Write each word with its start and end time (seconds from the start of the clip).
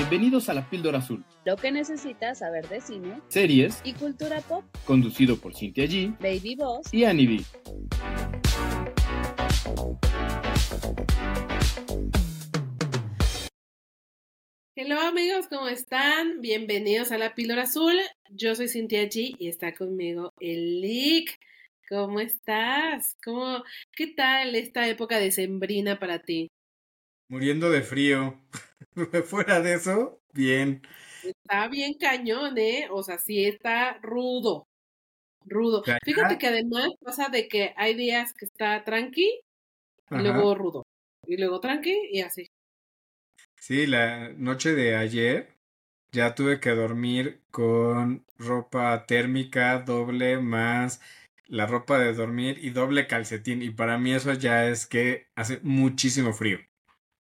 Bienvenidos 0.00 0.50
a 0.50 0.52
La 0.52 0.68
Píldora 0.68 0.98
Azul, 0.98 1.24
Lo 1.46 1.56
que 1.56 1.72
necesitas 1.72 2.40
saber 2.40 2.68
de 2.68 2.82
cine 2.82 3.18
series, 3.28 3.80
y 3.82 3.94
cultura 3.94 4.42
pop. 4.42 4.62
conducido 4.84 5.38
por 5.38 5.54
Cintia 5.54 5.86
G 5.86 6.14
Baby 6.18 6.54
Boss. 6.54 6.92
y 6.92 7.04
Annie 7.04 7.26
B. 7.26 8.46
Hello 14.74 15.00
amigos, 15.00 15.46
¿cómo 15.48 15.68
están? 15.68 16.40
Bienvenidos 16.40 17.10
a 17.10 17.18
la 17.18 17.34
Píldora 17.34 17.62
Azul. 17.62 17.94
Yo 18.30 18.54
soy 18.54 18.68
Cintia 18.68 19.04
G 19.04 19.34
y 19.38 19.48
está 19.48 19.74
conmigo 19.74 20.32
el 20.40 20.80
Lick. 20.82 21.38
¿Cómo 21.88 22.20
estás? 22.20 23.16
¿Cómo, 23.24 23.62
¿Qué 23.92 24.08
tal 24.08 24.54
esta 24.54 24.86
época 24.88 25.18
decembrina 25.18 25.98
para 25.98 26.18
ti? 26.20 26.50
Muriendo 27.28 27.70
de 27.70 27.82
frío. 27.82 28.40
Fuera 29.26 29.60
de 29.60 29.74
eso, 29.74 30.20
bien. 30.32 30.82
Está 31.22 31.68
bien 31.68 31.94
cañón, 31.94 32.56
¿eh? 32.58 32.88
O 32.90 33.02
sea, 33.02 33.18
sí 33.18 33.44
está 33.44 33.98
rudo. 34.02 34.66
Rudo. 35.44 35.82
Fíjate 36.04 36.38
que 36.38 36.46
además 36.48 36.88
pasa 37.00 37.28
de 37.28 37.48
que 37.48 37.72
hay 37.76 37.94
días 37.94 38.32
que 38.34 38.46
está 38.46 38.84
tranqui 38.84 39.24
y 39.24 39.40
Ajá. 40.10 40.22
luego 40.22 40.54
rudo. 40.54 40.82
Y 41.26 41.36
luego 41.36 41.60
tranqui 41.60 41.94
y 42.12 42.20
así. 42.20 42.46
Sí, 43.58 43.86
la 43.86 44.30
noche 44.32 44.74
de 44.74 44.96
ayer 44.96 45.54
ya 46.12 46.34
tuve 46.34 46.60
que 46.60 46.70
dormir 46.70 47.42
con 47.50 48.24
ropa 48.38 49.06
térmica 49.06 49.78
doble 49.80 50.38
más 50.38 51.00
la 51.46 51.66
ropa 51.66 51.98
de 51.98 52.12
dormir 52.12 52.58
y 52.62 52.70
doble 52.70 53.06
calcetín. 53.06 53.62
Y 53.62 53.70
para 53.70 53.98
mí 53.98 54.12
eso 54.14 54.32
ya 54.34 54.68
es 54.68 54.86
que 54.86 55.28
hace 55.34 55.60
muchísimo 55.62 56.32
frío. 56.32 56.58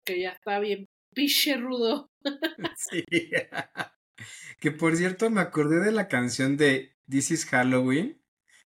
Que 0.05 0.21
ya 0.21 0.31
está 0.31 0.59
bien 0.59 0.88
piche 1.13 1.58
rudo. 1.58 2.09
Sí. 2.77 3.03
Que 4.59 4.72
por 4.72 4.95
cierto 4.97 5.30
me 5.30 5.41
acordé 5.41 5.80
de 5.80 5.91
la 5.94 6.09
canción 6.09 6.58
de 6.58 6.97
This 7.09 7.31
is 7.31 7.45
Halloween, 7.45 8.22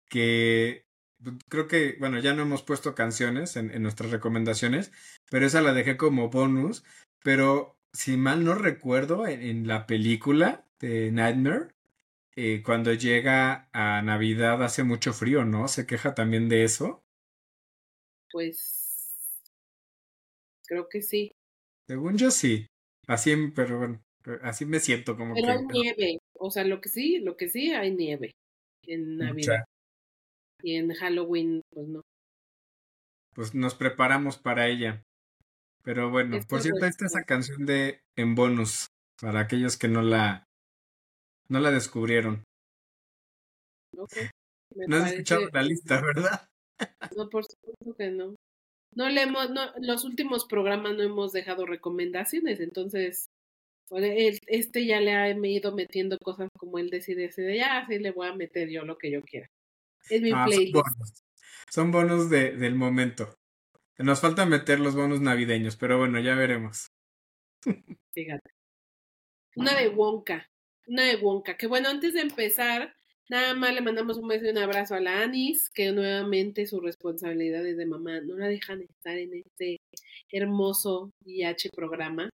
que 0.09 0.87
pues, 1.23 1.37
creo 1.49 1.69
que, 1.69 1.97
bueno, 2.01 2.19
ya 2.21 2.35
no 2.35 2.43
hemos 2.43 2.63
puesto 2.63 2.95
canciones 2.95 3.57
en, 3.57 3.71
en 3.71 3.83
nuestras 3.83 4.11
recomendaciones, 4.11 4.93
pero 5.31 5.47
esa 5.47 5.63
la 5.63 5.75
dejé 5.75 5.97
como 5.97 6.31
bonus. 6.31 6.85
Pero 7.23 7.79
si 7.93 8.17
mal 8.17 8.45
no 8.45 8.55
recuerdo, 8.55 9.27
en, 9.27 9.43
en 9.43 9.67
la 9.69 9.87
película 9.87 10.67
de 10.81 11.13
Nightmare, 11.13 11.75
eh, 12.37 12.63
cuando 12.65 12.93
llega 12.95 13.69
a 13.73 14.03
Navidad 14.03 14.63
hace 14.63 14.85
mucho 14.85 15.13
frío, 15.13 15.45
¿no? 15.45 15.69
Se 15.69 15.87
queja 15.87 16.15
también 16.15 16.49
de 16.49 16.65
eso. 16.65 17.05
Pues 18.31 18.84
creo 20.67 20.89
que 20.89 21.03
sí. 21.03 21.33
Según 21.87 22.17
yo 22.17 22.31
sí. 22.31 22.67
Así, 23.07 23.35
pero 23.55 23.79
bueno, 23.79 24.01
así 24.43 24.65
me 24.65 24.81
siento 24.81 25.17
como 25.17 25.35
Pero 25.35 25.59
que... 25.69 25.73
nieve. 25.73 26.19
O 26.39 26.51
sea, 26.51 26.65
lo 26.65 26.81
que 26.81 26.89
sí, 26.89 27.19
lo 27.19 27.37
que 27.37 27.49
sí 27.49 27.73
hay 27.73 27.95
nieve 27.95 28.33
en 28.87 29.19
Navidad. 29.19 29.59
Mucha. 29.59 29.65
Y 30.63 30.77
en 30.77 30.93
Halloween, 30.95 31.61
pues 31.71 31.89
no. 31.89 32.01
pues 33.35 33.55
nos 33.55 33.75
preparamos 33.75 34.39
para 34.39 34.69
ella. 34.69 35.03
Pero 35.83 36.11
bueno, 36.11 36.37
Es 36.39 36.47
por 36.47 36.63
cierto, 36.63 36.87
está 36.87 37.05
correcto. 37.05 37.05
esa 37.07 37.25
canción 37.27 37.67
de 37.67 38.01
en 38.17 38.35
bonus 38.35 38.87
para 39.21 39.41
aquellos 39.41 39.77
que 39.77 39.89
no 39.89 40.01
la 40.01 40.45
no 41.51 41.61
la 41.61 41.71
descubrieron. 41.71 42.43
No 43.95 44.05
has 44.05 45.03
parece- 45.03 45.11
escuchado 45.11 45.49
la 45.53 45.63
lista, 45.63 46.01
¿verdad? 46.01 46.49
No, 47.17 47.29
por 47.29 47.45
supuesto 47.45 47.95
que 47.97 48.11
no. 48.11 48.35
No 48.95 49.09
le 49.09 49.23
hemos, 49.23 49.51
no, 49.51 49.73
los 49.81 50.05
últimos 50.05 50.47
programas 50.47 50.95
no 50.97 51.03
hemos 51.03 51.33
dejado 51.33 51.67
recomendaciones, 51.67 52.61
entonces 52.61 53.27
este 54.47 54.87
ya 54.87 55.01
le 55.01 55.13
ha 55.13 55.29
ido 55.31 55.75
metiendo 55.75 56.19
cosas 56.19 56.49
como 56.59 56.79
él 56.79 56.91
decide, 56.91 57.27
así 57.27 57.43
de 57.43 57.59
ya, 57.59 57.79
así 57.79 57.99
le 57.99 58.11
voy 58.13 58.29
a 58.29 58.35
meter 58.35 58.69
yo 58.71 58.85
lo 58.85 58.97
que 58.99 59.11
yo 59.11 59.23
quiera. 59.23 59.49
Es 60.09 60.23
mi 60.23 60.31
Ah, 60.33 60.45
son 60.45 60.47
playlist. 60.47 60.75
bonus. 60.75 61.13
Son 61.71 61.91
bonus 61.91 62.31
de, 62.31 62.53
del 62.57 62.75
momento. 62.75 63.35
Nos 63.99 64.21
falta 64.21 64.47
meter 64.47 64.81
los 64.81 64.95
bonus 64.97 65.21
navideños, 65.21 65.77
pero 65.77 65.99
bueno, 65.99 66.21
ya 66.21 66.35
veremos. 66.35 66.89
Fíjate. 68.15 68.51
Una 69.57 69.75
de 69.75 69.89
Wonka. 69.89 70.47
Una 70.87 71.05
de 71.05 71.17
Wonka. 71.17 71.57
Que 71.57 71.67
bueno, 71.67 71.89
antes 71.89 72.15
de 72.15 72.21
empezar, 72.23 72.95
nada 73.29 73.55
más 73.55 73.75
le 73.75 73.81
mandamos 73.81 74.19
un 74.19 74.29
beso 74.29 74.47
y 74.47 74.51
un 74.51 74.59
abrazo 74.59 74.95
a 74.95 75.01
la 75.01 75.23
Anis, 75.23 75.71
que 75.71 75.93
nuevamente 75.93 76.67
sus 76.67 76.83
responsabilidades 76.83 77.77
de 77.77 77.87
mamá 77.87 78.21
no 78.21 78.37
la 78.37 78.49
dejan 78.49 78.83
estar 78.83 79.17
en 79.17 79.35
este 79.35 79.79
hermoso 80.31 81.11
IH 81.25 81.71
programa. 81.75 82.31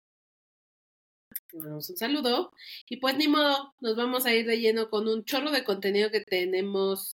Le 1.53 1.60
mandamos 1.60 1.91
un 1.91 1.97
saludo. 1.97 2.53
Y 2.88 2.99
pues 2.99 3.16
ni 3.16 3.28
modo, 3.28 3.72
nos 3.81 3.97
vamos 3.97 4.26
a 4.26 4.34
ir 4.34 4.47
de 4.47 4.60
lleno 4.60 4.91
con 4.91 5.09
un 5.09 5.25
chorro 5.25 5.50
de 5.50 5.65
contenido 5.65 6.10
que 6.10 6.21
tenemos 6.21 7.16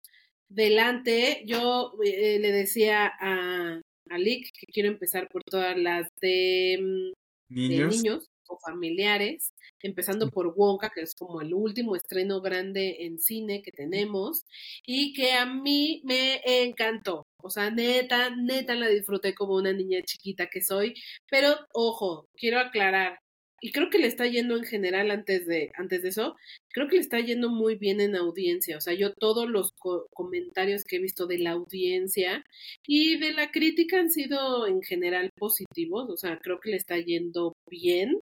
delante. 0.50 1.44
Yo 1.46 1.94
eh, 2.04 2.40
le 2.40 2.52
decía 2.52 3.12
a, 3.20 3.82
a 4.10 4.18
Lick 4.18 4.52
que 4.52 4.66
quiero 4.72 4.90
empezar 4.90 5.28
por 5.30 5.44
todas 5.44 5.78
las 5.78 6.08
de 6.22 6.78
mm, 6.82 7.20
de 7.50 7.86
niños 7.86 8.30
o 8.50 8.60
familiares, 8.60 9.54
empezando 9.82 10.30
por 10.30 10.54
Wonka, 10.56 10.90
que 10.94 11.02
es 11.02 11.16
como 11.16 11.42
el 11.42 11.54
último 11.54 11.96
estreno 11.96 12.42
grande 12.42 12.98
en 13.06 13.20
cine 13.20 13.62
que 13.62 13.72
tenemos, 13.72 14.44
y 14.86 15.14
que 15.14 15.34
a 15.34 15.46
mí 15.46 16.02
me 16.06 16.42
encantó. 16.64 17.26
O 17.42 17.50
sea, 17.50 17.72
neta, 17.72 18.30
neta 18.36 18.76
la 18.76 18.88
disfruté 18.88 19.34
como 19.34 19.56
una 19.56 19.74
niña 19.74 20.02
chiquita 20.04 20.48
que 20.48 20.62
soy, 20.62 20.94
pero 21.30 21.56
ojo, 21.74 22.26
quiero 22.36 22.60
aclarar, 22.60 23.20
y 23.62 23.72
creo 23.74 23.90
que 23.90 24.00
le 24.00 24.08
está 24.08 24.26
yendo 24.28 24.56
en 24.56 24.64
general 24.64 25.12
antes 25.12 25.46
de, 25.46 25.70
antes 25.76 26.02
de 26.02 26.10
eso, 26.10 26.36
creo 26.70 26.88
que 26.88 26.96
le 26.96 27.02
está 27.02 27.20
yendo 27.20 27.50
muy 27.50 27.76
bien 27.76 28.00
en 28.02 28.16
audiencia. 28.16 28.78
O 28.78 28.82
sea, 28.82 28.94
yo 28.94 29.14
todos 29.14 29.50
los 29.50 29.72
co- 29.74 30.08
comentarios 30.14 30.84
que 30.86 30.96
he 30.98 31.00
visto 31.02 31.28
de 31.28 31.40
la 31.40 31.52
audiencia 31.52 32.44
y 32.88 33.18
de 33.20 33.34
la 33.34 33.52
crítica 33.52 34.00
han 34.00 34.12
sido 34.12 34.66
en 34.68 34.82
general 34.82 35.30
positivos, 35.38 36.10
o 36.10 36.18
sea, 36.18 36.40
creo 36.40 36.60
que 36.62 36.70
le 36.72 36.78
está 36.78 36.98
yendo 37.00 37.54
bien. 37.70 38.20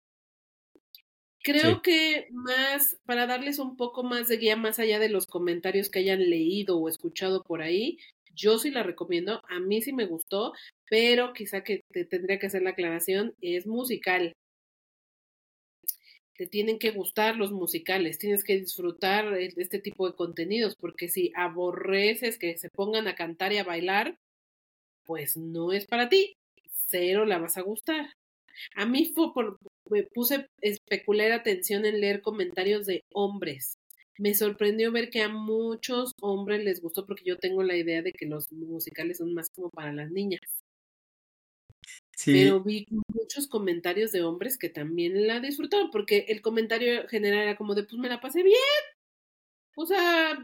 Creo 1.43 1.81
que 1.81 2.27
más, 2.31 2.97
para 3.05 3.27
darles 3.27 3.59
un 3.59 3.75
poco 3.77 4.03
más 4.03 4.27
de 4.29 4.37
guía 4.37 4.55
más 4.55 4.79
allá 4.79 4.97
de 4.99 5.09
los 5.09 5.27
comentarios 5.27 5.89
que 5.89 5.99
hayan 5.99 6.29
leído 6.29 6.77
o 6.79 6.87
escuchado 6.89 7.43
por 7.43 7.61
ahí, 7.61 7.97
yo 8.33 8.57
sí 8.59 8.71
la 8.71 8.81
recomiendo, 8.83 9.41
a 9.49 9.59
mí 9.59 9.81
sí 9.81 9.93
me 9.93 10.05
gustó, 10.07 10.53
pero 10.89 11.33
quizá 11.33 11.63
que 11.63 11.81
te 11.91 12.05
tendría 12.05 12.39
que 12.39 12.47
hacer 12.47 12.61
la 12.63 12.71
aclaración, 12.71 13.35
es 13.41 13.67
musical. 13.67 14.33
Te 16.35 16.47
tienen 16.47 16.79
que 16.79 16.91
gustar 16.91 17.37
los 17.37 17.51
musicales, 17.51 18.17
tienes 18.17 18.43
que 18.43 18.57
disfrutar 18.59 19.33
e- 19.33 19.53
este 19.57 19.79
tipo 19.79 20.07
de 20.09 20.15
contenidos, 20.15 20.75
porque 20.79 21.07
si 21.09 21.31
aborreces 21.35 22.39
que 22.39 22.57
se 22.57 22.69
pongan 22.69 23.07
a 23.07 23.15
cantar 23.15 23.53
y 23.53 23.57
a 23.57 23.63
bailar, 23.63 24.17
pues 25.05 25.37
no 25.37 25.73
es 25.73 25.85
para 25.87 26.09
ti, 26.09 26.35
cero 26.87 27.25
la 27.25 27.39
vas 27.39 27.57
a 27.57 27.61
gustar. 27.63 28.07
A 28.75 28.85
mí 28.85 29.05
fue 29.15 29.33
por, 29.33 29.57
me 29.93 30.03
puse 30.03 30.49
especular 30.61 31.31
atención 31.31 31.85
en 31.85 32.01
leer 32.01 32.21
comentarios 32.21 32.85
de 32.87 33.03
hombres. 33.13 33.77
Me 34.17 34.33
sorprendió 34.33 34.91
ver 34.91 35.09
que 35.09 35.21
a 35.21 35.29
muchos 35.29 36.13
hombres 36.21 36.63
les 36.63 36.81
gustó 36.81 37.05
porque 37.05 37.23
yo 37.25 37.37
tengo 37.37 37.63
la 37.63 37.77
idea 37.77 38.01
de 38.01 38.11
que 38.11 38.25
los 38.25 38.51
musicales 38.51 39.17
son 39.19 39.33
más 39.33 39.49
como 39.55 39.69
para 39.69 39.93
las 39.93 40.11
niñas. 40.11 40.41
sí, 42.15 42.33
Pero 42.33 42.63
vi 42.63 42.85
muchos 43.07 43.47
comentarios 43.47 44.11
de 44.11 44.23
hombres 44.23 44.57
que 44.57 44.69
también 44.69 45.27
la 45.27 45.39
disfrutaron 45.39 45.91
porque 45.91 46.25
el 46.29 46.41
comentario 46.41 47.07
general 47.07 47.43
era 47.43 47.57
como 47.57 47.75
de 47.75 47.83
pues 47.83 47.99
me 47.99 48.09
la 48.09 48.19
pasé 48.19 48.43
bien. 48.43 48.57
O 49.75 49.85
sea, 49.85 50.37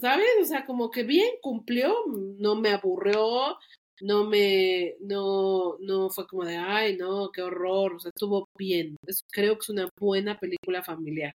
¿sabes? 0.00 0.26
O 0.42 0.44
sea, 0.44 0.66
como 0.66 0.90
que 0.90 1.02
bien 1.02 1.30
cumplió, 1.42 1.94
no 2.38 2.56
me 2.56 2.70
aburrió, 2.70 3.58
no 4.02 4.24
me, 4.26 4.94
no, 5.00 5.76
no 5.80 6.10
fue 6.10 6.26
como 6.26 6.44
de, 6.44 6.56
ay, 6.56 6.96
no, 6.96 7.30
qué 7.32 7.42
horror, 7.42 7.94
o 7.94 7.98
sea, 8.00 8.10
estuvo 8.14 8.46
bien. 8.58 8.96
Creo 9.32 9.54
que 9.54 9.60
es 9.62 9.68
una 9.70 9.88
buena 10.00 10.38
película 10.38 10.82
familiar. 10.84 11.32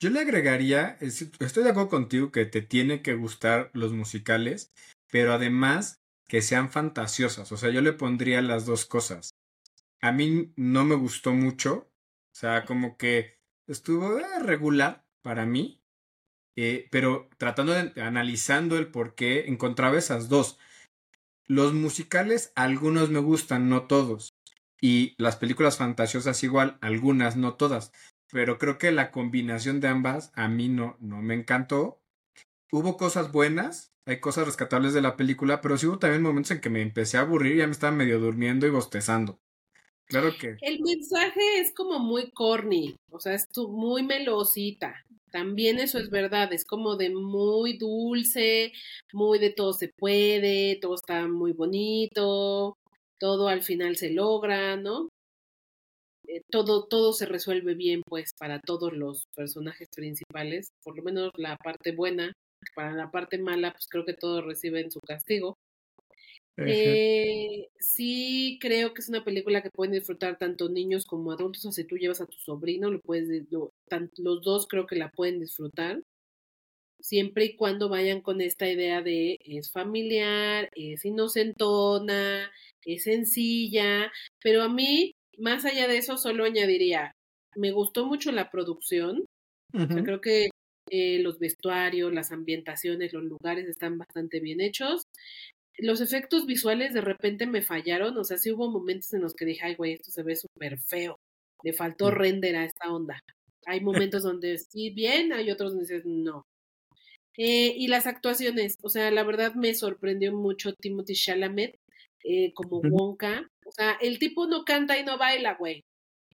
Yo 0.00 0.10
le 0.10 0.20
agregaría, 0.20 0.96
es- 1.00 1.30
estoy 1.40 1.64
de 1.64 1.70
acuerdo 1.70 1.88
contigo 1.90 2.32
que 2.32 2.46
te 2.46 2.62
tiene 2.62 3.02
que 3.02 3.14
gustar 3.14 3.70
los 3.74 3.92
musicales, 3.92 4.72
pero 5.10 5.32
además 5.32 6.00
que 6.28 6.42
sean 6.42 6.70
fantasiosas. 6.70 7.50
O 7.52 7.56
sea, 7.56 7.70
yo 7.70 7.80
le 7.80 7.92
pondría 7.92 8.42
las 8.42 8.66
dos 8.66 8.86
cosas. 8.86 9.30
A 10.02 10.12
mí 10.12 10.52
no 10.56 10.84
me 10.84 10.94
gustó 10.96 11.32
mucho, 11.34 11.90
o 12.34 12.36
sea, 12.36 12.64
como 12.66 12.96
que 12.98 13.38
estuvo 13.68 14.18
eh, 14.18 14.24
regular 14.42 15.06
para 15.22 15.46
mí, 15.46 15.82
eh, 16.56 16.88
pero 16.90 17.28
tratando 17.38 17.72
de 17.72 18.00
analizando 18.02 18.78
el 18.78 18.90
por 18.90 19.14
qué 19.14 19.46
encontraba 19.46 19.98
esas 19.98 20.28
dos. 20.28 20.58
Los 21.46 21.74
musicales, 21.74 22.52
algunos 22.54 23.10
me 23.10 23.20
gustan, 23.20 23.68
no 23.68 23.86
todos. 23.86 24.30
Y 24.80 25.14
las 25.18 25.36
películas 25.36 25.76
fantasiosas 25.76 26.42
igual, 26.42 26.78
algunas, 26.80 27.36
no 27.36 27.54
todas 27.54 27.92
pero 28.34 28.58
creo 28.58 28.78
que 28.78 28.90
la 28.90 29.12
combinación 29.12 29.80
de 29.80 29.86
ambas 29.86 30.32
a 30.34 30.48
mí 30.48 30.68
no, 30.68 30.96
no 30.98 31.22
me 31.22 31.34
encantó. 31.34 32.00
Hubo 32.72 32.96
cosas 32.96 33.30
buenas, 33.30 33.92
hay 34.06 34.18
cosas 34.18 34.46
rescatables 34.46 34.92
de 34.92 35.02
la 35.02 35.16
película, 35.16 35.60
pero 35.60 35.78
sí 35.78 35.86
hubo 35.86 36.00
también 36.00 36.20
momentos 36.20 36.50
en 36.50 36.60
que 36.60 36.68
me 36.68 36.82
empecé 36.82 37.16
a 37.16 37.20
aburrir 37.20 37.54
y 37.54 37.58
ya 37.58 37.66
me 37.66 37.72
estaba 37.72 37.96
medio 37.96 38.18
durmiendo 38.18 38.66
y 38.66 38.70
bostezando. 38.70 39.38
Claro 40.06 40.32
que. 40.36 40.56
El 40.62 40.80
mensaje 40.80 41.60
es 41.60 41.72
como 41.74 42.00
muy 42.00 42.32
corny, 42.32 42.96
o 43.08 43.20
sea, 43.20 43.34
es 43.34 43.46
muy 43.56 44.02
melosita. 44.02 45.06
También 45.34 45.80
eso 45.80 45.98
es 45.98 46.10
verdad, 46.10 46.52
es 46.52 46.64
como 46.64 46.94
de 46.96 47.10
muy 47.10 47.76
dulce, 47.76 48.72
muy 49.12 49.40
de 49.40 49.50
todo 49.50 49.72
se 49.72 49.88
puede, 49.88 50.78
todo 50.80 50.94
está 50.94 51.26
muy 51.26 51.50
bonito, 51.52 52.78
todo 53.18 53.48
al 53.48 53.62
final 53.62 53.96
se 53.96 54.10
logra, 54.10 54.76
¿no? 54.76 55.08
Eh, 56.26 56.42
todo, 56.50 56.86
todo 56.86 57.12
se 57.12 57.26
resuelve 57.26 57.74
bien, 57.74 58.02
pues, 58.06 58.32
para 58.38 58.60
todos 58.60 58.92
los 58.92 59.24
personajes 59.34 59.88
principales, 59.94 60.70
por 60.82 60.96
lo 60.96 61.02
menos 61.02 61.30
la 61.36 61.56
parte 61.56 61.92
buena, 61.92 62.32
para 62.74 62.92
la 62.92 63.10
parte 63.10 63.38
mala, 63.38 63.72
pues 63.72 63.86
creo 63.88 64.04
que 64.06 64.14
todos 64.14 64.44
reciben 64.44 64.90
su 64.90 65.00
castigo. 65.00 65.56
Eh, 66.62 67.68
sí 67.78 68.58
creo 68.60 68.94
que 68.94 69.02
es 69.02 69.08
una 69.08 69.24
película 69.24 69.62
que 69.62 69.70
pueden 69.70 69.92
disfrutar 69.94 70.38
tanto 70.38 70.68
niños 70.70 71.04
como 71.06 71.32
adultos, 71.32 71.64
o 71.66 71.72
sea, 71.72 71.84
si 71.84 71.88
tú 71.88 71.96
llevas 71.96 72.20
a 72.22 72.26
tu 72.26 72.38
sobrino, 72.38 72.90
lo 72.90 73.00
puedes, 73.00 73.28
di- 73.28 73.46
lo- 73.50 73.70
tan- 73.88 74.10
los 74.18 74.42
dos 74.42 74.66
creo 74.68 74.86
que 74.86 74.96
la 74.96 75.10
pueden 75.10 75.40
disfrutar, 75.40 76.00
siempre 77.00 77.44
y 77.46 77.56
cuando 77.56 77.88
vayan 77.88 78.20
con 78.22 78.40
esta 78.40 78.68
idea 78.70 79.02
de 79.02 79.36
es 79.40 79.70
familiar, 79.72 80.68
es 80.74 81.04
inocentona, 81.04 82.50
es 82.84 83.04
sencilla, 83.04 84.10
pero 84.42 84.62
a 84.62 84.68
mí, 84.68 85.12
más 85.38 85.64
allá 85.64 85.88
de 85.88 85.98
eso, 85.98 86.16
solo 86.16 86.44
añadiría, 86.44 87.12
me 87.56 87.72
gustó 87.72 88.06
mucho 88.06 88.32
la 88.32 88.50
producción, 88.50 89.18
o 89.20 89.92
sea, 89.92 90.02
Ujú. 90.02 90.04
creo 90.04 90.20
que 90.20 90.48
eh, 90.90 91.20
los 91.20 91.38
vestuarios, 91.38 92.12
las 92.12 92.32
ambientaciones, 92.32 93.12
los 93.12 93.24
lugares 93.24 93.68
están 93.68 93.98
bastante 93.98 94.40
bien 94.40 94.60
hechos. 94.60 95.04
Los 95.78 96.00
efectos 96.00 96.46
visuales 96.46 96.94
de 96.94 97.00
repente 97.00 97.46
me 97.46 97.62
fallaron, 97.62 98.16
o 98.18 98.24
sea, 98.24 98.38
sí 98.38 98.52
hubo 98.52 98.70
momentos 98.70 99.12
en 99.14 99.22
los 99.22 99.34
que 99.34 99.44
dije, 99.44 99.64
ay, 99.64 99.74
güey, 99.74 99.94
esto 99.94 100.10
se 100.10 100.22
ve 100.22 100.36
súper 100.36 100.78
feo. 100.78 101.18
Le 101.62 101.72
faltó 101.72 102.06
Mm. 102.10 102.14
render 102.14 102.56
a 102.56 102.64
esta 102.64 102.92
onda. 102.92 103.20
Hay 103.66 103.80
momentos 103.80 104.22
donde 104.22 104.58
sí, 104.58 104.90
bien, 104.90 105.32
hay 105.32 105.50
otros 105.50 105.72
donde 105.72 105.84
dices, 105.86 106.04
no. 106.06 106.44
Eh, 107.36 107.74
y 107.76 107.88
las 107.88 108.06
actuaciones, 108.06 108.76
o 108.82 108.88
sea, 108.88 109.10
la 109.10 109.24
verdad 109.24 109.54
me 109.54 109.74
sorprendió 109.74 110.32
mucho 110.32 110.72
Timothy 110.74 111.14
Chalamet 111.14 111.74
eh, 112.24 112.52
como. 112.54 112.80
Wonka. 112.80 113.48
O 113.66 113.72
sea, 113.72 113.92
el 114.00 114.18
tipo 114.18 114.46
no 114.46 114.64
canta 114.64 114.98
y 114.98 115.04
no 115.04 115.18
baila, 115.18 115.54
güey. 115.54 115.82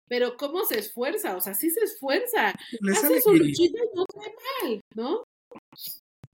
Pero 0.08 0.36
cómo 0.36 0.64
se 0.66 0.78
esfuerza, 0.78 1.36
o 1.36 1.40
sea, 1.40 1.54
sí 1.54 1.70
se 1.70 1.80
esfuerza. 1.84 2.54
Le 2.80 2.92
Hace 2.92 3.20
su 3.22 3.34
luchita 3.34 3.78
y 3.82 3.96
no 3.96 4.04
se 4.12 4.18
ve 4.20 4.34
mal, 4.62 4.80
¿no? 4.94 5.24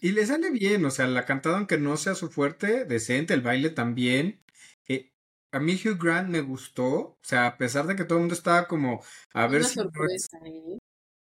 Y 0.00 0.12
le 0.12 0.26
sale 0.26 0.50
bien, 0.50 0.84
o 0.84 0.90
sea, 0.90 1.06
la 1.06 1.26
cantada, 1.26 1.56
aunque 1.58 1.78
no 1.78 1.96
sea 1.96 2.14
su 2.14 2.30
fuerte, 2.30 2.84
decente, 2.86 3.34
el 3.34 3.42
baile 3.42 3.70
también. 3.70 4.42
Eh, 4.88 5.12
a 5.52 5.60
mí 5.60 5.74
Hugh 5.74 5.98
Grant 6.02 6.28
me 6.30 6.40
gustó, 6.40 6.88
o 6.88 7.18
sea, 7.22 7.46
a 7.46 7.56
pesar 7.58 7.86
de 7.86 7.96
que 7.96 8.04
todo 8.04 8.18
el 8.18 8.22
mundo 8.22 8.34
estaba 8.34 8.66
como, 8.68 9.02
a 9.34 9.46
ver 9.46 9.62
Una 9.62 9.68
si 9.68 9.80
no 9.80 9.90
es, 10.06 10.24
sorpresa, 10.24 10.38
¿eh? 10.46 10.78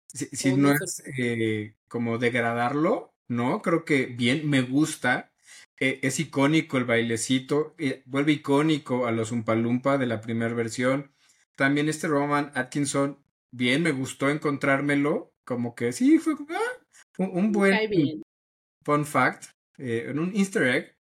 si, 0.06 0.26
si 0.26 0.53
no 0.55 0.73
es 0.73 1.03
eh, 1.19 1.75
como 1.88 2.19
degradarlo, 2.19 3.15
¿no? 3.29 3.62
Creo 3.62 3.85
que 3.85 4.06
bien, 4.06 4.49
me 4.49 4.62
gusta. 4.62 5.32
Eh, 5.81 6.00
es 6.03 6.19
icónico 6.20 6.76
el 6.79 6.85
bailecito, 6.85 7.75
eh, 7.79 8.03
vuelve 8.06 8.32
icónico 8.32 9.06
a 9.06 9.12
los 9.12 9.31
Umpalumpa 9.32 9.97
de 9.99 10.06
la 10.06 10.20
primera 10.20 10.53
versión. 10.55 11.12
También 11.55 11.88
este 11.88 12.09
Roman 12.09 12.50
Atkinson, 12.55 13.19
bien, 13.53 13.82
me 13.82 13.93
gustó 13.93 14.29
encontrármelo, 14.31 15.32
como 15.44 15.75
que 15.76 15.93
sí, 15.93 16.19
fue 16.19 16.35
ah, 16.50 16.87
un, 17.19 17.31
un 17.32 17.53
buen 17.53 17.88
bien. 17.88 18.23
Fun 18.88 19.05
fact, 19.05 19.44
eh, 19.76 20.06
en 20.08 20.19
un 20.19 20.35
easter 20.35 20.62
egg. 20.62 20.96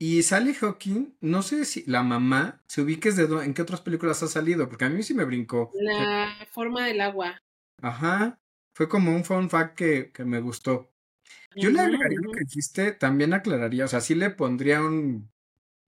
Y 0.00 0.22
Sally 0.24 0.54
Hawking, 0.54 1.14
no 1.20 1.42
sé 1.42 1.64
si 1.64 1.84
la 1.86 2.02
mamá 2.02 2.60
se 2.66 2.82
ubiques 2.82 3.14
de 3.14 3.24
en 3.44 3.54
qué 3.54 3.62
otras 3.62 3.82
películas 3.82 4.22
ha 4.24 4.26
salido, 4.26 4.68
porque 4.68 4.86
a 4.86 4.88
mí 4.88 5.02
sí 5.04 5.14
me 5.14 5.24
brincó. 5.24 5.70
La 5.74 6.34
forma 6.50 6.86
del 6.86 7.00
agua. 7.00 7.40
Ajá, 7.80 8.40
fue 8.74 8.88
como 8.88 9.14
un 9.14 9.24
fun 9.24 9.48
fact 9.48 9.76
que, 9.76 10.10
que 10.10 10.24
me 10.24 10.40
gustó. 10.40 10.90
Yo 11.54 11.70
le 11.70 11.80
agregaría 11.80 12.18
lo 12.20 12.32
que 12.32 12.40
dijiste, 12.40 12.92
también 12.92 13.32
aclararía, 13.32 13.84
o 13.84 13.88
sea, 13.88 14.00
sí 14.00 14.16
le 14.16 14.30
pondría 14.30 14.82
un 14.82 15.30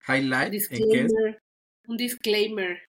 highlight 0.07 0.53
en 0.53 0.59
que 0.69 1.01
es 1.01 1.07
Disclaimer. 1.07 1.43
Un 1.87 1.97
disclaimer. 1.97 2.81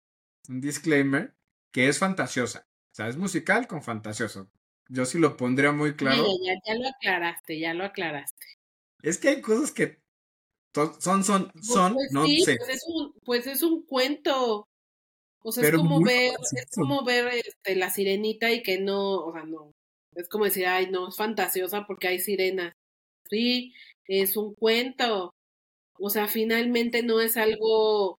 un 0.48 0.60
disclaimer, 0.60 1.34
que 1.72 1.88
es 1.88 1.98
fantasiosa. 1.98 2.68
O 2.92 2.94
sea, 2.94 3.08
es 3.08 3.16
musical 3.16 3.66
con 3.66 3.82
fantasioso. 3.82 4.48
Yo 4.88 5.04
sí 5.04 5.18
lo 5.18 5.36
pondría 5.36 5.72
muy 5.72 5.94
claro. 5.96 6.24
ya, 6.42 6.54
ya, 6.54 6.60
ya 6.66 6.74
lo 6.80 6.88
aclaraste, 6.88 7.58
ya 7.58 7.74
lo 7.74 7.84
aclaraste. 7.84 8.46
Es 9.02 9.18
que 9.18 9.28
hay 9.28 9.40
cosas 9.40 9.72
que 9.72 9.98
to- 10.72 11.00
son, 11.00 11.24
son, 11.24 11.52
Pues, 11.52 11.66
son, 11.66 11.94
pues 11.94 12.12
no 12.12 12.26
sí, 12.26 12.42
sé. 12.44 12.56
pues 12.56 12.68
es 12.70 12.84
un, 12.88 13.12
pues 13.24 13.46
es 13.46 13.62
un 13.62 13.84
cuento. 13.86 14.66
O 15.42 15.52
sea, 15.52 15.64
es 15.64 15.72
como 15.72 16.02
ver, 16.02 16.32
es 16.52 16.66
como 16.76 17.04
ver 17.04 17.28
este, 17.28 17.76
la 17.76 17.90
sirenita 17.90 18.52
y 18.52 18.62
que 18.62 18.80
no, 18.80 19.16
o 19.26 19.32
sea, 19.32 19.44
no. 19.44 19.72
Es 20.14 20.28
como 20.28 20.44
decir, 20.46 20.66
ay, 20.66 20.90
no, 20.90 21.08
es 21.08 21.16
fantasiosa 21.16 21.86
porque 21.86 22.08
hay 22.08 22.20
sirenas. 22.20 22.72
Sí, 23.30 23.74
es 24.06 24.36
un 24.36 24.54
cuento. 24.54 25.32
O 25.98 26.10
sea, 26.10 26.28
finalmente 26.28 27.02
no 27.02 27.20
es 27.20 27.36
algo 27.36 28.18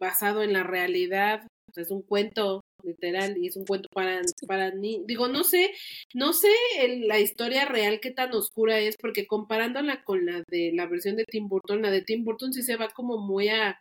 basado 0.00 0.42
en 0.42 0.52
la 0.52 0.62
realidad. 0.64 1.46
O 1.70 1.72
sea, 1.74 1.84
es 1.84 1.90
un 1.90 2.02
cuento, 2.02 2.62
literal, 2.82 3.36
y 3.38 3.48
es 3.48 3.56
un 3.56 3.64
cuento 3.66 3.88
para, 3.92 4.20
para 4.46 4.70
ni 4.72 5.02
Digo, 5.06 5.28
no 5.28 5.44
sé, 5.44 5.72
no 6.14 6.32
sé 6.32 6.48
el- 6.80 7.06
la 7.08 7.18
historia 7.20 7.64
real 7.66 8.00
qué 8.00 8.10
tan 8.10 8.32
oscura 8.34 8.78
es, 8.80 8.96
porque 8.96 9.26
comparándola 9.26 10.04
con 10.04 10.26
la 10.26 10.42
de 10.48 10.72
la 10.74 10.86
versión 10.86 11.16
de 11.16 11.24
Tim 11.24 11.48
Burton, 11.48 11.82
la 11.82 11.90
de 11.90 12.02
Tim 12.02 12.24
Burton 12.24 12.52
sí 12.52 12.62
se 12.62 12.76
va 12.76 12.88
como 12.90 13.18
muy 13.18 13.48
a 13.48 13.80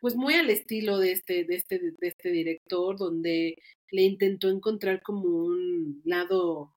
pues 0.00 0.16
muy 0.16 0.34
al 0.34 0.48
estilo 0.50 0.98
de 0.98 1.12
este, 1.12 1.44
de 1.44 1.56
este, 1.56 1.78
de 1.78 2.08
este 2.08 2.30
director, 2.30 2.96
donde 2.96 3.56
le 3.90 4.02
intentó 4.02 4.48
encontrar 4.48 5.02
como 5.02 5.22
un 5.28 6.00
lado 6.04 6.74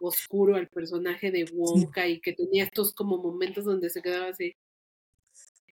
oscuro 0.00 0.56
al 0.56 0.68
personaje 0.68 1.30
de 1.30 1.44
Wonka 1.52 2.08
y 2.08 2.20
que 2.20 2.32
tenía 2.32 2.64
estos 2.64 2.94
como 2.94 3.18
momentos 3.18 3.64
donde 3.64 3.90
se 3.90 4.02
quedaba 4.02 4.28
así. 4.28 4.54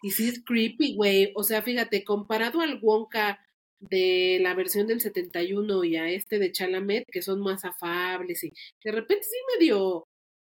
Y 0.02 0.10
sí 0.10 0.28
es 0.28 0.42
creepy, 0.44 0.94
güey. 0.96 1.32
O 1.34 1.42
sea, 1.42 1.62
fíjate, 1.62 2.04
comparado 2.04 2.60
al 2.60 2.78
Wonka 2.82 3.38
de 3.80 4.38
la 4.40 4.54
versión 4.54 4.86
del 4.86 5.00
71 5.00 5.84
y 5.84 5.96
a 5.96 6.10
este 6.10 6.38
de 6.38 6.52
Chalamet, 6.52 7.04
que 7.10 7.22
son 7.22 7.40
más 7.40 7.64
afables 7.64 8.44
y 8.44 8.52
de 8.84 8.92
repente 8.92 9.24
sí 9.24 9.36
medio 9.58 10.04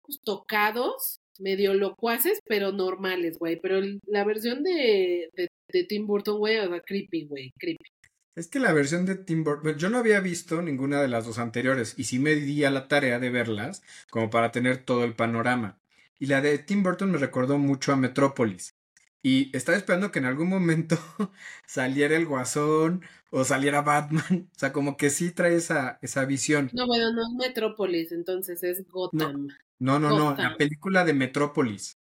pues, 0.02 0.20
tocados, 0.22 1.20
medio 1.38 1.74
locuaces, 1.74 2.40
pero 2.46 2.72
normales, 2.72 3.38
güey. 3.38 3.58
Pero 3.60 3.80
la 4.06 4.24
versión 4.24 4.62
de, 4.62 5.30
de, 5.34 5.84
Tim 5.84 6.06
Burton, 6.06 6.38
güey, 6.38 6.58
o 6.58 6.82
creepy, 6.82 7.26
güey, 7.26 7.50
creepy. 7.58 7.84
Es 8.36 8.48
que 8.48 8.58
la 8.58 8.72
versión 8.72 9.06
de 9.06 9.14
Tim 9.14 9.44
Burton, 9.44 9.76
yo 9.78 9.90
no 9.90 9.98
había 9.98 10.20
visto 10.20 10.60
ninguna 10.60 11.00
de 11.00 11.08
las 11.08 11.24
dos 11.24 11.38
anteriores 11.38 11.94
y 11.96 12.04
sí 12.04 12.18
me 12.18 12.34
di 12.34 12.64
a 12.64 12.70
la 12.70 12.88
tarea 12.88 13.20
de 13.20 13.30
verlas 13.30 13.82
como 14.10 14.28
para 14.28 14.50
tener 14.50 14.84
todo 14.84 15.04
el 15.04 15.14
panorama. 15.14 15.80
Y 16.18 16.26
la 16.26 16.40
de 16.40 16.58
Tim 16.58 16.82
Burton 16.82 17.12
me 17.12 17.18
recordó 17.18 17.58
mucho 17.58 17.92
a 17.92 17.96
Metrópolis. 17.96 18.74
Y 19.26 19.50
estaba 19.56 19.78
esperando 19.78 20.12
que 20.12 20.18
en 20.18 20.26
algún 20.26 20.50
momento 20.50 20.98
saliera 21.66 22.14
el 22.14 22.26
Guasón 22.26 23.02
o 23.30 23.42
saliera 23.42 23.80
Batman. 23.80 24.50
O 24.54 24.58
sea, 24.58 24.70
como 24.70 24.98
que 24.98 25.08
sí 25.08 25.30
trae 25.30 25.56
esa, 25.56 25.98
esa 26.02 26.26
visión. 26.26 26.70
No, 26.74 26.86
bueno, 26.86 27.10
no 27.10 27.22
es 27.22 27.32
Metrópolis, 27.32 28.12
entonces 28.12 28.62
es 28.62 28.86
Gotham. 28.86 29.48
No, 29.78 29.98
no, 29.98 30.10
no, 30.10 30.36
la 30.36 30.56
película 30.58 31.06
de 31.06 31.14
Metrópolis. 31.14 31.98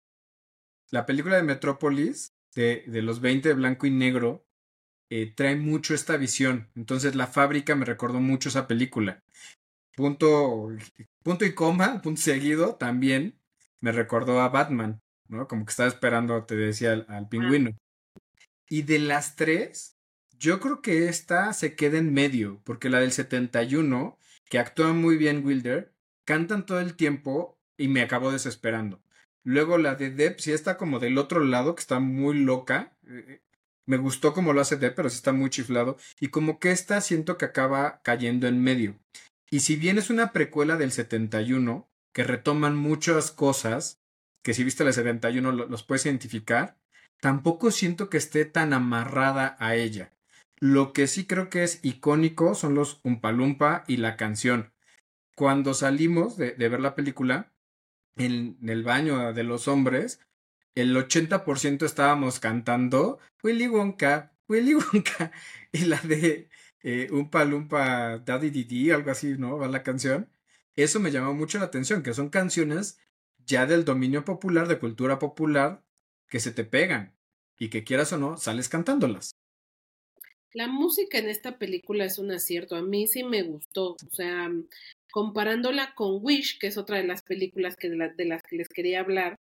La 0.90 1.06
película 1.06 1.36
de 1.36 1.44
Metrópolis, 1.44 2.34
de, 2.54 2.84
de 2.86 3.00
los 3.00 3.20
20 3.20 3.48
de 3.48 3.54
blanco 3.54 3.86
y 3.86 3.90
negro, 3.90 4.44
eh, 5.08 5.32
trae 5.34 5.56
mucho 5.56 5.94
esta 5.94 6.18
visión. 6.18 6.68
Entonces 6.76 7.14
la 7.14 7.26
fábrica 7.26 7.74
me 7.74 7.86
recordó 7.86 8.20
mucho 8.20 8.50
esa 8.50 8.66
película. 8.68 9.22
Punto, 9.96 10.68
punto 11.22 11.44
y 11.46 11.54
coma, 11.54 12.02
punto 12.02 12.20
seguido, 12.20 12.74
también 12.74 13.38
me 13.80 13.92
recordó 13.92 14.40
a 14.40 14.48
Batman, 14.50 15.00
¿no? 15.28 15.48
Como 15.48 15.64
que 15.64 15.70
estaba 15.70 15.88
esperando, 15.88 16.44
te 16.44 16.56
decía, 16.56 16.92
al, 16.92 17.06
al 17.08 17.28
pingüino. 17.28 17.70
Y 18.68 18.82
de 18.82 18.98
las 18.98 19.36
tres, 19.36 19.96
yo 20.38 20.60
creo 20.60 20.82
que 20.82 21.08
esta 21.08 21.52
se 21.52 21.74
queda 21.76 21.98
en 21.98 22.12
medio, 22.12 22.60
porque 22.64 22.90
la 22.90 23.00
del 23.00 23.12
71, 23.12 24.18
que 24.48 24.58
actúa 24.58 24.92
muy 24.92 25.16
bien 25.16 25.44
Wilder, 25.44 25.94
cantan 26.24 26.66
todo 26.66 26.80
el 26.80 26.96
tiempo 26.96 27.58
y 27.76 27.88
me 27.88 28.02
acabó 28.02 28.32
desesperando. 28.32 29.02
Luego 29.44 29.78
la 29.78 29.94
de 29.94 30.10
Depp 30.10 30.38
sí 30.40 30.52
está 30.52 30.76
como 30.78 30.98
del 30.98 31.18
otro 31.18 31.40
lado, 31.44 31.74
que 31.74 31.80
está 31.80 32.00
muy 32.00 32.38
loca. 32.38 32.96
Eh, 33.06 33.40
Me 33.86 33.98
gustó 33.98 34.32
como 34.32 34.52
lo 34.54 34.60
hace 34.62 34.76
Depp, 34.76 34.96
pero 34.96 35.10
sí 35.10 35.16
está 35.16 35.32
muy 35.32 35.50
chiflado. 35.50 35.96
Y 36.20 36.28
como 36.28 36.58
que 36.58 36.70
esta 36.70 37.00
siento 37.00 37.36
que 37.36 37.44
acaba 37.44 38.00
cayendo 38.02 38.46
en 38.48 38.62
medio. 38.62 38.98
Y 39.50 39.60
si 39.60 39.76
bien 39.76 39.98
es 39.98 40.10
una 40.10 40.32
precuela 40.32 40.76
del 40.76 40.92
71, 40.92 41.88
que 42.12 42.24
retoman 42.24 42.76
muchas 42.76 43.30
cosas, 43.30 44.00
que 44.44 44.54
si 44.54 44.64
viste 44.64 44.84
la 44.84 44.92
71 44.92 45.52
lo- 45.52 45.66
los 45.66 45.82
puedes 45.84 46.06
identificar, 46.06 46.78
tampoco 47.20 47.72
siento 47.72 48.10
que 48.10 48.18
esté 48.18 48.44
tan 48.44 48.72
amarrada 48.74 49.56
a 49.58 49.74
ella. 49.76 50.12
Lo 50.60 50.92
que 50.92 51.08
sí 51.08 51.26
creo 51.26 51.50
que 51.50 51.64
es 51.64 51.80
icónico 51.82 52.54
son 52.54 52.76
los 52.76 53.00
Umpalumpa 53.04 53.84
y 53.88 53.96
la 53.98 54.16
canción. 54.16 54.72
Cuando 55.36 55.74
salimos 55.74 56.36
de, 56.36 56.52
de 56.52 56.68
ver 56.68 56.80
la 56.80 56.94
película, 56.94 57.52
en 58.16 58.58
el 58.62 58.82
baño 58.84 59.32
de 59.32 59.44
los 59.44 59.68
hombres, 59.68 60.20
el 60.74 60.96
80% 60.96 61.86
estábamos 61.86 62.40
cantando 62.40 63.18
Willy 63.42 63.68
Wonka, 63.68 64.32
Willy 64.48 64.74
Wonka 64.74 65.32
y 65.72 65.86
la 65.86 65.98
de 66.00 66.48
eh, 66.82 67.08
Umpa 67.10 67.44
Lumpa 67.44 68.18
Daddy 68.18 68.50
Didi, 68.50 68.90
algo 68.90 69.10
así, 69.10 69.36
¿no? 69.38 69.58
Va 69.58 69.68
la 69.68 69.82
canción. 69.82 70.28
Eso 70.76 71.00
me 71.00 71.10
llamó 71.10 71.34
mucho 71.34 71.58
la 71.58 71.66
atención, 71.66 72.02
que 72.02 72.14
son 72.14 72.30
canciones 72.30 72.98
ya 73.46 73.66
del 73.66 73.84
dominio 73.84 74.24
popular, 74.24 74.68
de 74.68 74.78
cultura 74.78 75.18
popular, 75.18 75.82
que 76.28 76.40
se 76.40 76.52
te 76.52 76.64
pegan 76.64 77.14
y 77.58 77.70
que 77.70 77.84
quieras 77.84 78.12
o 78.12 78.18
no, 78.18 78.36
sales 78.36 78.68
cantándolas. 78.68 79.32
La 80.52 80.68
música 80.68 81.18
en 81.18 81.28
esta 81.28 81.58
película 81.58 82.04
es 82.04 82.18
un 82.18 82.30
acierto, 82.30 82.76
a 82.76 82.82
mí 82.82 83.06
sí 83.06 83.24
me 83.24 83.42
gustó, 83.42 83.92
o 83.92 84.14
sea, 84.14 84.50
comparándola 85.10 85.94
con 85.94 86.18
Wish, 86.22 86.58
que 86.58 86.68
es 86.68 86.78
otra 86.78 86.96
de 86.96 87.04
las 87.04 87.22
películas 87.22 87.76
que 87.76 87.88
de, 87.88 88.24
las 88.24 88.42
que 88.42 88.56
les 88.56 88.68
quería 88.68 89.00
hablar, 89.00 89.36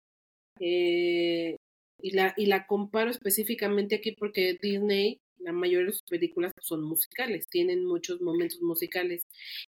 eh, 0.59 1.57
y, 2.01 2.11
la, 2.11 2.33
y 2.37 2.47
la 2.47 2.65
comparo 2.65 3.09
específicamente 3.09 3.95
aquí 3.95 4.13
porque 4.13 4.57
Disney 4.61 5.20
la 5.43 5.51
mayoría 5.51 5.87
de 5.87 5.93
sus 5.93 6.03
películas 6.09 6.51
son 6.61 6.83
musicales, 6.83 7.47
tienen 7.47 7.85
muchos 7.85 8.21
momentos 8.21 8.61
musicales. 8.61 9.21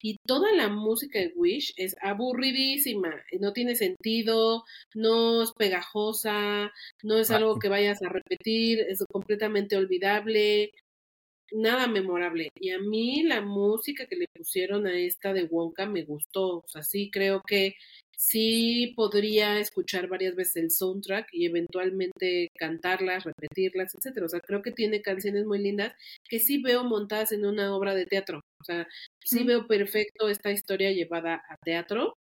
Y 0.02 0.18
toda 0.28 0.52
la 0.54 0.70
música 0.70 1.20
de 1.20 1.34
Wish 1.36 1.74
es 1.78 1.96
aburridísima, 2.02 3.14
no 3.40 3.54
tiene 3.54 3.76
sentido, 3.76 4.64
no 4.96 5.44
es 5.44 5.52
pegajosa, 5.54 6.72
no 7.04 7.18
es 7.18 7.32
algo 7.32 7.60
que 7.60 7.70
vayas 7.70 8.02
a 8.02 8.10
repetir, 8.10 8.80
es 8.82 9.04
completamente 9.12 9.78
olvidable, 9.78 10.72
nada 11.52 11.88
memorable. 11.88 12.50
Y 12.56 12.72
a 12.72 12.80
mí 12.80 13.24
la 13.24 13.42
música 13.42 14.06
que 14.08 14.16
le 14.16 14.28
pusieron 14.34 14.88
a 14.88 14.98
esta 14.98 15.34
de 15.34 15.44
Wonka 15.46 15.86
me 15.86 16.04
gustó, 16.04 16.60
o 16.60 16.68
sea, 16.68 16.84
sí 16.84 17.10
creo 17.12 17.42
que 17.46 17.76
sí 18.22 18.94
podría 18.96 19.58
escuchar 19.60 20.08
varias 20.08 20.36
veces 20.36 20.56
el 20.58 20.70
soundtrack 20.70 21.30
y 21.32 21.48
eventualmente 21.48 22.50
cantarlas, 22.56 23.24
repetirlas, 23.24 23.96
etcétera. 23.96 24.28
O 24.28 24.30
sea, 24.30 24.40
creo 24.42 24.62
que 24.62 24.72
tiene 24.72 25.02
canciones 25.02 25.46
muy 25.46 25.58
lindas 25.58 25.94
que 26.30 26.40
sí 26.40 26.62
veo 26.62 26.84
montadas 26.84 27.32
en 27.32 27.46
una 27.48 27.76
obra 27.76 27.96
de 27.96 28.06
teatro. 28.06 28.42
O 28.60 28.64
sea, 28.64 28.88
sí 29.26 29.44
veo 29.44 29.66
perfecto 29.66 30.30
esta 30.30 30.52
historia 30.52 30.92
llevada 30.92 31.42
a 31.50 31.56
teatro. 31.66 32.14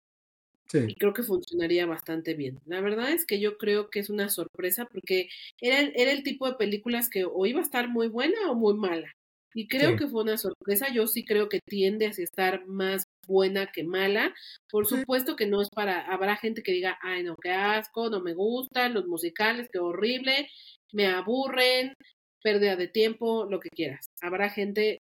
Sí. 0.68 0.78
Y 0.88 0.94
creo 0.94 1.12
que 1.12 1.22
funcionaría 1.22 1.84
bastante 1.84 2.32
bien. 2.32 2.58
La 2.64 2.80
verdad 2.80 3.10
es 3.10 3.26
que 3.26 3.38
yo 3.38 3.58
creo 3.58 3.90
que 3.90 4.00
es 4.00 4.08
una 4.08 4.30
sorpresa 4.30 4.86
porque 4.86 5.28
era, 5.60 5.80
era 5.80 6.12
el 6.12 6.22
tipo 6.22 6.48
de 6.48 6.56
películas 6.56 7.10
que 7.10 7.26
o 7.26 7.44
iba 7.44 7.60
a 7.60 7.64
estar 7.64 7.88
muy 7.90 8.08
buena 8.08 8.50
o 8.50 8.54
muy 8.54 8.72
mala. 8.74 9.12
Y 9.52 9.68
creo 9.68 9.96
que 9.96 10.06
fue 10.06 10.22
una 10.22 10.38
sorpresa. 10.38 10.92
Yo 10.94 11.06
sí 11.06 11.24
creo 11.24 11.48
que 11.48 11.60
tiende 11.68 12.06
hacia 12.06 12.24
estar 12.24 12.66
más 12.66 13.04
buena 13.26 13.70
que 13.72 13.84
mala. 13.84 14.34
Por 14.70 14.86
supuesto 14.86 15.36
que 15.36 15.46
no 15.46 15.62
es 15.62 15.68
para, 15.70 16.00
habrá 16.12 16.36
gente 16.36 16.62
que 16.62 16.72
diga, 16.72 16.98
ay 17.02 17.22
no, 17.22 17.36
qué 17.36 17.50
asco, 17.50 18.10
no 18.10 18.20
me 18.20 18.34
gustan 18.34 18.94
los 18.94 19.06
musicales, 19.06 19.68
qué 19.72 19.78
horrible, 19.78 20.48
me 20.92 21.06
aburren, 21.06 21.94
pérdida 22.42 22.76
de 22.76 22.88
tiempo, 22.88 23.46
lo 23.48 23.60
que 23.60 23.70
quieras. 23.70 24.06
Habrá 24.20 24.50
gente 24.50 25.00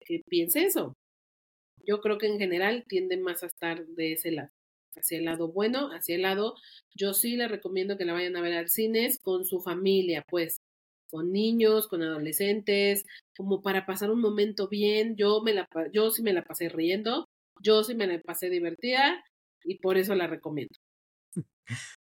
que 0.00 0.20
piense 0.28 0.64
eso. 0.64 0.94
Yo 1.84 2.00
creo 2.00 2.18
que 2.18 2.26
en 2.26 2.38
general 2.38 2.84
tiende 2.88 3.16
más 3.16 3.42
a 3.42 3.46
estar 3.46 3.86
de 3.86 4.12
ese 4.12 4.32
lado, 4.32 4.50
hacia 4.96 5.18
el 5.18 5.24
lado 5.24 5.52
bueno, 5.52 5.90
hacia 5.92 6.16
el 6.16 6.22
lado, 6.22 6.54
yo 6.96 7.14
sí 7.14 7.36
les 7.36 7.50
recomiendo 7.50 7.96
que 7.96 8.04
la 8.04 8.12
vayan 8.12 8.36
a 8.36 8.40
ver 8.40 8.54
al 8.54 8.68
cines 8.68 9.18
con 9.22 9.44
su 9.44 9.60
familia, 9.60 10.24
pues, 10.28 10.58
con 11.10 11.32
niños, 11.32 11.86
con 11.88 12.02
adolescentes, 12.02 13.04
como 13.36 13.62
para 13.62 13.86
pasar 13.86 14.10
un 14.10 14.20
momento 14.20 14.68
bien. 14.68 15.16
Yo 15.16 15.40
me 15.42 15.54
la 15.54 15.68
yo 15.92 16.10
sí 16.10 16.22
me 16.22 16.32
la 16.32 16.42
pasé 16.42 16.68
riendo, 16.68 17.26
yo 17.60 17.84
sí 17.84 17.94
me 17.94 18.06
la 18.06 18.20
pasé 18.20 18.50
divertida 18.50 19.22
y 19.64 19.78
por 19.78 19.96
eso 19.96 20.14
la 20.14 20.26
recomiendo. 20.26 20.74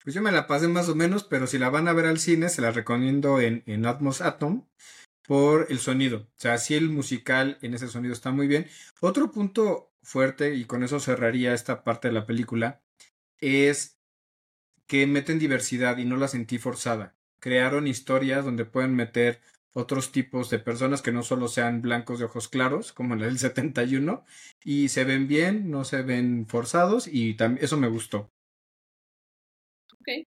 Pues 0.02 0.14
yo 0.14 0.22
me 0.22 0.32
la 0.32 0.46
pasé 0.46 0.66
más 0.68 0.88
o 0.88 0.94
menos, 0.94 1.24
pero 1.24 1.46
si 1.46 1.58
la 1.58 1.70
van 1.70 1.86
a 1.86 1.92
ver 1.92 2.06
al 2.06 2.18
cine, 2.18 2.48
se 2.48 2.62
la 2.62 2.72
recomiendo 2.72 3.40
en, 3.40 3.62
en 3.66 3.86
Atmos 3.86 4.20
Atom 4.20 4.66
por 5.26 5.66
el 5.70 5.78
sonido. 5.78 6.18
O 6.18 6.34
sea, 6.36 6.58
sí 6.58 6.74
el 6.74 6.90
musical 6.90 7.58
en 7.62 7.74
ese 7.74 7.88
sonido 7.88 8.12
está 8.12 8.32
muy 8.32 8.48
bien. 8.48 8.66
Otro 9.00 9.30
punto 9.30 9.92
fuerte, 10.02 10.54
y 10.54 10.64
con 10.64 10.82
eso 10.82 10.98
cerraría 11.00 11.54
esta 11.54 11.84
parte 11.84 12.08
de 12.08 12.14
la 12.14 12.26
película, 12.26 12.82
es 13.40 13.98
que 14.86 15.06
meten 15.06 15.38
diversidad 15.38 15.98
y 15.98 16.04
no 16.04 16.16
la 16.16 16.28
sentí 16.28 16.58
forzada. 16.58 17.16
Crearon 17.40 17.86
historias 17.86 18.44
donde 18.44 18.64
pueden 18.64 18.94
meter 18.94 19.40
otros 19.74 20.12
tipos 20.12 20.50
de 20.50 20.58
personas 20.58 21.02
que 21.02 21.12
no 21.12 21.22
solo 21.22 21.48
sean 21.48 21.82
blancos 21.82 22.18
de 22.18 22.26
ojos 22.26 22.48
claros, 22.48 22.92
como 22.92 23.14
en 23.14 23.22
el 23.22 23.38
71, 23.38 24.24
y 24.64 24.88
se 24.88 25.04
ven 25.04 25.28
bien, 25.28 25.70
no 25.70 25.84
se 25.84 26.02
ven 26.02 26.46
forzados, 26.46 27.08
y 27.08 27.36
eso 27.60 27.76
me 27.76 27.88
gustó. 27.88 28.28
Ok. 30.00 30.26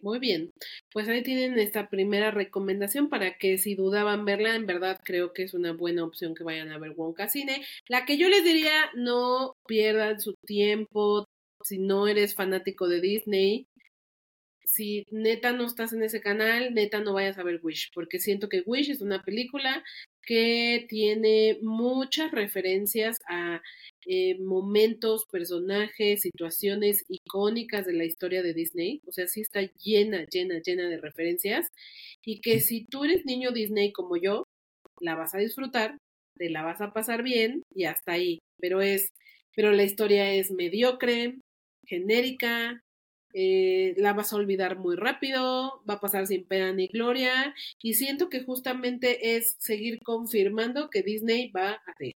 Muy 0.00 0.18
bien. 0.18 0.50
Pues 0.92 1.08
ahí 1.08 1.22
tienen 1.22 1.58
esta 1.60 1.88
primera 1.88 2.32
recomendación 2.32 3.08
para 3.08 3.38
que 3.38 3.56
si 3.56 3.76
dudaban 3.76 4.24
verla, 4.24 4.56
en 4.56 4.66
verdad 4.66 5.00
creo 5.04 5.32
que 5.32 5.44
es 5.44 5.54
una 5.54 5.72
buena 5.72 6.04
opción 6.04 6.34
que 6.34 6.42
vayan 6.42 6.72
a 6.72 6.78
ver 6.78 6.92
Wonka 6.96 7.28
Cine. 7.28 7.64
La 7.88 8.04
que 8.04 8.18
yo 8.18 8.28
les 8.28 8.42
diría, 8.42 8.90
no 8.96 9.54
pierdan 9.66 10.20
su 10.20 10.34
tiempo 10.44 11.26
si 11.62 11.78
no 11.78 12.08
eres 12.08 12.34
fanático 12.34 12.88
de 12.88 13.00
Disney 13.00 13.68
si 14.72 15.04
neta 15.10 15.52
no 15.52 15.66
estás 15.66 15.92
en 15.92 16.02
ese 16.02 16.20
canal, 16.20 16.72
neta 16.72 17.00
no 17.00 17.12
vayas 17.12 17.36
a 17.38 17.42
ver 17.42 17.60
Wish, 17.62 17.90
porque 17.94 18.18
siento 18.18 18.48
que 18.48 18.62
Wish 18.64 18.90
es 18.90 19.02
una 19.02 19.22
película 19.22 19.84
que 20.22 20.86
tiene 20.88 21.58
muchas 21.60 22.30
referencias 22.30 23.18
a 23.28 23.60
eh, 24.06 24.38
momentos, 24.38 25.26
personajes, 25.30 26.22
situaciones 26.22 27.04
icónicas 27.08 27.84
de 27.84 27.92
la 27.92 28.04
historia 28.04 28.42
de 28.42 28.54
Disney. 28.54 29.02
O 29.06 29.12
sea, 29.12 29.26
sí 29.26 29.42
está 29.42 29.60
llena, 29.84 30.24
llena, 30.30 30.60
llena 30.64 30.88
de 30.88 30.96
referencias. 30.98 31.68
Y 32.24 32.40
que 32.40 32.60
si 32.60 32.86
tú 32.86 33.04
eres 33.04 33.26
niño 33.26 33.50
Disney 33.50 33.92
como 33.92 34.16
yo, 34.16 34.44
la 35.00 35.16
vas 35.16 35.34
a 35.34 35.38
disfrutar, 35.38 35.98
te 36.38 36.48
la 36.48 36.62
vas 36.62 36.80
a 36.80 36.92
pasar 36.92 37.22
bien 37.22 37.62
y 37.74 37.84
hasta 37.84 38.12
ahí. 38.12 38.38
Pero 38.58 38.80
es, 38.80 39.10
pero 39.54 39.72
la 39.72 39.82
historia 39.82 40.32
es 40.32 40.50
mediocre, 40.50 41.40
genérica, 41.86 42.80
eh, 43.34 43.94
la 43.96 44.12
vas 44.12 44.32
a 44.32 44.36
olvidar 44.36 44.78
muy 44.78 44.96
rápido, 44.96 45.82
va 45.88 45.94
a 45.94 46.00
pasar 46.00 46.26
sin 46.26 46.44
pena 46.46 46.72
ni 46.72 46.88
gloria, 46.88 47.54
y 47.82 47.94
siento 47.94 48.28
que 48.28 48.42
justamente 48.44 49.36
es 49.36 49.56
seguir 49.58 50.00
confirmando 50.02 50.90
que 50.90 51.02
Disney 51.02 51.50
va 51.50 51.70
a 51.70 51.80
hacer. 51.86 52.14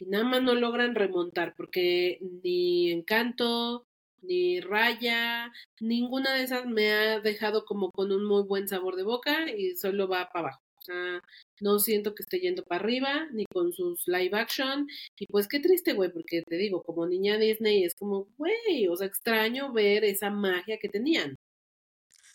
Y 0.00 0.06
nada 0.06 0.24
más 0.24 0.42
no 0.42 0.54
logran 0.54 0.94
remontar, 0.94 1.54
porque 1.56 2.18
ni 2.42 2.90
Encanto, 2.90 3.86
ni 4.22 4.60
Raya, 4.60 5.52
ninguna 5.80 6.34
de 6.34 6.42
esas 6.44 6.66
me 6.66 6.92
ha 6.92 7.20
dejado 7.20 7.64
como 7.64 7.90
con 7.92 8.12
un 8.12 8.24
muy 8.24 8.42
buen 8.42 8.68
sabor 8.68 8.96
de 8.96 9.02
boca 9.04 9.50
y 9.50 9.76
solo 9.76 10.08
va 10.08 10.30
para 10.32 10.48
abajo. 10.48 10.69
O 10.80 10.82
sea, 10.82 11.20
no 11.60 11.78
siento 11.78 12.14
que 12.14 12.22
esté 12.22 12.40
yendo 12.40 12.64
para 12.64 12.82
arriba, 12.82 13.28
ni 13.32 13.44
con 13.46 13.72
sus 13.72 14.06
live 14.06 14.36
action. 14.38 14.86
Y 15.18 15.26
pues 15.26 15.46
qué 15.46 15.60
triste, 15.60 15.92
güey, 15.92 16.10
porque 16.10 16.42
te 16.42 16.56
digo, 16.56 16.82
como 16.82 17.06
niña 17.06 17.36
Disney 17.36 17.84
es 17.84 17.94
como, 17.94 18.28
güey, 18.38 18.88
o 18.88 18.96
sea, 18.96 19.06
extraño 19.06 19.72
ver 19.72 20.04
esa 20.04 20.30
magia 20.30 20.78
que 20.80 20.88
tenían. 20.88 21.36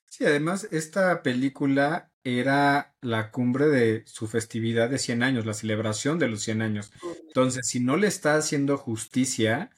Sí, 0.08 0.24
además, 0.25 0.70
esta 0.72 1.24
película 1.24 2.12
era 2.24 2.96
la 3.02 3.32
cumbre 3.32 3.66
de 3.66 4.04
su 4.06 4.28
festividad 4.28 4.90
de 4.90 5.00
100 5.00 5.24
años, 5.24 5.46
la 5.46 5.54
celebración 5.54 6.20
de 6.20 6.30
los 6.30 6.42
100 6.44 6.62
años. 6.62 6.92
Entonces, 7.28 7.68
si 7.68 7.80
no 7.80 7.98
le 7.98 8.08
está 8.08 8.36
haciendo 8.36 8.78
justicia, 8.78 9.72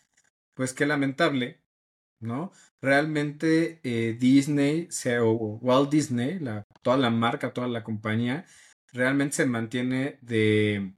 pues 0.53 0.73
qué 0.73 0.85
lamentable, 0.85 1.61
¿no? 2.19 2.51
Realmente 2.81 3.79
eh, 3.83 4.17
Disney, 4.19 4.89
o 5.21 5.31
Walt 5.61 5.89
Disney, 5.89 6.39
la, 6.39 6.63
toda 6.81 6.97
la 6.97 7.09
marca, 7.09 7.53
toda 7.53 7.67
la 7.67 7.83
compañía, 7.83 8.45
realmente 8.91 9.37
se 9.37 9.45
mantiene 9.45 10.19
de, 10.21 10.93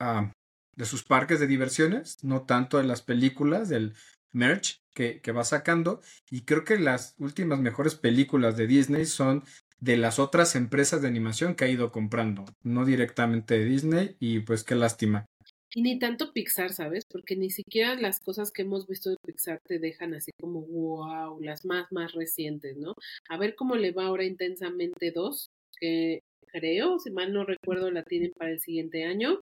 ah, 0.00 0.32
de 0.76 0.84
sus 0.84 1.04
parques 1.04 1.40
de 1.40 1.46
diversiones, 1.46 2.18
no 2.22 2.42
tanto 2.42 2.78
de 2.78 2.84
las 2.84 3.02
películas, 3.02 3.68
del 3.68 3.94
merch 4.32 4.80
que, 4.94 5.20
que 5.20 5.32
va 5.32 5.44
sacando. 5.44 6.00
Y 6.30 6.42
creo 6.42 6.64
que 6.64 6.78
las 6.78 7.14
últimas 7.18 7.60
mejores 7.60 7.94
películas 7.94 8.56
de 8.56 8.66
Disney 8.66 9.06
son 9.06 9.44
de 9.80 9.96
las 9.96 10.18
otras 10.18 10.56
empresas 10.56 11.02
de 11.02 11.08
animación 11.08 11.54
que 11.54 11.64
ha 11.64 11.68
ido 11.68 11.92
comprando, 11.92 12.44
no 12.62 12.84
directamente 12.84 13.58
de 13.58 13.64
Disney, 13.64 14.16
y 14.18 14.40
pues 14.40 14.64
qué 14.64 14.74
lástima. 14.74 15.26
Y 15.74 15.82
ni 15.82 15.98
tanto 15.98 16.32
Pixar, 16.32 16.72
¿sabes? 16.72 17.04
Porque 17.10 17.36
ni 17.36 17.50
siquiera 17.50 17.94
las 17.94 18.20
cosas 18.20 18.50
que 18.50 18.62
hemos 18.62 18.86
visto 18.86 19.10
de 19.10 19.16
Pixar 19.24 19.60
te 19.66 19.78
dejan 19.78 20.14
así 20.14 20.30
como 20.40 20.62
wow, 20.62 21.40
las 21.40 21.64
más, 21.64 21.86
más 21.92 22.12
recientes, 22.12 22.76
¿no? 22.76 22.94
A 23.28 23.36
ver 23.36 23.54
cómo 23.54 23.76
le 23.76 23.92
va 23.92 24.06
ahora 24.06 24.24
intensamente 24.24 25.10
dos, 25.10 25.50
que 25.78 26.20
creo, 26.52 26.98
si 26.98 27.10
mal 27.10 27.32
no 27.32 27.44
recuerdo, 27.44 27.90
la 27.90 28.02
tienen 28.02 28.32
para 28.32 28.50
el 28.50 28.60
siguiente 28.60 29.04
año. 29.04 29.40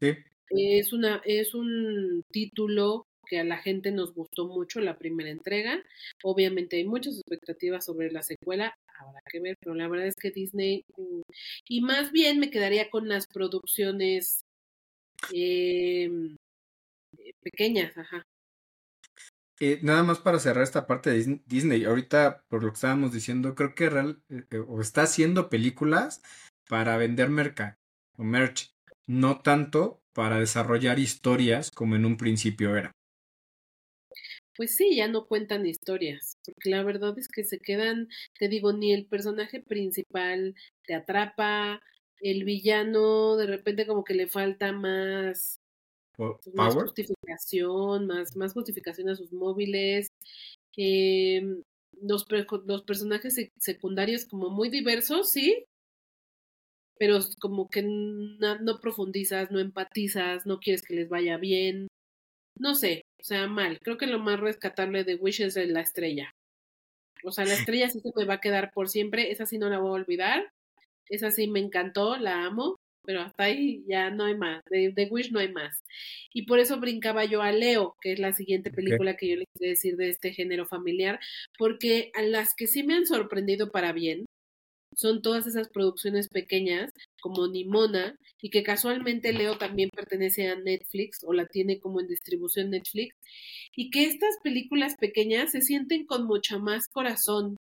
Sí. 0.00 0.12
Es, 0.50 0.92
una, 0.92 1.22
es 1.24 1.54
un 1.54 2.22
título 2.30 3.06
que 3.26 3.38
a 3.38 3.44
la 3.44 3.58
gente 3.58 3.90
nos 3.90 4.12
gustó 4.12 4.46
mucho 4.46 4.80
la 4.80 4.98
primera 4.98 5.30
entrega. 5.30 5.82
Obviamente 6.22 6.76
hay 6.76 6.84
muchas 6.84 7.16
expectativas 7.16 7.84
sobre 7.84 8.10
la 8.10 8.22
secuela, 8.22 8.74
habrá 8.98 9.20
que 9.30 9.40
ver, 9.40 9.56
pero 9.60 9.74
la 9.74 9.88
verdad 9.88 10.08
es 10.08 10.16
que 10.16 10.30
Disney, 10.30 10.84
mm, 10.96 11.22
y 11.68 11.80
más 11.80 12.12
bien 12.12 12.38
me 12.38 12.50
quedaría 12.50 12.90
con 12.90 13.08
las 13.08 13.26
producciones 13.26 14.43
eh, 15.32 16.08
pequeñas, 17.42 17.96
ajá. 17.96 18.24
Eh, 19.60 19.78
nada 19.82 20.02
más 20.02 20.18
para 20.18 20.38
cerrar 20.40 20.64
esta 20.64 20.86
parte 20.86 21.10
de 21.10 21.18
Dis- 21.24 21.42
Disney, 21.46 21.84
ahorita 21.84 22.44
por 22.48 22.62
lo 22.64 22.70
que 22.70 22.74
estábamos 22.74 23.12
diciendo, 23.12 23.54
creo 23.54 23.74
que 23.74 23.88
real, 23.90 24.22
eh, 24.28 24.44
eh, 24.50 24.58
o 24.58 24.80
está 24.80 25.02
haciendo 25.02 25.48
películas 25.48 26.22
para 26.68 26.96
vender 26.96 27.28
merca 27.30 27.78
o 28.16 28.24
merch, 28.24 28.74
no 29.06 29.40
tanto 29.42 30.02
para 30.12 30.38
desarrollar 30.40 30.98
historias 30.98 31.70
como 31.70 31.94
en 31.96 32.04
un 32.04 32.16
principio 32.16 32.76
era. 32.76 32.92
Pues 34.56 34.76
sí, 34.76 34.96
ya 34.96 35.08
no 35.08 35.26
cuentan 35.26 35.66
historias, 35.66 36.38
porque 36.44 36.70
la 36.70 36.82
verdad 36.84 37.18
es 37.18 37.28
que 37.28 37.44
se 37.44 37.58
quedan, 37.58 38.08
te 38.38 38.48
digo, 38.48 38.72
ni 38.72 38.92
el 38.92 39.06
personaje 39.06 39.60
principal 39.62 40.54
te 40.86 40.94
atrapa, 40.94 41.80
el 42.20 42.44
villano 42.44 43.36
de 43.36 43.46
repente 43.46 43.86
como 43.86 44.04
que 44.04 44.14
le 44.14 44.28
falta 44.28 44.72
más, 44.72 45.58
Po- 46.16 46.40
pues, 46.42 46.54
más 46.54 46.74
justificación, 46.74 48.06
más, 48.06 48.36
más 48.36 48.52
justificación 48.52 49.08
a 49.08 49.16
sus 49.16 49.32
móviles. 49.32 50.08
em, 50.76 51.62
los, 52.02 52.26
los 52.66 52.82
personajes 52.82 53.36
sec- 53.38 53.52
secundarios 53.58 54.26
como 54.26 54.50
muy 54.50 54.68
diversos, 54.70 55.30
sí, 55.30 55.64
pero 56.98 57.18
como 57.40 57.68
que 57.68 57.82
na- 57.82 58.58
no 58.60 58.80
profundizas, 58.80 59.50
no 59.50 59.58
empatizas, 59.60 60.46
no 60.46 60.58
quieres 60.60 60.82
que 60.82 60.94
les 60.94 61.08
vaya 61.08 61.36
bien. 61.38 61.88
No 62.58 62.74
sé, 62.74 63.02
o 63.20 63.24
sea, 63.24 63.48
mal. 63.48 63.80
Creo 63.80 63.98
que 63.98 64.06
lo 64.06 64.18
más 64.20 64.40
rescatable 64.40 65.04
de 65.04 65.16
Wish 65.16 65.40
es 65.42 65.56
la 65.56 65.80
estrella. 65.80 66.30
O 67.24 67.32
sea, 67.32 67.44
la 67.44 67.54
estrella 67.54 67.88
sí 67.88 68.00
se 68.00 68.12
me 68.16 68.26
va 68.26 68.34
a 68.34 68.40
quedar 68.40 68.72
por 68.72 68.88
siempre, 68.88 69.32
esa 69.32 69.46
sí 69.46 69.58
no 69.58 69.68
la 69.70 69.78
voy 69.80 69.90
a 69.90 70.02
olvidar. 70.02 70.50
Esa 71.08 71.30
sí 71.30 71.48
me 71.48 71.60
encantó, 71.60 72.16
la 72.16 72.44
amo, 72.46 72.76
pero 73.04 73.20
hasta 73.20 73.44
ahí 73.44 73.84
ya 73.86 74.10
no 74.10 74.24
hay 74.24 74.36
más. 74.36 74.62
De, 74.70 74.92
de 74.94 75.08
Wish 75.10 75.32
no 75.32 75.40
hay 75.40 75.52
más. 75.52 75.82
Y 76.32 76.46
por 76.46 76.58
eso 76.58 76.80
brincaba 76.80 77.24
yo 77.24 77.42
a 77.42 77.52
Leo, 77.52 77.96
que 78.00 78.12
es 78.12 78.18
la 78.18 78.32
siguiente 78.32 78.70
película 78.70 79.16
que 79.16 79.28
yo 79.28 79.36
les 79.36 79.46
quería 79.54 79.70
decir 79.70 79.96
de 79.96 80.10
este 80.10 80.32
género 80.32 80.66
familiar, 80.66 81.20
porque 81.58 82.10
a 82.14 82.22
las 82.22 82.54
que 82.54 82.66
sí 82.66 82.82
me 82.82 82.94
han 82.94 83.06
sorprendido 83.06 83.70
para 83.70 83.92
bien 83.92 84.24
son 84.96 85.22
todas 85.22 85.46
esas 85.46 85.68
producciones 85.68 86.28
pequeñas 86.28 86.90
como 87.20 87.48
Nimona 87.48 88.16
y 88.40 88.50
que 88.50 88.62
casualmente 88.62 89.32
Leo 89.32 89.58
también 89.58 89.90
pertenece 89.90 90.48
a 90.48 90.56
Netflix 90.56 91.24
o 91.24 91.32
la 91.32 91.46
tiene 91.46 91.80
como 91.80 92.00
en 92.00 92.06
distribución 92.06 92.70
Netflix 92.70 93.16
y 93.74 93.90
que 93.90 94.04
estas 94.04 94.36
películas 94.42 94.94
pequeñas 94.96 95.52
se 95.52 95.62
sienten 95.62 96.06
con 96.06 96.26
mucho 96.26 96.60
más 96.60 96.88
corazón 96.88 97.56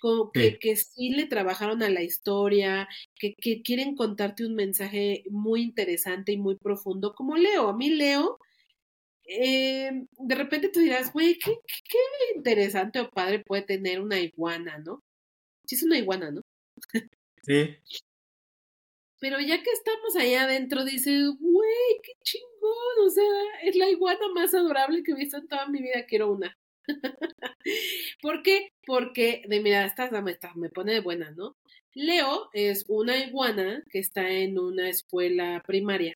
como 0.00 0.32
que, 0.32 0.52
Sí. 0.52 0.58
que 0.60 0.76
sí 0.76 1.10
le 1.10 1.26
trabajaron 1.26 1.82
a 1.82 1.90
la 1.90 2.02
historia, 2.02 2.88
que, 3.16 3.34
que 3.40 3.62
quieren 3.62 3.94
contarte 3.96 4.46
un 4.46 4.54
mensaje 4.54 5.24
muy 5.30 5.62
interesante 5.62 6.32
y 6.32 6.38
muy 6.38 6.56
profundo, 6.56 7.14
como 7.14 7.36
Leo. 7.36 7.68
A 7.68 7.76
mí 7.76 7.90
Leo, 7.90 8.38
eh, 9.24 9.90
de 10.18 10.34
repente 10.34 10.70
tú 10.70 10.80
dirás, 10.80 11.12
güey, 11.12 11.34
¿qué, 11.38 11.52
qué, 11.66 11.80
qué 11.90 11.98
interesante 12.38 13.00
o 13.00 13.10
padre 13.10 13.40
puede 13.44 13.62
tener 13.62 14.00
una 14.00 14.20
iguana, 14.20 14.78
¿no? 14.78 15.00
Sí 15.66 15.76
es 15.76 15.82
una 15.84 15.98
iguana, 15.98 16.30
¿no? 16.32 16.42
Sí, 17.42 17.78
Pero 19.20 19.40
ya 19.40 19.62
que 19.62 19.70
estamos 19.70 20.16
allá 20.16 20.44
adentro, 20.44 20.84
dices, 20.84 21.22
güey, 21.40 22.00
qué 22.02 22.12
chingón, 22.24 23.06
o 23.06 23.10
sea, 23.10 23.24
es 23.62 23.76
la 23.76 23.88
iguana 23.90 24.28
más 24.34 24.54
adorable 24.54 25.02
que 25.02 25.12
he 25.12 25.16
visto 25.16 25.38
en 25.38 25.48
toda 25.48 25.66
mi 25.68 25.80
vida, 25.82 26.04
quiero 26.06 26.32
una. 26.32 26.56
¿Por 28.22 28.42
qué? 28.42 28.72
Porque, 28.86 29.42
de 29.48 29.60
mira, 29.60 29.84
esta 29.84 30.10
me, 30.22 30.32
esta 30.32 30.52
me 30.54 30.70
pone 30.70 30.92
de 30.94 31.00
buena, 31.00 31.30
¿no? 31.32 31.56
Leo 31.94 32.48
es 32.52 32.84
una 32.88 33.18
iguana 33.18 33.82
que 33.90 33.98
está 33.98 34.28
en 34.30 34.58
una 34.58 34.88
escuela 34.88 35.62
primaria, 35.66 36.14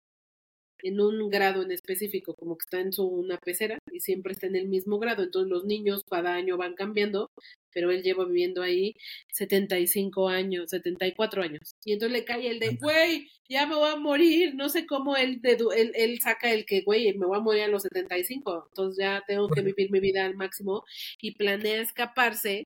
en 0.82 1.00
un 1.00 1.28
grado 1.30 1.62
en 1.62 1.70
específico, 1.72 2.34
como 2.34 2.56
que 2.56 2.64
está 2.64 2.80
en 2.80 2.92
su 2.92 3.06
una 3.06 3.38
pecera 3.38 3.78
y 3.92 4.00
siempre 4.00 4.32
está 4.32 4.46
en 4.46 4.56
el 4.56 4.68
mismo 4.68 4.98
grado. 4.98 5.22
Entonces 5.22 5.50
los 5.50 5.64
niños 5.64 6.02
cada 6.10 6.34
año 6.34 6.56
van 6.56 6.74
cambiando, 6.74 7.30
pero 7.72 7.90
él 7.90 8.02
lleva 8.02 8.24
viviendo 8.24 8.62
ahí 8.62 8.94
75 9.32 10.28
años, 10.28 10.70
74 10.70 11.42
años. 11.42 11.74
Y 11.84 11.92
entonces 11.92 12.18
le 12.18 12.24
cae 12.24 12.48
el 12.48 12.58
de, 12.58 12.76
güey, 12.80 13.28
ya 13.48 13.66
me 13.66 13.74
voy 13.76 13.90
a 13.90 13.96
morir. 13.96 14.54
No 14.54 14.68
sé 14.68 14.86
cómo 14.86 15.16
él, 15.16 15.40
dedu- 15.42 15.72
él, 15.74 15.92
él 15.94 16.20
saca 16.20 16.52
el 16.52 16.64
que, 16.66 16.82
güey, 16.82 17.12
me 17.16 17.26
voy 17.26 17.38
a 17.38 17.40
morir 17.40 17.62
a 17.62 17.68
los 17.68 17.82
75. 17.82 18.66
Entonces 18.70 19.02
ya 19.04 19.22
tengo 19.26 19.48
que 19.48 19.62
vivir 19.62 19.90
mi 19.90 20.00
vida 20.00 20.24
al 20.26 20.36
máximo 20.36 20.84
y 21.20 21.32
planea 21.36 21.80
escaparse 21.82 22.64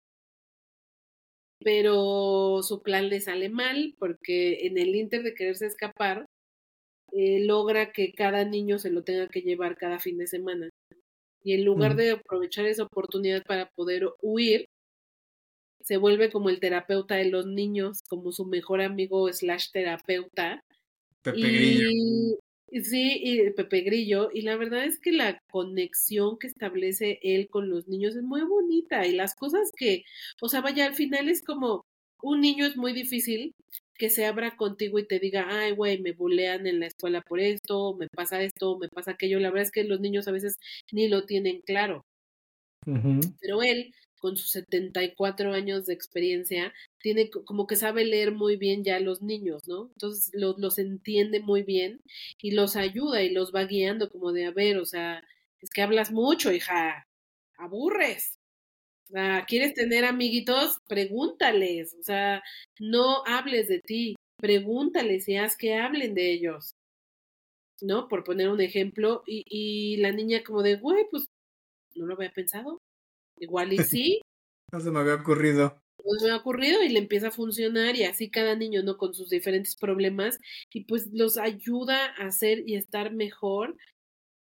pero 1.60 2.62
su 2.62 2.82
plan 2.82 3.08
le 3.08 3.20
sale 3.20 3.48
mal 3.48 3.94
porque 3.98 4.66
en 4.66 4.78
el 4.78 4.94
inter 4.94 5.22
de 5.22 5.34
quererse 5.34 5.66
escapar, 5.66 6.26
eh, 7.16 7.44
logra 7.44 7.92
que 7.92 8.12
cada 8.12 8.44
niño 8.44 8.78
se 8.78 8.90
lo 8.90 9.04
tenga 9.04 9.28
que 9.28 9.42
llevar 9.42 9.76
cada 9.76 9.98
fin 10.00 10.18
de 10.18 10.26
semana. 10.28 10.70
Y 11.42 11.54
en 11.54 11.64
lugar 11.64 11.94
Ujú. 11.94 11.96
de 11.96 12.12
aprovechar 12.12 12.66
esa 12.66 12.84
oportunidad 12.84 13.42
para 13.46 13.70
poder 13.76 14.08
huir, 14.22 14.66
se 15.80 15.96
vuelve 15.96 16.30
como 16.30 16.50
el 16.50 16.60
terapeuta 16.60 17.14
de 17.16 17.30
los 17.30 17.46
niños, 17.46 18.00
como 18.08 18.32
su 18.32 18.46
mejor 18.46 18.80
amigo 18.80 19.32
slash 19.32 19.70
terapeuta. 19.72 20.60
Pepe 21.22 21.50
Grillo. 21.52 21.90
Y 21.90 22.36
y 22.70 22.82
sí, 22.84 23.20
y 23.22 23.50
Pepe 23.52 23.82
Grillo, 23.82 24.30
y 24.32 24.42
la 24.42 24.56
verdad 24.56 24.84
es 24.84 24.98
que 25.00 25.12
la 25.12 25.38
conexión 25.50 26.38
que 26.38 26.48
establece 26.48 27.18
él 27.22 27.48
con 27.50 27.70
los 27.70 27.88
niños 27.88 28.16
es 28.16 28.22
muy 28.24 28.42
bonita 28.42 29.06
y 29.06 29.12
las 29.12 29.34
cosas 29.36 29.70
que, 29.76 30.02
o 30.42 30.48
sea, 30.48 30.62
vaya, 30.62 30.86
al 30.86 30.94
final 30.94 31.28
es 31.28 31.42
como 31.44 31.82
un 32.22 32.40
niño 32.40 32.66
es 32.66 32.76
muy 32.76 32.92
difícil 32.92 33.52
que 33.98 34.10
se 34.10 34.26
abra 34.26 34.56
contigo 34.56 34.98
y 34.98 35.06
te 35.06 35.18
diga, 35.20 35.46
ay, 35.48 35.72
güey, 35.72 36.00
me 36.00 36.12
bulean 36.12 36.66
en 36.66 36.80
la 36.80 36.86
escuela 36.86 37.22
por 37.22 37.40
esto, 37.40 37.94
me 37.96 38.08
pasa 38.08 38.42
esto, 38.42 38.78
me 38.78 38.88
pasa 38.88 39.12
aquello. 39.12 39.40
La 39.40 39.50
verdad 39.50 39.64
es 39.64 39.70
que 39.72 39.84
los 39.84 40.00
niños 40.00 40.28
a 40.28 40.32
veces 40.32 40.56
ni 40.92 41.08
lo 41.08 41.24
tienen 41.26 41.60
claro 41.62 42.04
pero 43.40 43.62
él, 43.62 43.92
con 44.18 44.36
sus 44.36 44.50
74 44.50 45.52
años 45.52 45.86
de 45.86 45.94
experiencia, 45.94 46.72
tiene 47.00 47.30
co- 47.30 47.44
como 47.44 47.66
que 47.66 47.76
sabe 47.76 48.04
leer 48.04 48.32
muy 48.32 48.56
bien 48.56 48.82
ya 48.84 48.96
a 48.96 49.00
los 49.00 49.22
niños, 49.22 49.62
¿no? 49.68 49.88
Entonces 49.94 50.30
los, 50.34 50.58
los 50.58 50.78
entiende 50.78 51.40
muy 51.40 51.62
bien 51.62 52.00
y 52.40 52.52
los 52.52 52.76
ayuda 52.76 53.22
y 53.22 53.30
los 53.30 53.52
va 53.54 53.64
guiando 53.64 54.08
como 54.10 54.32
de, 54.32 54.46
a 54.46 54.50
ver, 54.52 54.78
o 54.78 54.86
sea, 54.86 55.22
es 55.60 55.70
que 55.70 55.82
hablas 55.82 56.12
mucho, 56.12 56.52
hija, 56.52 57.04
aburres. 57.58 58.35
Sea, 59.08 59.44
¿quieres 59.46 59.74
tener 59.74 60.04
amiguitos? 60.04 60.78
Pregúntales, 60.88 61.94
o 61.98 62.02
sea, 62.02 62.42
no 62.80 63.22
hables 63.26 63.68
de 63.68 63.80
ti, 63.80 64.16
pregúntales 64.38 65.28
y 65.28 65.36
haz 65.36 65.56
que 65.56 65.74
hablen 65.76 66.14
de 66.14 66.32
ellos, 66.32 66.72
¿no? 67.82 68.08
Por 68.08 68.24
poner 68.24 68.48
un 68.48 68.60
ejemplo, 68.60 69.22
y, 69.26 69.42
y 69.48 69.96
la 69.98 70.12
niña 70.12 70.42
como 70.44 70.62
de, 70.62 70.76
güey, 70.76 71.04
pues 71.10 71.26
no 71.96 72.06
lo 72.06 72.14
había 72.16 72.32
pensado. 72.32 72.78
Igual 73.40 73.72
y 73.74 73.80
sí, 73.80 74.20
No 74.72 74.80
se 74.80 74.90
me 74.92 75.00
había 75.00 75.14
ocurrido. 75.14 75.80
pues 76.02 76.22
me 76.22 76.30
ha 76.30 76.36
ocurrido 76.36 76.82
y 76.82 76.88
le 76.88 76.98
empieza 77.00 77.28
a 77.28 77.30
funcionar 77.32 77.96
y 77.96 78.04
así 78.04 78.30
cada 78.30 78.54
niño, 78.56 78.82
¿no? 78.82 78.96
Con 78.96 79.14
sus 79.14 79.28
diferentes 79.30 79.76
problemas 79.76 80.38
y 80.72 80.84
pues 80.84 81.08
los 81.12 81.36
ayuda 81.38 82.06
a 82.18 82.26
hacer 82.26 82.62
y 82.66 82.76
estar 82.76 83.12
mejor, 83.12 83.76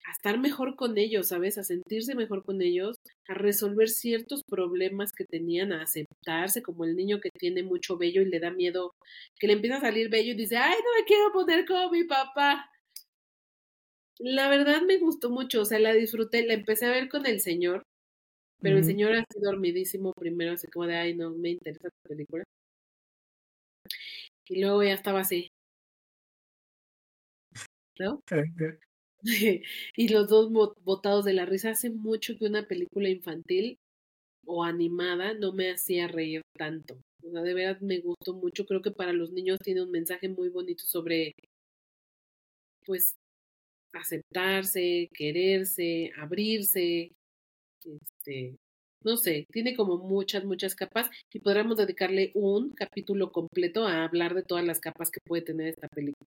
a 0.07 0.11
estar 0.11 0.39
mejor 0.39 0.75
con 0.75 0.97
ellos, 0.97 1.29
¿sabes? 1.29 1.57
A 1.57 1.63
sentirse 1.63 2.15
mejor 2.15 2.43
con 2.45 2.61
ellos, 2.61 2.97
a 3.27 3.33
resolver 3.33 3.89
ciertos 3.89 4.43
problemas 4.47 5.11
que 5.11 5.25
tenían, 5.25 5.73
a 5.73 5.83
aceptarse 5.83 6.61
como 6.61 6.85
el 6.85 6.95
niño 6.95 7.19
que 7.19 7.29
tiene 7.31 7.63
mucho 7.63 7.97
vello 7.97 8.21
y 8.21 8.25
le 8.25 8.39
da 8.39 8.51
miedo, 8.51 8.91
que 9.39 9.47
le 9.47 9.53
empieza 9.53 9.77
a 9.77 9.81
salir 9.81 10.09
vello 10.09 10.33
y 10.33 10.35
dice, 10.35 10.57
ay, 10.57 10.75
no 10.83 10.99
me 10.99 11.05
quiero 11.05 11.31
poner 11.33 11.65
como 11.65 11.89
mi 11.91 12.03
papá. 12.03 12.69
La 14.19 14.47
verdad 14.49 14.81
me 14.83 14.97
gustó 14.97 15.29
mucho, 15.29 15.61
o 15.61 15.65
sea, 15.65 15.79
la 15.79 15.93
disfruté, 15.93 16.45
la 16.45 16.53
empecé 16.53 16.85
a 16.85 16.91
ver 16.91 17.09
con 17.09 17.25
el 17.25 17.39
señor, 17.41 17.83
pero 18.61 18.77
el 18.77 18.83
señor 18.85 19.13
así 19.13 19.39
dormidísimo 19.41 20.13
primero, 20.13 20.53
así 20.53 20.67
como 20.67 20.87
de, 20.87 20.95
ay, 20.95 21.15
no 21.15 21.31
me 21.31 21.49
interesa 21.49 21.87
la 21.87 22.09
película. 22.09 22.43
Y 24.47 24.61
luego 24.61 24.83
ya 24.83 24.93
estaba 24.93 25.21
así, 25.21 25.49
¿no? 27.99 28.21
y 29.95 30.07
los 30.09 30.27
dos 30.29 30.51
botados 30.83 31.25
de 31.25 31.33
la 31.33 31.45
risa. 31.45 31.71
Hace 31.71 31.89
mucho 31.89 32.38
que 32.38 32.45
una 32.45 32.67
película 32.67 33.09
infantil 33.09 33.77
o 34.45 34.63
animada 34.63 35.33
no 35.33 35.53
me 35.53 35.71
hacía 35.71 36.07
reír 36.07 36.41
tanto. 36.57 36.97
O 37.23 37.31
sea, 37.31 37.41
de 37.41 37.53
verdad 37.53 37.81
me 37.81 37.99
gustó 37.99 38.33
mucho. 38.33 38.65
Creo 38.65 38.81
que 38.81 38.91
para 38.91 39.13
los 39.13 39.31
niños 39.31 39.59
tiene 39.63 39.83
un 39.83 39.91
mensaje 39.91 40.29
muy 40.29 40.49
bonito 40.49 40.83
sobre, 40.85 41.33
pues, 42.85 43.15
aceptarse, 43.93 45.09
quererse, 45.13 46.11
abrirse, 46.17 47.11
este, 47.85 48.57
no 49.03 49.17
sé, 49.17 49.45
tiene 49.51 49.75
como 49.75 49.97
muchas, 49.97 50.45
muchas 50.45 50.75
capas 50.75 51.09
y 51.33 51.39
podríamos 51.39 51.77
dedicarle 51.77 52.31
un 52.35 52.71
capítulo 52.71 53.31
completo 53.31 53.85
a 53.88 54.03
hablar 54.03 54.35
de 54.35 54.43
todas 54.43 54.65
las 54.65 54.79
capas 54.79 55.11
que 55.11 55.19
puede 55.25 55.43
tener 55.43 55.69
esta 55.69 55.88
película. 55.89 56.27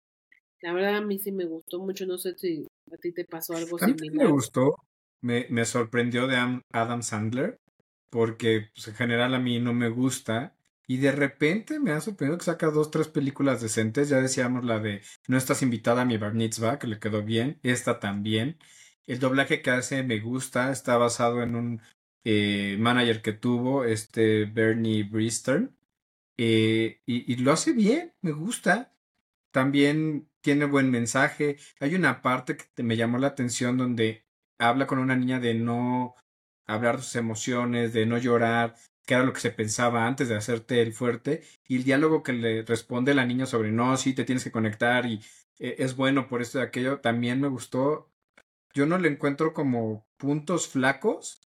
La 0.62 0.72
verdad 0.72 0.96
a 0.96 1.00
mí 1.02 1.18
sí 1.18 1.32
me 1.32 1.46
gustó 1.46 1.80
mucho, 1.80 2.06
no 2.06 2.18
sé 2.18 2.36
si 2.38 2.66
a 2.94 2.98
ti 2.98 3.12
te 3.12 3.24
pasó 3.24 3.56
algo 3.56 3.78
A 3.78 3.86
mí 3.86 3.94
también 3.94 4.16
me 4.16 4.26
similar. 4.26 4.32
gustó, 4.32 4.76
me, 5.20 5.46
me 5.50 5.64
sorprendió 5.64 6.26
de 6.26 6.36
Am- 6.36 6.62
Adam 6.72 7.02
Sandler, 7.02 7.60
porque 8.10 8.70
pues, 8.74 8.88
en 8.88 8.94
general 8.94 9.34
a 9.34 9.38
mí 9.38 9.58
no 9.60 9.72
me 9.74 9.88
gusta, 9.88 10.56
y 10.86 10.98
de 10.98 11.12
repente 11.12 11.80
me 11.80 11.92
ha 11.92 12.00
sorprendido 12.00 12.38
que 12.38 12.44
saca 12.44 12.70
dos, 12.70 12.90
tres 12.90 13.08
películas 13.08 13.60
decentes, 13.62 14.08
ya 14.08 14.20
decíamos 14.20 14.64
la 14.64 14.78
de 14.80 15.02
No 15.28 15.36
estás 15.38 15.62
invitada 15.62 16.02
a 16.02 16.04
mi 16.04 16.18
bar 16.18 16.34
mitzvah, 16.34 16.78
que 16.78 16.86
le 16.86 16.98
quedó 16.98 17.22
bien, 17.22 17.58
esta 17.62 18.00
también, 18.00 18.58
El 19.06 19.18
doblaje 19.18 19.62
que 19.62 19.70
hace 19.70 20.02
me 20.02 20.20
gusta, 20.20 20.70
está 20.72 20.96
basado 20.98 21.42
en 21.42 21.54
un 21.56 21.80
eh, 22.24 22.76
manager 22.78 23.22
que 23.22 23.32
tuvo, 23.32 23.84
este 23.84 24.44
Bernie 24.46 25.04
Bristol, 25.04 25.74
eh, 26.36 27.00
y, 27.06 27.32
y 27.32 27.36
lo 27.36 27.52
hace 27.52 27.72
bien, 27.72 28.12
me 28.22 28.32
gusta. 28.32 28.92
También 29.52 30.28
tiene 30.44 30.66
buen 30.66 30.90
mensaje. 30.90 31.56
Hay 31.80 31.94
una 31.94 32.20
parte 32.20 32.58
que 32.58 32.82
me 32.82 32.96
llamó 32.98 33.16
la 33.18 33.28
atención 33.28 33.78
donde 33.78 34.26
habla 34.58 34.86
con 34.86 34.98
una 34.98 35.16
niña 35.16 35.40
de 35.40 35.54
no 35.54 36.14
hablar 36.66 37.00
sus 37.00 37.16
emociones, 37.16 37.94
de 37.94 38.04
no 38.04 38.18
llorar, 38.18 38.76
que 39.06 39.14
era 39.14 39.24
lo 39.24 39.32
que 39.32 39.40
se 39.40 39.50
pensaba 39.50 40.06
antes 40.06 40.28
de 40.28 40.36
hacerte 40.36 40.82
el 40.82 40.92
fuerte, 40.92 41.42
y 41.66 41.76
el 41.76 41.84
diálogo 41.84 42.22
que 42.22 42.34
le 42.34 42.62
responde 42.62 43.14
la 43.14 43.24
niña 43.24 43.46
sobre 43.46 43.72
no, 43.72 43.96
sí, 43.96 44.12
te 44.12 44.24
tienes 44.24 44.44
que 44.44 44.52
conectar 44.52 45.06
y 45.06 45.22
eh, 45.58 45.76
es 45.78 45.96
bueno 45.96 46.28
por 46.28 46.42
esto 46.42 46.58
y 46.58 46.62
aquello, 46.62 47.00
también 47.00 47.40
me 47.40 47.48
gustó. 47.48 48.10
Yo 48.74 48.84
no 48.84 48.98
le 48.98 49.08
encuentro 49.08 49.54
como 49.54 50.06
puntos 50.18 50.68
flacos, 50.68 51.40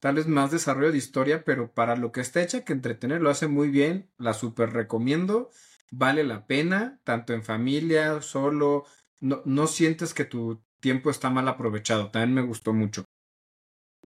tal 0.00 0.16
vez 0.16 0.26
más 0.26 0.50
desarrollo 0.50 0.90
de 0.90 0.98
historia, 0.98 1.44
pero 1.44 1.72
para 1.72 1.94
lo 1.94 2.10
que 2.10 2.20
está 2.20 2.42
hecha 2.42 2.64
que 2.64 2.72
entretener 2.72 3.22
lo 3.22 3.30
hace 3.30 3.46
muy 3.46 3.68
bien, 3.68 4.10
la 4.18 4.34
super 4.34 4.72
recomiendo, 4.72 5.50
vale 5.90 6.24
la 6.24 6.46
pena, 6.46 7.00
tanto 7.04 7.32
en 7.32 7.42
familia, 7.42 8.22
solo, 8.22 8.84
no, 9.20 9.42
no 9.44 9.66
sientes 9.66 10.14
que 10.14 10.24
tu 10.24 10.62
tiempo 10.80 11.10
está 11.10 11.30
mal 11.30 11.48
aprovechado, 11.48 12.10
también 12.10 12.34
me 12.34 12.42
gustó 12.42 12.72
mucho. 12.72 13.04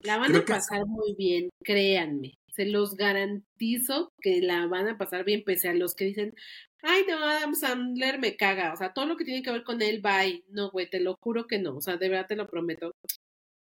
La 0.02 0.18
van 0.18 0.36
a 0.36 0.44
pasar 0.44 0.84
muy 0.86 1.14
bien, 1.16 1.48
créanme. 1.62 2.34
Se 2.52 2.66
los 2.66 2.94
garantizo 2.94 4.12
que 4.20 4.40
la 4.40 4.66
van 4.66 4.88
a 4.88 4.98
pasar 4.98 5.24
bien, 5.24 5.42
pese 5.44 5.68
a 5.68 5.74
los 5.74 5.94
que 5.94 6.04
dicen, 6.04 6.34
ay, 6.82 7.04
no, 7.08 7.16
Adam 7.16 7.54
Sandler 7.54 8.18
me 8.18 8.36
caga. 8.36 8.72
O 8.72 8.76
sea, 8.76 8.92
todo 8.92 9.06
lo 9.06 9.16
que 9.16 9.24
tiene 9.24 9.42
que 9.42 9.50
ver 9.50 9.64
con 9.64 9.80
él, 9.82 10.00
bye. 10.02 10.44
No, 10.48 10.70
güey, 10.70 10.88
te 10.88 11.00
lo 11.00 11.16
juro 11.20 11.46
que 11.46 11.58
no. 11.58 11.76
O 11.76 11.80
sea, 11.80 11.96
de 11.96 12.08
verdad 12.08 12.26
te 12.28 12.36
lo 12.36 12.46
prometo. 12.46 12.92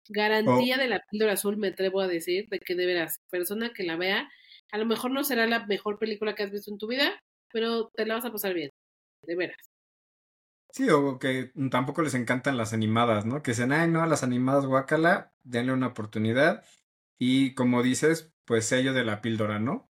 Garantía 0.10 0.78
de 0.78 0.88
la 0.88 1.02
píldora 1.10 1.34
azul, 1.34 1.58
me 1.58 1.70
atrevo 1.70 2.02
a 2.02 2.08
decir, 2.08 2.48
de 2.50 2.60
que 2.60 2.76
de 2.76 2.86
veras, 2.86 3.22
persona 3.32 3.72
que 3.74 3.84
la 3.84 3.96
vea, 3.96 4.30
a 4.72 4.78
lo 4.78 4.86
mejor 4.86 5.12
no 5.12 5.24
será 5.24 5.48
la 5.48 5.66
mejor 5.66 5.98
película 5.98 6.36
que 6.36 6.44
has 6.44 6.52
visto 6.52 6.70
en 6.70 6.78
tu 6.78 6.88
vida, 6.88 7.18
pero 7.52 7.90
te 7.96 8.06
la 8.06 8.16
vas 8.16 8.26
a 8.26 8.32
pasar 8.32 8.54
bien. 8.54 8.70
De 9.24 9.36
veras. 9.36 9.58
Sí, 10.72 10.90
o 10.90 11.20
que 11.20 11.52
tampoco 11.72 12.02
les 12.02 12.16
encantan 12.16 12.58
las 12.58 12.74
animadas, 12.74 13.26
¿no? 13.26 13.42
Que 13.42 13.52
dicen, 13.52 13.72
ay, 13.72 13.90
no, 13.90 14.06
las 14.06 14.24
animadas 14.24 14.66
guacala, 14.66 15.34
denle 15.44 15.72
una 15.74 15.88
oportunidad. 15.88 16.66
Y 17.18 17.54
como 17.56 17.82
dices, 17.82 18.34
pues 18.46 18.66
sello 18.66 18.94
de 18.94 19.06
la 19.06 19.22
píldora, 19.22 19.58
¿no? 19.60 19.90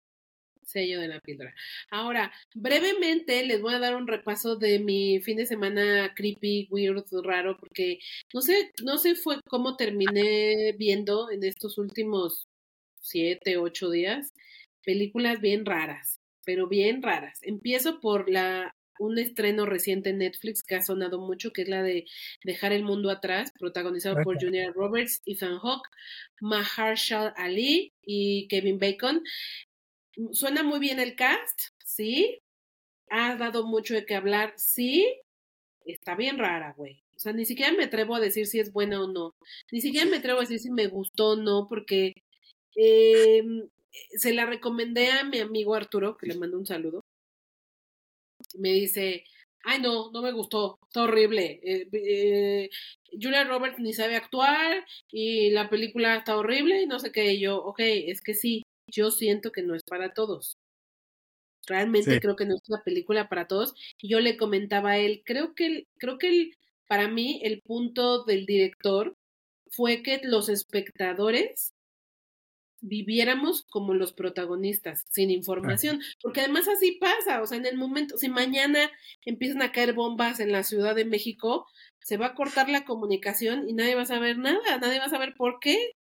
Sello 0.63 1.01
de 1.01 1.09
la 1.09 1.21
píldora. 1.21 1.55
Ahora, 1.91 2.33
brevemente 2.55 3.45
les 3.47 3.63
voy 3.63 3.75
a 3.75 3.79
dar 3.79 3.97
un 3.97 4.07
repaso 4.07 4.57
de 4.57 4.79
mi 4.79 5.21
fin 5.21 5.39
de 5.39 5.47
semana 5.47 6.13
creepy, 6.15 6.69
weird, 6.71 7.05
raro, 7.25 7.57
porque 7.59 7.99
no 8.35 8.43
sé, 8.43 8.73
no 8.83 8.99
sé 8.99 9.15
fue 9.15 9.41
cómo 9.49 9.77
terminé 9.77 10.75
viendo 10.79 11.31
en 11.31 11.45
estos 11.45 11.79
últimos 11.79 12.47
siete, 13.01 13.57
ocho 13.59 13.91
días 13.91 14.33
películas 14.85 15.41
bien 15.41 15.65
raras, 15.65 16.21
pero 16.45 16.69
bien 16.69 17.03
raras. 17.03 17.41
Empiezo 17.43 18.01
por 18.01 18.31
la 18.31 18.75
un 18.99 19.19
estreno 19.19 19.67
reciente 19.67 20.11
en 20.11 20.19
Netflix 20.19 20.63
que 20.63 20.77
ha 20.77 20.83
sonado 20.83 21.19
mucho, 21.19 21.53
que 21.53 21.63
es 21.63 21.69
la 21.69 21.83
de 21.83 22.07
Dejar 22.45 22.73
el 22.73 22.85
Mundo 22.85 23.11
Atrás, 23.11 23.53
protagonizado 23.59 24.23
por 24.23 24.41
Julia 24.41 24.71
Roberts, 24.73 25.23
Ethan 25.27 25.59
Hawke, 25.59 25.89
Mahershala 26.41 27.35
Ali 27.37 27.93
y 28.03 28.47
Kevin 28.49 28.79
Bacon. 28.79 29.23
Suena 30.33 30.63
muy 30.63 30.79
bien 30.79 31.01
el 31.01 31.17
cast, 31.17 31.61
sí. 31.85 32.39
Ha 33.11 33.37
dado 33.37 33.67
mucho 33.67 33.95
de 33.95 34.07
qué 34.07 34.15
hablar, 34.15 34.55
sí. 34.57 35.21
Está 35.85 36.15
bien 36.15 36.39
rara, 36.39 36.73
güey. 36.77 37.03
O 37.17 37.19
sea, 37.19 37.33
ni 37.33 37.45
siquiera 37.45 37.73
me 37.73 37.85
atrevo 37.85 38.15
a 38.15 38.21
decir 38.21 38.47
si 38.47 38.59
es 38.61 38.73
buena 38.73 39.03
o 39.03 39.09
no. 39.09 39.35
Ni 39.71 39.81
siquiera 39.81 40.09
me 40.09 40.19
atrevo 40.19 40.39
a 40.39 40.43
decir 40.43 40.59
si 40.59 40.71
me 40.71 40.87
gustó 40.87 41.31
o 41.33 41.37
no, 41.37 41.67
porque 41.69 42.13
eh, 42.77 43.43
se 44.17 44.33
la 44.33 44.47
recomendé 44.47 45.11
a 45.11 45.25
mi 45.25 45.41
amigo 45.41 45.75
Arturo, 45.75 46.17
que 46.17 46.27
le 46.27 46.37
mando 46.37 46.59
un 46.59 46.67
saludo 46.67 47.01
me 48.59 48.73
dice, 48.73 49.25
ay 49.65 49.81
no, 49.81 50.11
no 50.13 50.23
me 50.23 50.33
gustó, 50.33 50.79
está 50.87 51.05
horrible. 51.05 51.61
Eh, 51.63 51.89
eh, 51.93 52.71
Julia 53.13 53.45
Roberts 53.45 53.79
ni 53.79 53.93
sabe 53.93 54.17
actuar 54.17 54.85
y 55.11 55.51
la 55.51 55.69
película 55.71 56.17
está 56.17 56.37
horrible 56.37 56.83
y 56.83 56.87
no 56.87 56.99
sé 56.99 57.13
qué. 57.13 57.33
Y 57.33 57.41
yo, 57.41 57.59
ok, 57.59 57.81
es 57.81 58.21
que 58.21 58.35
sí, 58.35 58.63
yo 58.91 59.11
siento 59.11 59.53
que 59.53 59.63
no 59.63 59.75
es 59.75 59.83
para 59.85 60.13
todos. 60.15 60.57
Realmente 61.67 62.21
creo 62.21 62.37
que 62.37 62.45
no 62.45 62.57
es 62.57 62.63
una 62.69 62.83
película 62.83 63.29
para 63.29 63.47
todos. 63.47 63.75
Y 64.01 64.09
yo 64.09 64.21
le 64.21 64.37
comentaba 64.37 64.93
a 64.93 64.99
él, 64.99 65.23
creo 65.25 65.55
que, 65.55 65.85
creo 65.99 66.19
que 66.19 66.29
el, 66.29 66.55
para 66.89 67.09
mí 67.09 67.41
el 67.43 67.61
punto 67.63 68.25
del 68.25 68.47
director 68.47 69.15
fue 69.71 70.03
que 70.03 70.21
los 70.23 70.49
espectadores 70.49 71.74
viviéramos 72.85 73.65
como 73.71 73.95
los 73.95 74.13
protagonistas, 74.13 75.05
sin 75.11 75.31
información, 75.31 76.01
porque 76.23 76.41
además 76.41 76.69
así 76.69 76.99
pasa, 77.01 77.43
o 77.43 77.47
sea, 77.47 77.59
en 77.59 77.67
el 77.67 77.77
momento, 77.77 78.19
si 78.19 78.29
mañana 78.29 78.91
empiezan 79.25 79.63
a 79.63 79.73
caer 79.73 79.95
bombas 79.95 80.41
en 80.41 80.53
la 80.53 80.63
Ciudad 80.63 80.95
de 80.95 81.05
México, 81.05 81.67
se 82.01 82.17
va 82.17 82.27
a 82.27 82.35
cortar 82.35 82.69
la 82.69 82.85
comunicación 82.85 83.69
y 83.69 83.73
nadie 83.73 83.95
va 83.95 84.03
a 84.03 84.07
saber 84.07 84.39
nada, 84.39 84.79
nadie 84.79 84.99
va 84.99 85.07
a 85.07 85.11
saber 85.11 85.35
por 85.37 85.59
qué, 85.61 85.93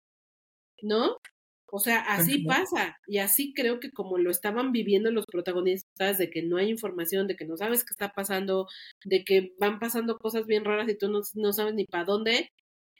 ¿no? 0.83 1.16
O 1.75 1.79
sea, 1.79 2.01
así 2.01 2.45
pasa, 2.45 2.99
y 3.07 3.16
así 3.16 3.55
creo 3.55 3.81
que 3.81 3.92
como 3.92 4.18
lo 4.18 4.31
estaban 4.31 4.73
viviendo 4.73 5.11
los 5.11 5.25
protagonistas, 5.25 6.18
de 6.18 6.29
que 6.29 6.42
no 6.42 6.59
hay 6.59 6.68
información, 6.68 7.27
de 7.27 7.35
que 7.35 7.47
no 7.47 7.57
sabes 7.57 7.83
qué 7.83 7.92
está 7.92 8.12
pasando, 8.12 8.66
de 9.07 9.25
que 9.25 9.55
van 9.59 9.79
pasando 9.79 10.18
cosas 10.18 10.47
bien 10.47 10.66
raras 10.66 10.87
y 10.90 10.99
tú 10.99 11.09
no, 11.09 11.23
no 11.35 11.53
sabes 11.55 11.73
ni 11.73 11.87
para 11.87 12.05
dónde, 12.05 12.51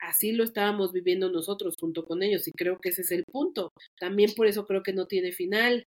así 0.03 0.33
lo 0.33 0.45
estábamos 0.45 0.93
viviendo 0.93 1.31
nosotros 1.31 1.77
junto 1.79 2.05
con 2.05 2.23
ellos 2.23 2.47
y 2.49 2.53
creo 2.53 2.79
que 2.79 2.91
ese 2.91 3.03
es 3.03 3.13
el 3.13 3.25
punto. 3.25 3.73
También 3.99 4.33
por 4.35 4.47
eso 4.47 4.67
creo 4.67 4.83
que 4.83 4.93
no 4.93 5.07
tiene 5.07 5.33
final. 5.33 5.87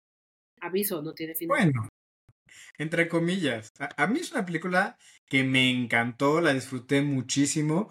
Aviso, 0.61 1.03
no 1.03 1.12
tiene 1.12 1.35
final. 1.35 1.57
Bueno, 1.57 1.88
entre 2.79 3.09
comillas, 3.09 3.73
a, 3.79 4.07
mí 4.07 4.18
es 4.21 4.33
una 4.33 4.47
película 4.47 4.97
que 5.27 5.44
me 5.44 5.71
encantó, 5.71 6.40
la 6.40 6.55
disfruté 6.55 7.03
muchísimo. 7.03 7.90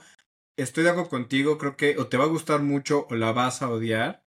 Estoy 0.57 0.83
de 0.83 0.89
acuerdo 0.89 1.09
contigo, 1.09 1.57
creo 1.57 1.77
que 1.77 1.97
o 1.97 2.07
te 2.07 2.17
va 2.17 2.25
a 2.25 2.27
gustar 2.27 2.61
mucho 2.61 3.05
o 3.09 3.15
la 3.15 3.31
vas 3.31 3.61
a 3.61 3.69
odiar. 3.69 4.23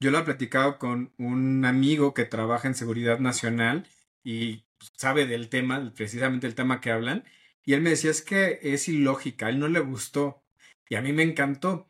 Yo 0.00 0.10
lo 0.10 0.18
he 0.18 0.24
platicado 0.24 0.78
con 0.78 1.12
un 1.18 1.64
amigo 1.66 2.14
que 2.14 2.24
trabaja 2.24 2.68
en 2.68 2.74
seguridad 2.74 3.18
nacional 3.20 3.86
y 4.24 4.64
sabe 4.96 5.26
del 5.26 5.50
tema, 5.50 5.92
precisamente 5.94 6.46
el 6.46 6.54
tema 6.54 6.80
que 6.80 6.90
hablan, 6.90 7.24
y 7.64 7.74
él 7.74 7.80
me 7.80 7.90
decía 7.90 8.10
es 8.10 8.22
que 8.22 8.60
es 8.62 8.88
ilógica, 8.88 9.46
a 9.46 9.50
él 9.50 9.58
no 9.58 9.68
le 9.68 9.80
gustó 9.80 10.43
y 10.88 10.96
a 10.96 11.02
mí 11.02 11.12
me 11.12 11.22
encantó. 11.22 11.88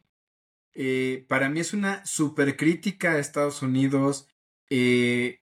Eh, 0.72 1.24
para 1.28 1.48
mí 1.48 1.60
es 1.60 1.72
una 1.72 2.04
super 2.04 2.56
crítica 2.56 3.12
a 3.12 3.18
Estados 3.18 3.62
Unidos 3.62 4.28
eh, 4.70 5.40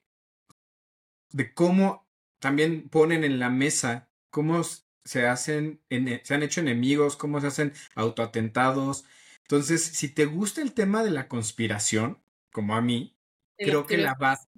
de 1.31 1.55
cómo 1.55 2.07
también 2.39 2.89
ponen 2.89 3.25
en 3.25 3.39
la 3.39 3.49
mesa 3.49 4.11
cómo 4.33 4.63
se 5.05 5.27
hacen, 5.27 5.81
se 6.25 6.35
han 6.35 6.43
hecho 6.43 6.61
enemigos, 6.61 7.17
cómo 7.17 7.41
se 7.41 7.49
hacen 7.49 7.73
autoatentados. 7.95 9.05
Entonces, 9.43 9.85
si 9.85 10.09
te 10.09 10.25
gusta 10.25 10.63
el 10.63 10.73
tema 10.73 11.05
de 11.05 11.11
la 11.11 11.29
conspiración, 11.29 12.23
como 12.51 12.75
a 12.75 12.81
mí, 12.81 13.17
creo 13.57 13.87
que 13.87 13.99
la 13.99 14.15
vas, 14.15 14.49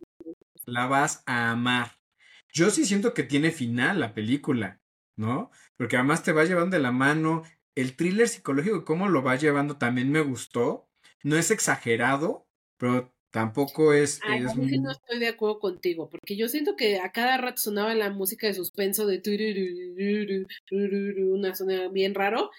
la 0.65 0.87
vas 0.87 1.23
a 1.27 1.51
amar. 1.51 1.99
Yo 2.53 2.71
sí 2.71 2.87
siento 2.87 3.15
que 3.15 3.25
tiene 3.25 3.51
final 3.51 3.99
la 3.99 4.15
película, 4.15 4.81
¿no? 5.17 5.51
Porque 5.77 5.97
además 5.97 6.23
te 6.23 6.33
va 6.33 6.45
llevando 6.45 6.77
de 6.77 6.83
la 6.83 6.93
mano, 6.93 7.43
el 7.75 7.97
thriller 7.97 8.29
psicológico, 8.29 8.85
cómo 8.85 9.09
lo 9.09 9.23
va 9.23 9.37
llevando, 9.37 9.77
también 9.77 10.11
me 10.11 10.21
gustó. 10.21 10.89
No 11.23 11.37
es 11.37 11.51
exagerado, 11.51 12.47
pero 12.77 13.13
tampoco 13.31 13.93
es... 13.93 14.21
Ay, 14.23 14.45
es 14.45 14.57
no 14.57 14.91
estoy 14.93 15.19
de 15.19 15.29
acuerdo 15.29 15.59
contigo, 15.59 16.09
porque 16.09 16.37
yo 16.37 16.49
siento 16.49 16.77
que 16.77 17.01
a 17.01 17.11
cada 17.11 17.37
rato 17.37 17.61
sonaba 17.61 17.95
la 17.95 18.11
música 18.11 18.47
de 18.47 18.55
suspenso 18.55 19.07
de 19.07 19.21
una 21.19 21.55
zona 21.55 21.89
bien 21.89 22.15
raro, 22.15 22.51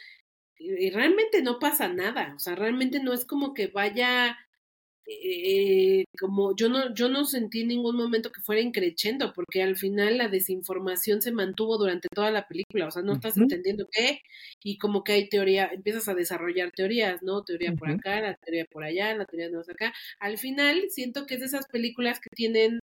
y 0.58 0.90
realmente 0.90 1.42
no 1.42 1.60
pasa 1.60 1.88
nada, 1.90 2.34
o 2.36 2.40
sea, 2.40 2.56
realmente 2.56 3.02
no 3.02 3.14
es 3.14 3.26
como 3.26 3.54
que 3.54 3.68
vaya 3.68 4.38
eh, 5.08 6.06
como 6.20 6.56
yo 6.56 6.70
no, 6.70 6.94
yo 6.94 7.10
no 7.10 7.26
sentí 7.26 7.62
en 7.62 7.68
ningún 7.70 7.96
momento 7.96 8.32
que 8.32 8.42
fuera 8.42 8.62
increchendo, 8.62 9.34
porque 9.34 9.62
al 9.64 9.76
final 9.76 10.18
la 10.18 10.30
desinformación 10.30 11.22
se 11.22 11.32
mantuvo 11.32 11.78
durante 11.78 12.08
toda 12.14 12.32
la 12.32 12.48
película, 12.48 12.88
o 12.88 12.92
sea, 12.92 13.02
no 13.04 13.14
estás 13.14 13.38
entendiendo 13.38 13.88
qué, 13.92 14.22
y 14.64 14.78
como 14.78 15.04
que 15.04 15.14
hay 15.14 15.30
teoría, 15.30 15.68
empiezas 15.72 16.08
a 16.08 16.16
desarrollar 16.16 16.72
teorías, 16.72 17.22
¿no? 17.24 17.44
Teoría 17.44 17.74
por 17.74 17.90
acá, 17.90 18.22
la 18.22 18.36
teoría 18.36 18.66
por 18.66 18.84
allá, 18.84 19.16
la 19.16 19.26
teoría 19.26 19.50
no 19.50 19.62
acá. 19.62 19.94
Al 20.20 20.38
final 20.38 20.84
siento 20.90 21.26
que 21.26 21.36
es 21.36 21.40
de 21.42 21.48
esas 21.48 21.68
películas 21.68 22.20
que 22.20 22.30
tienen 22.36 22.80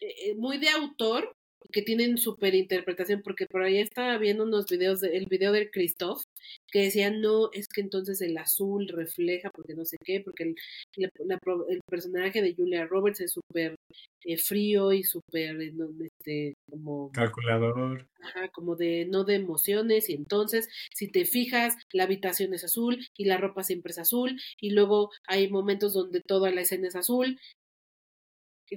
eh, 0.00 0.30
eh, 0.30 0.34
muy 0.36 0.58
de 0.58 0.68
autor, 0.70 1.35
que 1.72 1.82
tienen 1.82 2.18
súper 2.18 2.54
interpretación, 2.54 3.22
porque 3.22 3.46
por 3.46 3.62
ahí 3.62 3.78
estaba 3.78 4.18
viendo 4.18 4.44
unos 4.44 4.66
videos, 4.66 5.00
de, 5.00 5.16
el 5.16 5.26
video 5.26 5.52
del 5.52 5.70
Christoph, 5.70 6.22
que 6.70 6.82
decían, 6.82 7.20
no, 7.20 7.50
es 7.52 7.68
que 7.68 7.80
entonces 7.80 8.20
el 8.20 8.36
azul 8.38 8.88
refleja, 8.88 9.50
porque 9.50 9.74
no 9.74 9.84
sé 9.84 9.96
qué, 10.04 10.20
porque 10.20 10.44
el, 10.44 10.54
el 10.96 11.80
personaje 11.88 12.42
de 12.42 12.54
Julia 12.54 12.86
Roberts 12.86 13.20
es 13.20 13.32
súper 13.32 13.76
eh, 14.24 14.36
frío 14.38 14.92
y 14.92 15.04
súper, 15.04 15.60
eh, 15.60 15.72
este, 16.04 16.54
como... 16.68 17.10
Calculador. 17.12 18.06
Ajá, 18.22 18.48
como 18.48 18.74
de, 18.74 19.06
no 19.06 19.24
de 19.24 19.34
emociones, 19.34 20.08
y 20.08 20.14
entonces, 20.14 20.68
si 20.92 21.08
te 21.08 21.24
fijas, 21.24 21.76
la 21.92 22.04
habitación 22.04 22.54
es 22.54 22.64
azul 22.64 22.98
y 23.16 23.26
la 23.26 23.38
ropa 23.38 23.62
siempre 23.62 23.92
es 23.92 23.98
azul, 23.98 24.40
y 24.60 24.70
luego 24.70 25.10
hay 25.26 25.48
momentos 25.48 25.92
donde 25.92 26.20
toda 26.20 26.50
la 26.50 26.62
escena 26.62 26.88
es 26.88 26.96
azul, 26.96 27.38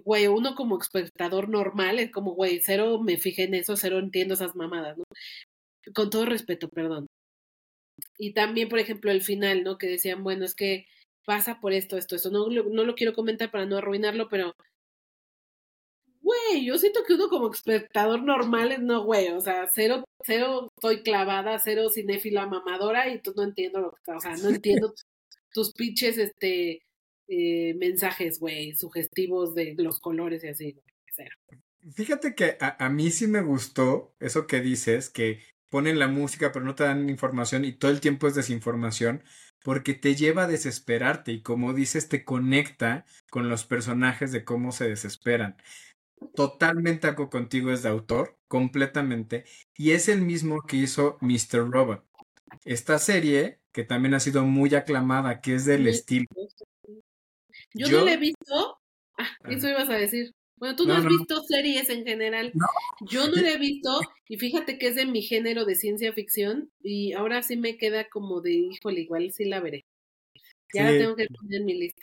güey, 0.04 0.28
uno 0.28 0.56
como 0.56 0.80
espectador 0.80 1.50
normal 1.50 2.00
es 2.00 2.12
como, 2.12 2.34
güey, 2.34 2.60
cero 2.64 3.00
me 3.02 3.18
fijé 3.18 3.44
en 3.44 3.56
eso, 3.56 3.76
cero 3.78 4.00
entiendo 4.00 4.36
esas 4.36 4.56
mamadas, 4.56 4.98
¿no? 4.98 5.04
Con 5.94 6.10
todo 6.10 6.26
respeto, 6.26 6.70
perdón. 6.70 7.08
Y 8.18 8.34
también, 8.34 8.70
por 8.70 8.80
ejemplo, 8.80 9.12
el 9.12 9.22
final, 9.22 9.64
¿no? 9.64 9.78
Que 9.78 9.88
decían, 9.88 10.24
bueno, 10.24 10.46
es 10.46 10.56
que 10.56 10.86
pasa 11.26 11.60
por 11.60 11.74
esto, 11.74 11.98
esto, 11.98 12.16
esto. 12.16 12.30
No, 12.32 12.48
no 12.50 12.84
lo 12.84 12.96
quiero 12.96 13.14
comentar 13.14 13.52
para 13.52 13.66
no 13.66 13.78
arruinarlo, 13.78 14.30
pero, 14.30 14.54
güey, 16.22 16.66
yo 16.66 16.78
siento 16.78 17.02
que 17.06 17.14
uno 17.14 17.30
como 17.30 17.52
espectador 17.52 18.22
normal 18.24 18.72
es 18.72 18.80
no, 18.80 19.04
güey, 19.04 19.30
o 19.30 19.42
sea, 19.42 19.68
cero, 19.74 20.04
cero 20.26 20.70
estoy 20.76 21.02
clavada, 21.04 21.60
cero 21.60 21.90
cinéfila 21.90 22.46
mamadora 22.46 23.10
y 23.10 23.22
tú 23.22 23.34
no 23.36 23.44
entiendo 23.44 23.80
lo 23.80 23.92
que 23.92 23.98
está, 24.00 24.18
o 24.18 24.20
sea, 24.20 24.36
no 24.38 24.50
entiendo 24.62 24.94
tus 25.54 25.74
pinches, 25.74 26.18
este, 26.18 26.82
eh, 27.30 27.76
mensajes, 27.76 28.40
güey, 28.40 28.74
sugestivos 28.76 29.54
de 29.54 29.76
los 29.78 30.00
colores 30.00 30.44
y 30.44 30.48
así, 30.48 30.76
Fíjate 31.94 32.36
que 32.36 32.58
a, 32.60 32.84
a, 32.84 32.90
mí 32.90 33.12
sí 33.12 33.28
me 33.28 33.42
gustó 33.42 34.14
eso 34.20 34.48
que 34.48 34.62
dices, 34.62 35.10
que 35.10 35.42
ponen 35.70 36.00
la 36.00 36.08
música 36.08 36.52
pero 36.52 36.66
no 36.66 36.76
te 36.76 36.84
dan 36.84 37.10
información 37.10 37.66
y 37.66 37.72
todo 37.72 37.92
el 37.92 38.02
tiempo 38.02 38.28
es 38.28 38.36
desinformación, 38.36 39.24
porque 39.64 39.94
te 39.94 40.16
lleva 40.16 40.44
a 40.44 40.48
desesperarte 40.48 41.32
y 41.32 41.42
como 41.42 41.74
dices, 41.74 42.10
te 42.10 42.24
conecta 42.24 43.06
con 43.30 43.50
los 43.50 43.66
personajes 43.66 44.32
de 44.32 44.44
cómo 44.44 44.72
se 44.72 44.90
desesperan. 44.90 45.58
Totalmente 46.36 47.08
algo 47.08 47.30
contigo 47.30 47.72
es 47.72 47.84
de 47.84 47.90
autor, 47.90 48.38
completamente, 48.48 49.46
y 49.76 49.92
es 49.92 50.10
el 50.10 50.22
mismo 50.22 50.62
que 50.64 50.78
hizo 50.78 51.18
Mr. 51.22 51.70
Robot. 51.72 52.04
Esta 52.66 53.00
serie, 53.00 53.60
que 53.72 53.84
también 53.84 54.16
ha 54.16 54.20
sido 54.20 54.44
muy 54.44 54.74
aclamada, 54.76 55.42
que 55.42 55.56
es 55.56 55.66
del 55.66 55.88
estilo 55.88 56.26
yo, 57.74 57.90
no 57.90 58.06
le 58.06 58.14
he 58.14 58.18
visto. 58.18 58.78
Ah, 59.18 59.30
eso 59.50 59.68
ibas 59.68 59.90
a 59.90 59.98
decir. 59.98 60.34
Bueno, 60.58 60.76
tú 60.76 60.86
no, 60.86 60.94
has 60.94 61.06
visto 61.06 61.42
series 61.44 61.90
en 61.90 62.06
general. 62.06 62.52
Yo 63.10 63.28
no 63.28 63.42
le 63.42 63.54
he 63.54 63.58
visto 63.58 64.02
y 64.28 64.38
fíjate 64.38 64.78
que 64.78 64.88
es 64.88 64.96
de 64.96 65.06
mi 65.06 65.22
género 65.22 65.64
de 65.64 65.76
ciencia 65.76 66.12
ficción 66.12 66.70
y 66.82 67.14
ahora 67.14 67.42
sí 67.44 67.56
me 67.56 67.78
queda 67.78 68.10
como 68.10 68.42
de, 68.42 68.52
híjole, 68.52 69.02
igual 69.02 69.32
sí 69.32 69.46
la 69.46 69.62
veré. 69.62 69.86
Ya 70.74 70.84
la 70.84 70.98
tengo 70.98 71.16
que 71.16 71.28
poner 71.28 71.62
en 71.62 71.66
mi 71.66 71.76
lista. 71.76 72.02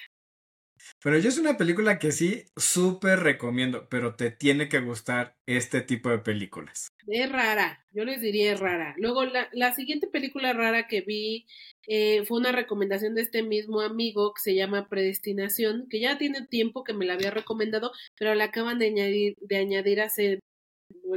Pero 1.02 1.18
yo 1.18 1.28
es 1.28 1.38
una 1.38 1.56
película 1.56 1.98
que 1.98 2.12
sí 2.12 2.44
súper 2.56 3.20
recomiendo, 3.20 3.88
pero 3.88 4.16
te 4.16 4.30
tiene 4.30 4.68
que 4.68 4.80
gustar 4.80 5.36
este 5.46 5.80
tipo 5.80 6.10
de 6.10 6.18
películas. 6.18 6.88
Es 7.06 7.30
rara, 7.30 7.84
yo 7.92 8.04
les 8.04 8.20
diría 8.20 8.52
es 8.52 8.60
rara. 8.60 8.94
Luego, 8.98 9.24
la, 9.24 9.48
la 9.52 9.72
siguiente 9.74 10.08
película 10.08 10.52
rara 10.52 10.88
que 10.88 11.02
vi 11.02 11.46
eh, 11.86 12.24
fue 12.26 12.38
una 12.38 12.52
recomendación 12.52 13.14
de 13.14 13.22
este 13.22 13.42
mismo 13.42 13.80
amigo 13.80 14.32
que 14.34 14.40
se 14.40 14.54
llama 14.54 14.88
Predestinación, 14.88 15.86
que 15.88 16.00
ya 16.00 16.18
tiene 16.18 16.46
tiempo 16.46 16.82
que 16.82 16.92
me 16.94 17.06
la 17.06 17.14
había 17.14 17.30
recomendado, 17.30 17.92
pero 18.18 18.34
la 18.34 18.44
acaban 18.44 18.78
de 18.78 18.86
añadir, 18.86 19.36
de 19.40 19.56
añadir 19.58 20.00
hace 20.00 20.40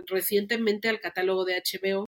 recientemente 0.07 0.89
al 0.89 0.99
catálogo 0.99 1.45
de 1.45 1.55
HBO. 1.55 2.05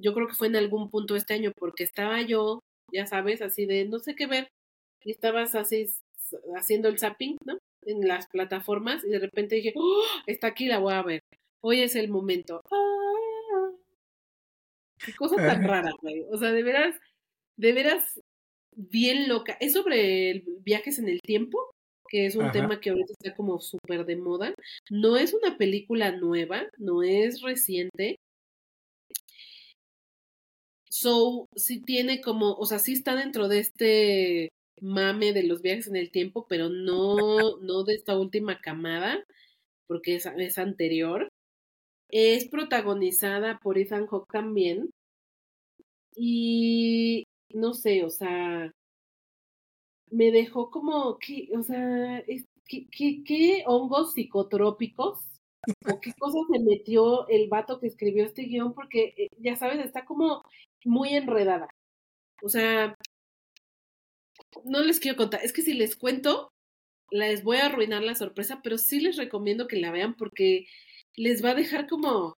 Yo 0.00 0.14
creo 0.14 0.28
que 0.28 0.34
fue 0.34 0.46
en 0.48 0.56
algún 0.56 0.90
punto 0.90 1.16
este 1.16 1.34
año, 1.34 1.52
porque 1.56 1.84
estaba 1.84 2.22
yo, 2.22 2.60
ya 2.92 3.06
sabes, 3.06 3.42
así 3.42 3.66
de 3.66 3.84
no 3.86 3.98
sé 3.98 4.14
qué 4.14 4.26
ver, 4.26 4.48
y 5.04 5.10
estabas 5.10 5.54
así 5.54 5.86
haciendo 6.56 6.88
el 6.88 6.98
zapping, 6.98 7.36
¿no? 7.44 7.58
En 7.84 8.06
las 8.06 8.26
plataformas, 8.28 9.04
y 9.04 9.08
de 9.08 9.18
repente 9.18 9.56
dije, 9.56 9.72
¡Oh! 9.76 10.02
está 10.26 10.48
aquí, 10.48 10.66
la 10.66 10.78
voy 10.78 10.94
a 10.94 11.02
ver. 11.02 11.22
Hoy 11.60 11.80
es 11.80 11.96
el 11.96 12.08
momento. 12.08 12.60
¡Ah! 12.70 13.70
Qué 15.04 15.14
cosa 15.14 15.36
tan 15.36 15.64
rara, 15.64 15.92
güey. 16.00 16.24
O 16.30 16.38
sea, 16.38 16.52
de 16.52 16.62
veras, 16.62 16.96
de 17.56 17.72
veras 17.72 18.20
bien 18.76 19.28
loca. 19.28 19.56
Es 19.60 19.72
sobre 19.72 20.44
viajes 20.60 20.98
en 20.98 21.08
el 21.08 21.20
tiempo, 21.20 21.72
que 22.08 22.26
es 22.26 22.36
un 22.36 22.50
tema 22.52 22.80
que 22.80 22.90
ahorita 22.90 23.12
está 23.12 23.34
como 23.34 23.60
súper 23.60 24.04
de 24.04 24.16
moda. 24.16 24.54
No 24.90 25.16
es 25.16 25.34
una 25.34 25.56
película 25.56 26.12
nueva, 26.12 26.68
no 26.78 27.02
es 27.02 27.40
reciente. 27.42 28.16
So, 30.90 31.46
sí 31.56 31.80
tiene 31.80 32.20
como, 32.20 32.52
o 32.54 32.66
sea, 32.66 32.78
sí 32.78 32.92
está 32.92 33.16
dentro 33.16 33.48
de 33.48 33.58
este 33.60 34.48
mame 34.82 35.32
de 35.32 35.44
los 35.44 35.62
viajes 35.62 35.88
en 35.88 35.96
el 35.96 36.10
tiempo, 36.10 36.46
pero 36.48 36.68
no, 36.68 37.58
no 37.60 37.84
de 37.84 37.94
esta 37.94 38.18
última 38.18 38.60
camada, 38.60 39.24
porque 39.86 40.16
es, 40.16 40.26
es 40.26 40.58
anterior. 40.58 41.28
Es 42.10 42.48
protagonizada 42.48 43.58
por 43.60 43.78
Ethan 43.78 44.06
Hawke 44.06 44.30
también. 44.32 44.90
Y 46.16 47.24
no 47.54 47.74
sé, 47.74 48.04
o 48.04 48.10
sea, 48.10 48.72
me 50.10 50.30
dejó 50.30 50.70
como, 50.70 51.18
¿qué, 51.18 51.48
o 51.56 51.62
sea, 51.62 52.22
¿qué, 52.66 52.86
qué, 53.24 53.64
hongos 53.66 54.14
psicotrópicos 54.14 55.20
o 55.90 56.00
qué 56.00 56.12
cosa 56.18 56.38
se 56.52 56.58
metió 56.60 57.26
el 57.28 57.48
vato 57.48 57.80
que 57.80 57.86
escribió 57.86 58.24
este 58.24 58.42
guion? 58.42 58.74
Porque, 58.74 59.14
eh, 59.16 59.28
ya 59.38 59.56
sabes, 59.56 59.84
está 59.84 60.04
como 60.04 60.42
muy 60.84 61.14
enredada. 61.14 61.68
O 62.42 62.48
sea, 62.48 62.96
no 64.64 64.82
les 64.82 65.00
quiero 65.00 65.16
contar, 65.16 65.40
es 65.44 65.52
que 65.52 65.62
si 65.62 65.74
les 65.74 65.96
cuento, 65.96 66.52
les 67.10 67.44
voy 67.44 67.58
a 67.58 67.66
arruinar 67.66 68.02
la 68.02 68.14
sorpresa, 68.14 68.60
pero 68.62 68.78
sí 68.78 69.00
les 69.00 69.16
recomiendo 69.16 69.68
que 69.68 69.76
la 69.76 69.92
vean 69.92 70.14
porque 70.14 70.66
les 71.16 71.44
va 71.44 71.50
a 71.50 71.54
dejar 71.54 71.88
como, 71.88 72.36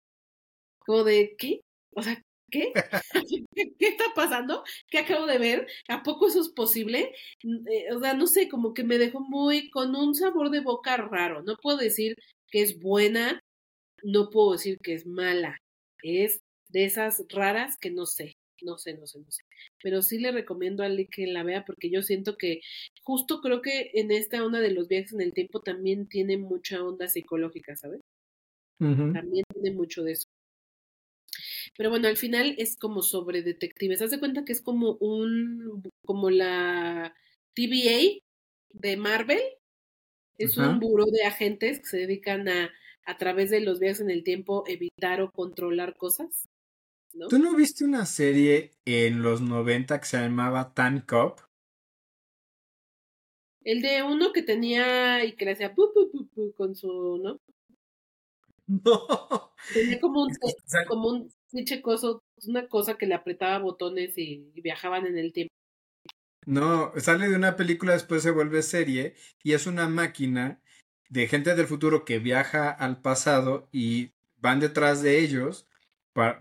como 0.81 1.05
de, 1.05 1.35
¿qué? 1.39 1.61
O 1.95 2.03
sea, 2.03 2.21
¿qué? 2.51 2.73
¿Qué 3.79 3.89
está 3.89 4.05
pasando? 4.15 4.65
¿Qué 4.91 4.99
acabo 4.99 5.27
de 5.27 5.39
ver? 5.39 5.67
¿A 5.89 6.03
poco 6.03 6.29
eso 6.29 6.41
es 6.41 6.49
posible? 6.51 7.15
Eh, 7.43 7.93
o 7.95 8.01
sea, 8.01 8.15
no 8.15 8.27
sé, 8.27 8.49
como 8.49 8.75
que 8.75 8.85
me 8.85 8.99
dejó 8.99 9.21
muy 9.21 9.71
con 9.71 9.95
un 9.97 10.15
sabor 10.15 10.51
de 10.51 10.61
boca 10.61 10.97
raro. 10.97 11.43
No 11.43 11.57
puedo 11.57 11.79
decir 11.79 12.17
que 12.51 12.63
es 12.63 12.81
buena, 12.81 13.41
no 14.03 14.31
puedo 14.31 14.53
decir 14.53 14.79
que 14.83 14.95
es 14.95 15.07
mala. 15.07 15.59
Es 16.03 16.41
de 16.69 16.85
esas 16.87 17.25
raras 17.31 17.77
que 17.81 17.91
no 17.91 18.07
sé, 18.07 18.35
no 18.63 18.79
sé, 18.79 18.95
no 18.95 19.07
sé, 19.07 19.21
no 19.21 19.31
sé. 19.31 19.43
Pero 19.83 20.03
sí 20.03 20.19
le 20.19 20.33
recomiendo 20.33 20.83
a 20.83 20.87
Ali 20.87 21.07
que 21.07 21.27
la 21.27 21.43
vea 21.43 21.65
porque 21.65 21.91
yo 21.91 22.03
siento 22.03 22.37
que 22.37 22.61
justo 23.03 23.41
creo 23.41 23.63
que 23.63 23.91
en 23.95 24.11
esta 24.11 24.45
onda 24.45 24.61
de 24.61 24.71
los 24.71 24.89
viajes 24.89 25.13
en 25.13 25.21
el 25.21 25.33
tiempo 25.33 25.61
también 25.61 26.09
tiene 26.09 26.37
mucha 26.37 26.83
onda 26.83 27.09
psicológica, 27.09 27.77
¿sabes? 27.77 28.01
También 28.79 29.45
tiene 29.53 29.71
mucho 29.73 30.03
de 30.03 30.13
eso. 30.13 30.29
Pero 31.77 31.91
bueno, 31.91 32.09
al 32.09 32.17
final 32.17 32.55
es 32.59 32.77
como 32.77 33.03
sobre 33.03 33.43
detectives. 33.43 34.03
Haz 34.03 34.11
de 34.11 34.19
cuenta 34.19 34.45
que 34.45 34.53
es 34.53 34.61
como 34.61 34.97
un, 35.01 35.83
como 36.05 36.31
la 36.31 37.15
TVA 37.55 38.21
de 38.71 38.97
Marvel. 38.97 39.41
Es 40.37 40.57
un 40.59 40.81
buró 40.81 41.05
de 41.07 41.25
agentes 41.25 41.79
que 41.79 41.87
se 41.87 41.99
dedican 41.99 42.49
a, 42.49 42.73
a 43.07 43.17
través 43.17 43.51
de 43.51 43.61
los 43.61 43.79
viajes 43.79 44.01
en 44.01 44.11
el 44.11 44.25
tiempo, 44.25 44.65
evitar 44.67 45.21
o 45.21 45.31
controlar 45.31 45.97
cosas. 45.97 46.49
¿No? 47.15 47.29
¿Tú 47.29 47.39
no 47.39 47.55
viste 47.55 47.85
una 47.85 48.07
serie 48.07 48.73
en 48.85 49.23
los 49.23 49.41
90 49.41 49.99
que 50.01 50.07
se 50.07 50.19
llamaba 50.19 50.75
Tan 50.75 51.01
Cop? 51.01 51.41
El 53.63 53.81
de 53.81 54.03
uno 54.03 54.33
que 54.33 54.43
tenía 54.43 55.25
y 55.25 55.33
que 55.37 55.47
le 55.47 55.53
hacía 55.53 55.75
pu, 55.75 55.93
pu, 55.95 56.11
pu, 56.11 56.29
pu 56.29 56.55
con 56.55 56.75
su, 56.75 57.19
¿no? 57.23 57.41
No. 58.67 59.53
Tenía 59.73 60.01
como 60.01 60.23
un, 60.23 60.31
como 60.89 61.09
un 61.09 61.31
cosa, 61.83 62.09
una 62.47 62.67
cosa 62.69 62.97
que 62.97 63.07
le 63.07 63.15
apretaba 63.15 63.59
botones 63.59 64.17
y, 64.17 64.51
viajaban 64.63 65.07
en 65.07 65.19
el 65.19 65.33
tiempo. 65.33 65.53
No, 66.47 66.93
sale 66.97 67.29
de 67.29 67.37
una 67.37 67.57
película, 67.57 67.93
después 67.93 68.23
se 68.23 68.31
vuelve 68.31 68.63
serie 68.63 69.15
y 69.43 69.53
es 69.53 69.67
una 69.67 69.89
máquina 69.89 70.61
de 71.09 71.29
gente 71.29 71.55
del 71.55 71.67
futuro 71.67 72.05
que 72.05 72.19
viaja 72.19 72.71
al 72.71 73.01
pasado 73.01 73.69
y 73.73 74.13
van 74.37 74.61
detrás 74.61 75.03
de 75.03 75.21
ellos 75.21 75.67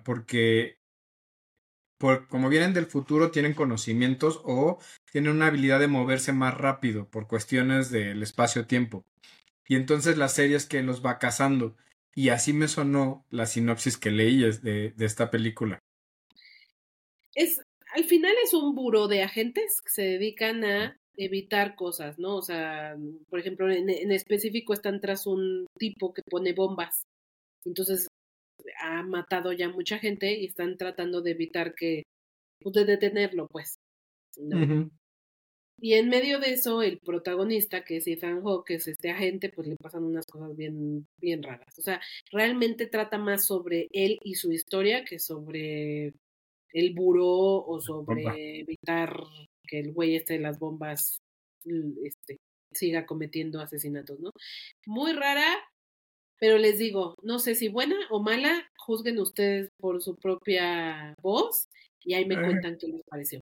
porque 0.04 0.78
por, 1.98 2.28
como 2.28 2.50
vienen 2.50 2.74
del 2.74 2.86
futuro 2.86 3.32
tienen 3.32 3.54
conocimientos 3.54 4.42
o 4.44 4.80
tienen 5.12 5.32
una 5.32 5.48
habilidad 5.48 5.80
de 5.80 5.88
moverse 5.88 6.34
más 6.34 6.58
rápido 6.58 7.10
por 7.10 7.28
cuestiones 7.28 7.92
del 7.92 8.22
espacio-tiempo. 8.24 9.04
Y 9.68 9.76
entonces 9.76 10.18
la 10.18 10.28
serie 10.28 10.56
es 10.56 10.66
que 10.66 10.84
los 10.84 11.04
va 11.06 11.20
cazando 11.20 11.76
y 12.16 12.30
así 12.30 12.54
me 12.54 12.68
sonó 12.68 13.26
la 13.30 13.46
sinopsis 13.46 13.98
que 13.98 14.12
leí 14.12 14.40
de, 14.40 14.92
de 14.92 15.06
esta 15.06 15.32
película. 15.32 15.80
Es, 17.34 17.62
al 17.96 18.04
final 18.04 18.34
es 18.44 18.54
un 18.54 18.76
buro 18.76 19.08
de 19.08 19.24
agentes 19.24 19.82
que 19.82 19.90
se 19.90 20.02
dedican 20.04 20.64
a 20.64 20.98
evitar 21.16 21.76
cosas, 21.76 22.18
¿no? 22.20 22.36
O 22.36 22.42
sea, 22.42 22.96
por 23.30 23.40
ejemplo, 23.40 23.72
en, 23.72 23.90
en, 23.90 24.12
específico 24.12 24.74
están 24.74 25.00
tras 25.00 25.28
un 25.28 25.68
tipo 25.78 26.14
que 26.14 26.22
pone 26.24 26.54
bombas, 26.54 27.04
Entonces 27.66 28.08
ha 28.82 29.04
matado 29.04 29.52
ya 29.54 29.70
mucha 29.70 30.00
gente 30.00 30.34
y 30.34 30.46
están 30.46 30.78
tratando 30.78 31.22
de 31.22 31.32
evitar 31.32 31.74
que, 31.76 32.04
pues, 32.60 32.74
de 32.74 32.86
detenerlo, 32.86 33.48
pues. 33.48 33.78
¿no? 34.38 34.64
Ujú. 34.64 34.92
Y 35.80 35.96
en 35.96 36.08
medio 36.08 36.40
de 36.40 36.54
eso, 36.54 36.82
el 36.82 37.00
protagonista, 37.00 37.84
que 37.84 37.98
es 37.98 38.08
Ethan 38.08 38.42
Hawke, 38.42 38.68
que 38.68 38.74
es 38.76 38.88
este 38.88 39.10
agente, 39.10 39.50
pues 39.50 39.68
le 39.68 39.76
pasan 39.76 40.04
unas 40.04 40.26
cosas 40.26 40.56
bien, 40.56 41.08
bien 41.20 41.44
raras. 41.44 41.78
O 41.78 41.82
sea, 41.82 42.00
realmente 42.32 42.88
trata 42.88 43.18
más 43.18 43.46
sobre 43.46 43.88
él 43.92 44.18
y 44.24 44.36
su 44.36 44.52
historia 44.52 45.04
que 45.04 45.20
sobre 45.20 46.14
el 46.72 46.94
buró 46.94 47.66
o 47.66 47.82
sobre 47.82 48.24
Bomba. 48.24 48.36
evitar 48.38 49.14
que 49.68 49.80
el 49.80 49.92
güey 49.92 50.16
este 50.16 50.34
de 50.34 50.40
las 50.40 50.60
bombas 50.60 51.22
este, 51.66 52.38
siga 52.72 53.06
cometiendo 53.06 53.60
asesinatos, 53.60 54.20
¿no? 54.20 54.32
Muy 54.86 55.14
rara, 55.14 55.54
pero 56.40 56.58
les 56.58 56.78
digo, 56.78 57.16
no 57.24 57.40
sé 57.40 57.56
si 57.56 57.70
buena 57.70 57.96
o 58.10 58.22
mala, 58.22 58.70
juzguen 58.78 59.20
ustedes 59.20 59.70
por 59.80 60.02
su 60.02 60.16
propia 60.16 61.16
voz 61.22 61.68
y 62.06 62.16
ahí 62.16 62.26
me 62.26 62.36
cuentan 62.36 62.78
qué 62.78 62.88
les 62.88 63.02
pareció. 63.04 63.40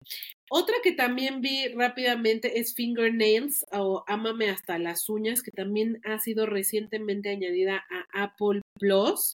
Otra 0.51 0.77
que 0.83 0.93
también 0.93 1.41
vi 1.41 1.69
rápidamente 1.69 2.59
es 2.59 2.75
Fingernails 2.75 3.65
o 3.73 4.05
Ámame 4.07 4.51
hasta 4.51 4.79
las 4.79 5.09
uñas, 5.09 5.43
que 5.43 5.51
también 5.51 6.01
ha 6.05 6.19
sido 6.19 6.47
recientemente 6.47 7.31
añadida 7.31 7.85
a 7.91 8.25
Apple 8.25 8.63
Plus. 8.79 9.37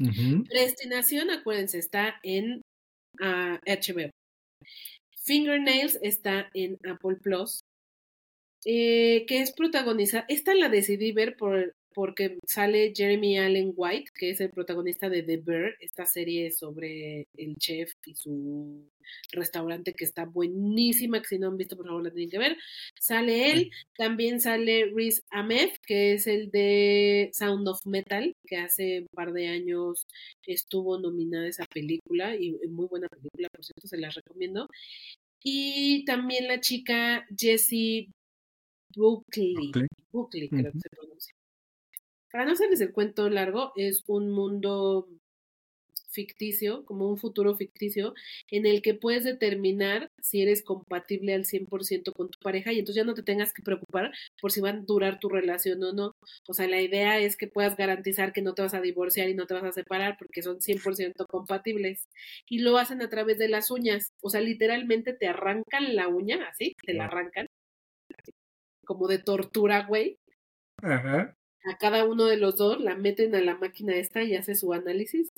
Ujú. 0.00 0.44
Predestinación, 0.44 1.30
acuérdense, 1.30 1.78
está 1.78 2.18
en 2.22 2.62
ah, 3.20 3.60
HBO. 3.66 4.10
Fingernails 5.22 5.98
está 6.02 6.50
en 6.54 6.78
Apple 6.84 7.16
Plus. 7.22 7.60
eh, 8.64 9.26
que 9.26 9.40
es 9.40 9.52
protagonizada. 9.52 10.24
Esta 10.28 10.54
la 10.54 10.70
decidí 10.70 11.12
ver 11.12 11.36
por, 11.36 11.74
porque 11.94 12.38
sale 12.46 12.92
Jeremy 12.94 13.38
Allen 13.38 13.72
White, 13.74 14.10
que 14.14 14.30
es 14.30 14.40
el 14.40 14.50
protagonista 14.50 15.08
de 15.08 15.22
The 15.22 15.36
Bear, 15.38 15.76
esta 15.80 16.04
serie 16.06 16.50
sobre 16.50 17.28
el 17.36 17.56
chef 17.56 17.92
y 18.04 18.14
su 18.14 18.90
restaurante 19.32 19.94
que 19.94 20.04
está 20.04 20.24
buenísima, 20.24 21.20
que 21.20 21.28
si 21.28 21.38
no 21.38 21.48
han 21.48 21.56
visto, 21.56 21.76
por 21.76 21.86
favor 21.86 22.02
la 22.02 22.10
tienen 22.10 22.30
que 22.30 22.38
ver. 22.38 22.56
Sale 22.98 23.52
él, 23.52 23.70
también 23.96 24.40
sale 24.40 24.90
Riz 24.94 25.22
Ahmed, 25.30 25.70
que 25.86 26.14
es 26.14 26.26
el 26.26 26.50
de 26.50 27.30
Sound 27.32 27.68
of 27.68 27.86
Metal, 27.86 28.34
que 28.46 28.56
hace 28.56 29.00
un 29.00 29.08
par 29.14 29.32
de 29.32 29.48
años 29.48 30.06
estuvo 30.46 30.98
nominada 30.98 31.48
esa 31.48 31.66
película, 31.66 32.34
y 32.36 32.52
muy 32.68 32.86
buena 32.86 33.08
película, 33.08 33.48
por 33.50 33.64
cierto, 33.64 33.86
se 33.86 33.98
las 33.98 34.14
recomiendo. 34.14 34.68
Y 35.42 36.04
también 36.06 36.48
la 36.48 36.60
chica 36.60 37.26
Jessie 37.36 38.10
Buckley, 38.96 39.72
Buckley. 40.12 40.48
Creo 40.48 40.72
que 40.72 40.78
se 40.78 40.88
pronuncia. 40.90 41.34
Para 42.34 42.46
no 42.46 42.52
hacerles 42.54 42.80
el 42.80 42.90
cuento 42.90 43.30
largo, 43.30 43.70
es 43.76 44.02
un 44.08 44.32
mundo 44.32 45.06
ficticio, 46.10 46.84
como 46.84 47.08
un 47.08 47.16
futuro 47.16 47.54
ficticio, 47.54 48.12
en 48.50 48.66
el 48.66 48.82
que 48.82 48.94
puedes 48.94 49.22
determinar 49.22 50.10
si 50.20 50.42
eres 50.42 50.64
compatible 50.64 51.32
al 51.32 51.44
100% 51.44 52.12
con 52.12 52.30
tu 52.30 52.40
pareja 52.40 52.72
y 52.72 52.80
entonces 52.80 52.96
ya 52.96 53.06
no 53.06 53.14
te 53.14 53.22
tengas 53.22 53.52
que 53.52 53.62
preocupar 53.62 54.10
por 54.40 54.50
si 54.50 54.60
va 54.60 54.70
a 54.70 54.72
durar 54.72 55.20
tu 55.20 55.28
relación 55.28 55.80
o 55.84 55.92
no. 55.92 56.16
O 56.48 56.54
sea, 56.54 56.66
la 56.66 56.80
idea 56.80 57.20
es 57.20 57.36
que 57.36 57.46
puedas 57.46 57.76
garantizar 57.76 58.32
que 58.32 58.42
no 58.42 58.54
te 58.54 58.62
vas 58.62 58.74
a 58.74 58.80
divorciar 58.80 59.28
y 59.28 59.34
no 59.34 59.46
te 59.46 59.54
vas 59.54 59.62
a 59.62 59.70
separar 59.70 60.16
porque 60.18 60.42
son 60.42 60.60
100% 60.60 61.26
compatibles. 61.28 62.08
Y 62.48 62.58
lo 62.62 62.78
hacen 62.78 63.00
a 63.00 63.08
través 63.08 63.38
de 63.38 63.48
las 63.48 63.70
uñas. 63.70 64.10
O 64.20 64.28
sea, 64.28 64.40
literalmente 64.40 65.12
te 65.12 65.28
arrancan 65.28 65.94
la 65.94 66.08
uña, 66.08 66.48
así, 66.48 66.74
te 66.84 66.94
la 66.94 67.04
arrancan, 67.04 67.46
como 68.84 69.06
de 69.06 69.18
tortura, 69.18 69.86
güey 69.86 70.18
Ajá. 70.82 71.36
A 71.64 71.76
cada 71.78 72.04
uno 72.04 72.26
de 72.26 72.36
los 72.36 72.56
dos, 72.56 72.80
la 72.80 72.94
meten 72.96 73.34
a 73.34 73.40
la 73.40 73.56
máquina 73.56 73.96
esta 73.96 74.22
y 74.22 74.34
hace 74.34 74.54
su 74.54 74.72
análisis. 74.72 75.28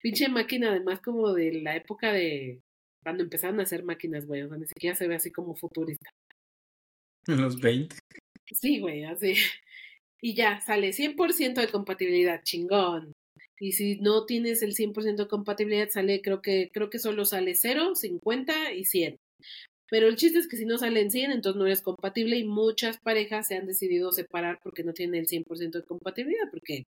Pinche 0.00 0.28
máquina, 0.28 0.70
además, 0.70 1.00
como 1.00 1.32
de 1.32 1.52
la 1.62 1.76
época 1.76 2.12
de 2.12 2.60
cuando 3.02 3.22
empezaron 3.22 3.60
a 3.60 3.64
hacer 3.64 3.84
máquinas, 3.84 4.26
güey. 4.26 4.42
O 4.42 4.48
sea, 4.48 4.58
ni 4.58 4.66
siquiera 4.66 4.96
se 4.96 5.08
ve 5.08 5.14
así 5.14 5.30
como 5.30 5.54
futurista. 5.54 6.10
En 7.26 7.40
los 7.40 7.60
20. 7.60 7.96
Sí, 8.52 8.80
güey, 8.80 9.04
así. 9.04 9.34
Y 10.20 10.34
ya, 10.34 10.60
sale 10.62 10.92
100% 10.92 11.60
de 11.60 11.68
compatibilidad, 11.68 12.42
chingón. 12.42 13.12
Y 13.60 13.72
si 13.72 13.96
no 13.96 14.24
tienes 14.24 14.62
el 14.62 14.74
100% 14.74 15.16
de 15.16 15.28
compatibilidad, 15.28 15.90
sale, 15.90 16.22
creo 16.22 16.40
que, 16.40 16.70
creo 16.72 16.88
que 16.90 16.98
solo 16.98 17.24
sale 17.24 17.54
0, 17.54 17.94
50 17.94 18.72
y 18.72 18.84
100. 18.84 19.16
Pero 19.90 20.08
el 20.08 20.16
chiste 20.16 20.38
es 20.38 20.48
que 20.48 20.56
si 20.58 20.66
no 20.66 20.76
salen 20.78 21.10
100, 21.10 21.30
entonces 21.32 21.58
no 21.58 21.66
eres 21.66 21.80
compatible 21.82 22.36
y 22.38 22.44
muchas 22.44 22.98
parejas 22.98 23.46
se 23.48 23.56
han 23.56 23.66
decidido 23.66 24.12
separar 24.12 24.60
porque 24.62 24.84
no 24.84 24.92
tienen 24.92 25.20
el 25.20 25.26
100% 25.28 25.78
de 25.78 25.84
compatibilidad. 25.86 26.50
Porque, 26.50 26.84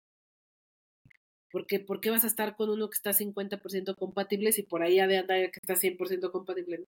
porque, 1.52 1.80
¿Por 1.80 2.02
qué 2.02 2.10
vas 2.10 2.24
a 2.24 2.28
estar 2.28 2.56
con 2.56 2.70
uno 2.70 2.90
que 2.90 2.96
está 2.96 3.14
50% 3.14 3.96
compatible 3.96 4.52
si 4.52 4.64
por 4.64 4.82
ahí 4.82 5.00
ha 5.00 5.08
de 5.08 5.18
andar 5.18 5.38
el 5.38 5.52
que 5.52 5.60
está 5.62 5.76
100% 5.76 6.32
compatible? 6.32 6.86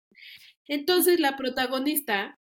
Entonces 0.67 1.19
la 1.19 1.37
protagonista, 1.37 2.37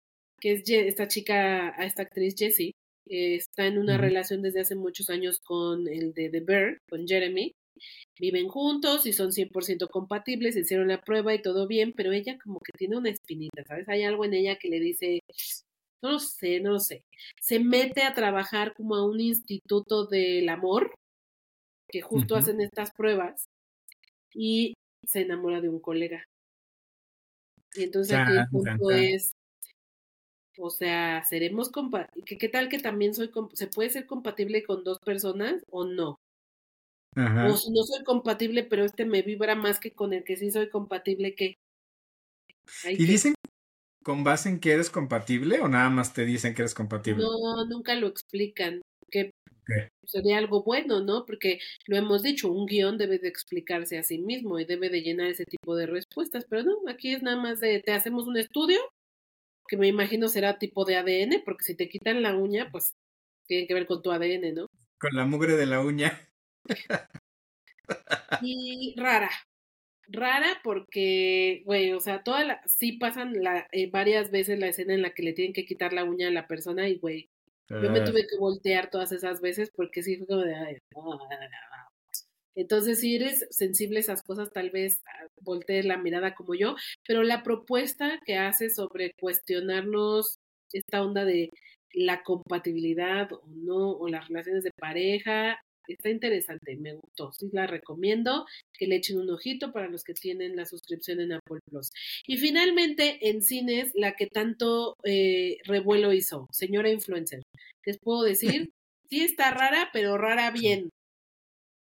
que 0.41 0.53
es 0.53 0.63
Je- 0.65 0.87
esta 0.87 1.07
chica, 1.07 1.69
esta 1.83 2.03
actriz 2.03 2.35
Jessie, 2.37 2.73
eh, 3.09 3.35
está 3.35 3.67
en 3.67 3.79
una 3.79 3.97
relación 3.97 4.41
desde 4.41 4.61
hace 4.61 4.75
muchos 4.75 5.09
años 5.09 5.39
con 5.41 5.87
el 5.87 6.13
de 6.13 6.29
The 6.29 6.41
Bear, 6.41 6.79
con 6.89 7.07
Jeremy. 7.07 7.53
Viven 8.19 8.47
juntos 8.47 9.05
y 9.05 9.13
son 9.13 9.31
100% 9.31 9.87
compatibles, 9.89 10.55
hicieron 10.57 10.87
la 10.89 11.01
prueba 11.01 11.33
y 11.33 11.41
todo 11.41 11.67
bien, 11.67 11.93
pero 11.95 12.11
ella 12.11 12.37
como 12.43 12.59
que 12.59 12.71
tiene 12.77 12.97
una 12.97 13.09
espinita, 13.09 13.63
¿sabes? 13.67 13.89
Hay 13.89 14.03
algo 14.03 14.25
en 14.25 14.33
ella 14.33 14.57
que 14.57 14.69
le 14.69 14.79
dice, 14.79 15.19
no 16.01 16.13
lo 16.13 16.19
sé, 16.19 16.59
no 16.61 16.71
lo 16.73 16.79
sé. 16.79 17.03
Se 17.41 17.59
mete 17.59 18.03
a 18.03 18.13
trabajar 18.13 18.73
como 18.75 18.95
a 18.95 19.05
un 19.05 19.19
instituto 19.19 20.05
del 20.07 20.49
amor, 20.49 20.93
que 21.91 22.01
justo 22.01 22.35
hacen 22.35 22.61
estas 22.61 22.91
pruebas, 22.93 23.45
y 24.33 24.75
se 25.07 25.21
enamora 25.21 25.61
de 25.61 25.69
un 25.69 25.79
colega. 25.81 26.25
Y 27.75 27.83
entonces 27.83 28.13
aquí 28.17 28.35
el 28.35 28.47
punto 28.49 28.89
es, 28.89 29.31
o 30.57 30.69
sea, 30.69 31.23
seremos 31.23 31.69
compa 31.69 32.09
¿qué, 32.25 32.37
qué 32.37 32.49
tal 32.49 32.67
que 32.69 32.79
también 32.79 33.13
soy 33.13 33.27
comp- 33.29 33.53
se 33.55 33.67
puede 33.67 33.89
ser 33.89 34.05
compatible 34.05 34.63
con 34.63 34.83
dos 34.83 34.99
personas 34.99 35.63
o 35.69 35.85
no? 35.85 36.17
Ajá. 37.15 37.47
O 37.47 37.57
si 37.57 37.71
no 37.71 37.83
soy 37.83 38.03
compatible, 38.03 38.63
pero 38.63 38.83
este 38.85 39.05
me 39.05 39.21
vibra 39.21 39.55
más 39.55 39.79
que 39.79 39.91
con 39.91 40.13
el 40.13 40.23
que 40.23 40.35
sí 40.35 40.51
soy 40.51 40.69
compatible, 40.69 41.35
¿qué? 41.35 41.55
Hay 42.85 42.95
¿Y 42.95 42.97
que- 42.97 43.03
dicen 43.05 43.35
con 44.03 44.23
base 44.23 44.49
en 44.49 44.59
que 44.59 44.71
eres 44.71 44.89
compatible 44.89 45.59
o 45.61 45.67
nada 45.67 45.89
más 45.89 46.13
te 46.13 46.25
dicen 46.25 46.53
que 46.53 46.61
eres 46.61 46.75
compatible? 46.75 47.23
No, 47.23 47.65
nunca 47.65 47.95
lo 47.95 48.07
explican, 48.07 48.81
que 49.09 49.31
sería 50.05 50.37
algo 50.37 50.63
bueno, 50.63 51.01
¿no? 51.01 51.25
Porque 51.25 51.59
lo 51.87 51.97
hemos 51.97 52.21
dicho, 52.21 52.51
un 52.51 52.67
guion 52.67 52.97
debe 52.97 53.17
de 53.17 53.27
explicarse 53.27 53.97
a 53.97 54.03
sí 54.03 54.19
mismo 54.19 54.59
y 54.59 54.65
debe 54.65 54.89
de 54.89 55.01
llenar 55.01 55.27
ese 55.27 55.45
tipo 55.45 55.75
de 55.75 55.87
respuestas, 55.87 56.45
pero 56.47 56.63
no, 56.63 56.75
aquí 56.87 57.13
es 57.13 57.23
nada 57.23 57.37
más 57.41 57.59
de, 57.59 57.79
te 57.79 57.93
hacemos 57.93 58.27
un 58.27 58.37
estudio, 58.37 58.77
que 59.67 59.77
me 59.77 59.87
imagino 59.87 60.27
será 60.27 60.59
tipo 60.59 60.85
de 60.85 60.97
ADN, 60.97 61.41
porque 61.43 61.63
si 61.65 61.75
te 61.75 61.89
quitan 61.89 62.21
la 62.21 62.35
uña, 62.35 62.69
pues 62.71 62.93
tiene 63.47 63.65
que 63.67 63.73
ver 63.73 63.87
con 63.87 64.01
tu 64.03 64.11
ADN, 64.11 64.53
¿no? 64.53 64.67
Con 64.99 65.15
la 65.15 65.25
mugre 65.25 65.55
de 65.55 65.65
la 65.65 65.81
uña. 65.81 66.11
Y 68.41 68.95
rara, 68.97 69.29
rara 70.07 70.59
porque, 70.63 71.61
güey, 71.65 71.93
o 71.93 71.99
sea, 71.99 72.23
toda 72.23 72.43
la, 72.43 72.61
sí 72.65 72.93
pasan 72.93 73.43
la, 73.43 73.67
eh, 73.71 73.89
varias 73.89 74.31
veces 74.31 74.59
la 74.59 74.67
escena 74.67 74.93
en 74.93 75.01
la 75.01 75.13
que 75.13 75.23
le 75.23 75.33
tienen 75.33 75.53
que 75.53 75.65
quitar 75.65 75.93
la 75.93 76.03
uña 76.03 76.27
a 76.27 76.31
la 76.31 76.47
persona 76.47 76.87
y, 76.87 76.97
güey, 76.97 77.29
yo 77.69 77.89
me 77.89 77.99
Ah, 77.99 78.03
tuve 78.03 78.27
que 78.27 78.37
voltear 78.37 78.91
todas 78.91 79.11
esas 79.11 79.41
veces 79.41 79.71
porque 79.75 80.03
sí 80.03 80.17
fue 80.17 80.27
como 80.27 80.41
de, 80.41 80.53
ay, 80.53 80.77
ah. 80.95 81.87
entonces 82.53 82.99
si 82.99 83.15
eres 83.15 83.47
sensible 83.49 83.97
a 83.97 84.01
esas 84.01 84.21
cosas, 84.21 84.51
tal 84.51 84.69
vez 84.69 85.01
ah, 85.07 85.27
voltees 85.41 85.85
la 85.85 85.97
mirada 85.97 86.35
como 86.35 86.53
yo, 86.53 86.75
pero 87.07 87.23
la 87.23 87.41
propuesta 87.41 88.19
que 88.23 88.37
hace 88.37 88.69
sobre 88.69 89.13
cuestionarnos 89.19 90.37
esta 90.71 91.01
onda 91.01 91.25
de 91.25 91.49
la 91.93 92.21
compatibilidad 92.23 93.31
o 93.31 93.41
no, 93.47 93.91
o 93.91 94.07
las 94.09 94.27
relaciones 94.27 94.63
de 94.63 94.71
pareja, 94.77 95.59
está 95.93 96.09
interesante, 96.09 96.75
me 96.77 96.93
gustó, 96.93 97.31
sí 97.33 97.49
la 97.51 97.67
recomiendo, 97.67 98.45
que 98.73 98.87
le 98.87 98.97
echen 98.97 99.19
un 99.19 99.29
ojito 99.29 99.71
para 99.71 99.87
los 99.87 100.03
que 100.03 100.13
tienen 100.13 100.55
la 100.55 100.65
suscripción 100.65 101.19
en 101.21 101.33
Apple 101.33 101.59
Plus. 101.69 101.91
Y 102.27 102.37
finalmente, 102.37 103.29
en 103.29 103.41
cines, 103.41 103.91
la 103.95 104.15
que 104.15 104.27
tanto 104.27 104.95
eh, 105.03 105.57
revuelo 105.65 106.13
hizo, 106.13 106.47
señora 106.51 106.89
influencer. 106.89 107.41
Les 107.85 107.97
puedo 107.99 108.23
decir, 108.23 108.71
sí 109.09 109.23
está 109.23 109.51
rara, 109.51 109.89
pero 109.93 110.17
rara 110.17 110.51
bien, 110.51 110.89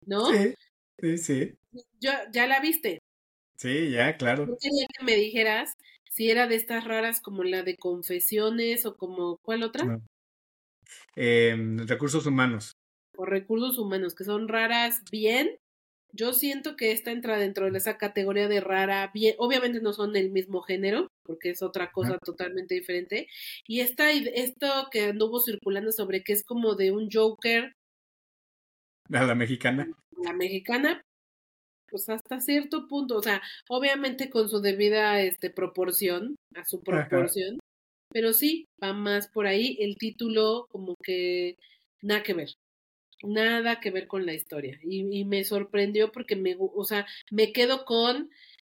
¿no? 0.06 0.26
Sí, 0.32 0.54
sí, 1.00 1.18
sí. 1.18 1.54
Yo, 2.00 2.12
¿Ya 2.32 2.46
la 2.46 2.60
viste? 2.60 2.98
Sí, 3.56 3.90
ya, 3.90 4.16
claro. 4.16 4.46
Yo 4.46 4.56
quería 4.60 4.86
que 4.96 5.04
me 5.04 5.16
dijeras 5.16 5.72
si 6.10 6.30
era 6.30 6.46
de 6.46 6.56
estas 6.56 6.84
raras 6.84 7.20
como 7.20 7.44
la 7.44 7.62
de 7.62 7.76
confesiones 7.76 8.86
o 8.86 8.96
como, 8.96 9.38
¿cuál 9.42 9.62
otra? 9.62 9.84
No. 9.84 10.02
Em, 11.16 11.86
recursos 11.86 12.26
humanos. 12.26 12.72
O 13.18 13.24
recursos 13.24 13.78
humanos, 13.78 14.14
que 14.14 14.22
son 14.22 14.46
raras 14.46 15.02
bien. 15.10 15.58
Yo 16.12 16.32
siento 16.32 16.76
que 16.76 16.92
esta 16.92 17.10
entra 17.10 17.36
dentro 17.36 17.68
de 17.68 17.76
esa 17.76 17.98
categoría 17.98 18.46
de 18.46 18.60
rara 18.60 19.10
bien. 19.12 19.34
Obviamente 19.38 19.80
no 19.80 19.92
son 19.92 20.12
del 20.12 20.30
mismo 20.30 20.62
género, 20.62 21.08
porque 21.24 21.50
es 21.50 21.60
otra 21.60 21.90
cosa 21.90 22.18
totalmente 22.18 22.76
diferente. 22.76 23.26
Y 23.66 23.80
esta, 23.80 24.12
esto 24.12 24.68
que 24.92 25.06
anduvo 25.06 25.40
circulando 25.40 25.90
sobre 25.90 26.22
que 26.22 26.32
es 26.32 26.44
como 26.44 26.76
de 26.76 26.92
un 26.92 27.10
Joker 27.12 27.72
A 29.12 29.24
la 29.24 29.34
mexicana. 29.34 29.90
La 30.22 30.32
mexicana, 30.32 31.02
pues 31.90 32.08
hasta 32.08 32.40
cierto 32.40 32.86
punto, 32.86 33.16
o 33.16 33.22
sea, 33.22 33.42
obviamente 33.68 34.30
con 34.30 34.48
su 34.48 34.60
debida 34.60 35.20
este, 35.20 35.50
proporción, 35.50 36.36
a 36.54 36.64
su 36.64 36.82
proporción, 36.82 37.58
pero 38.10 38.32
sí, 38.32 38.66
va 38.80 38.92
más 38.92 39.28
por 39.28 39.48
ahí. 39.48 39.76
El 39.80 39.96
título, 39.96 40.66
como 40.70 40.94
que 41.02 41.56
nada 42.00 42.22
que 42.22 42.34
ver. 42.34 42.50
Nada 43.22 43.80
que 43.80 43.90
ver 43.90 44.06
con 44.06 44.26
la 44.26 44.34
historia. 44.34 44.78
Y, 44.82 45.20
y 45.20 45.24
me 45.24 45.44
sorprendió 45.44 46.12
porque 46.12 46.36
me, 46.36 46.56
o 46.58 46.84
sea, 46.84 47.06
me 47.30 47.52
quedo 47.52 47.84
con 47.84 48.30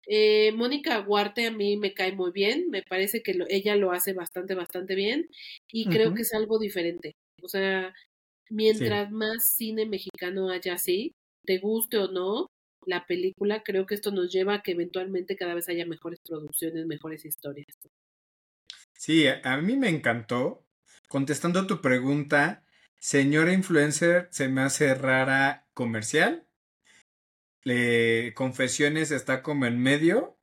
eh, 0.08 0.52
Mónica 0.54 0.98
Guarte 1.00 1.48
a 1.48 1.52
mí 1.52 1.78
me 1.78 1.94
cae 1.94 2.12
muy 2.12 2.32
bien, 2.32 2.70
me 2.70 2.82
parece 2.84 3.22
que 3.22 3.34
lo, 3.34 3.46
ella 3.50 3.76
lo 3.76 3.92
hace 3.92 4.14
bastante, 4.14 4.56
bastante 4.56 4.96
bien 4.96 5.30
y 5.72 5.86
creo 5.90 6.14
que 6.14 6.24
es 6.24 6.34
algo 6.34 6.60
diferente. 6.60 7.14
O 7.42 7.48
sea, 7.48 7.94
mientras 8.50 9.12
más 9.12 9.54
cine 9.56 9.86
mexicano 9.86 10.50
haya 10.50 10.74
así, 10.74 11.14
te 11.46 11.60
guste 11.60 11.98
o 11.98 12.08
no 12.12 12.48
la 12.86 13.06
película, 13.06 13.62
creo 13.64 13.86
que 13.86 13.96
esto 13.96 14.12
nos 14.12 14.32
lleva 14.32 14.56
a 14.56 14.62
que 14.64 14.72
eventualmente 14.72 15.36
cada 15.36 15.54
vez 15.54 15.70
haya 15.70 15.86
mejores 15.86 16.20
producciones, 16.28 16.88
mejores 16.88 17.26
historias. 17.26 17.68
Sí, 18.94 19.26
a 19.28 19.58
mí 19.58 19.76
me 19.78 19.90
encantó. 19.90 20.66
Contestando 21.08 21.60
a 21.60 21.68
tu 21.68 21.82
pregunta, 21.82 22.64
señora 23.02 23.52
influencer, 23.52 24.30
se 24.32 24.48
me 24.48 24.62
hace 24.62 24.94
rara 24.96 25.68
comercial 25.74 26.46
confesiones 28.34 29.12
está 29.12 29.44
como 29.44 29.66
en 29.66 29.80
medio 29.80 30.38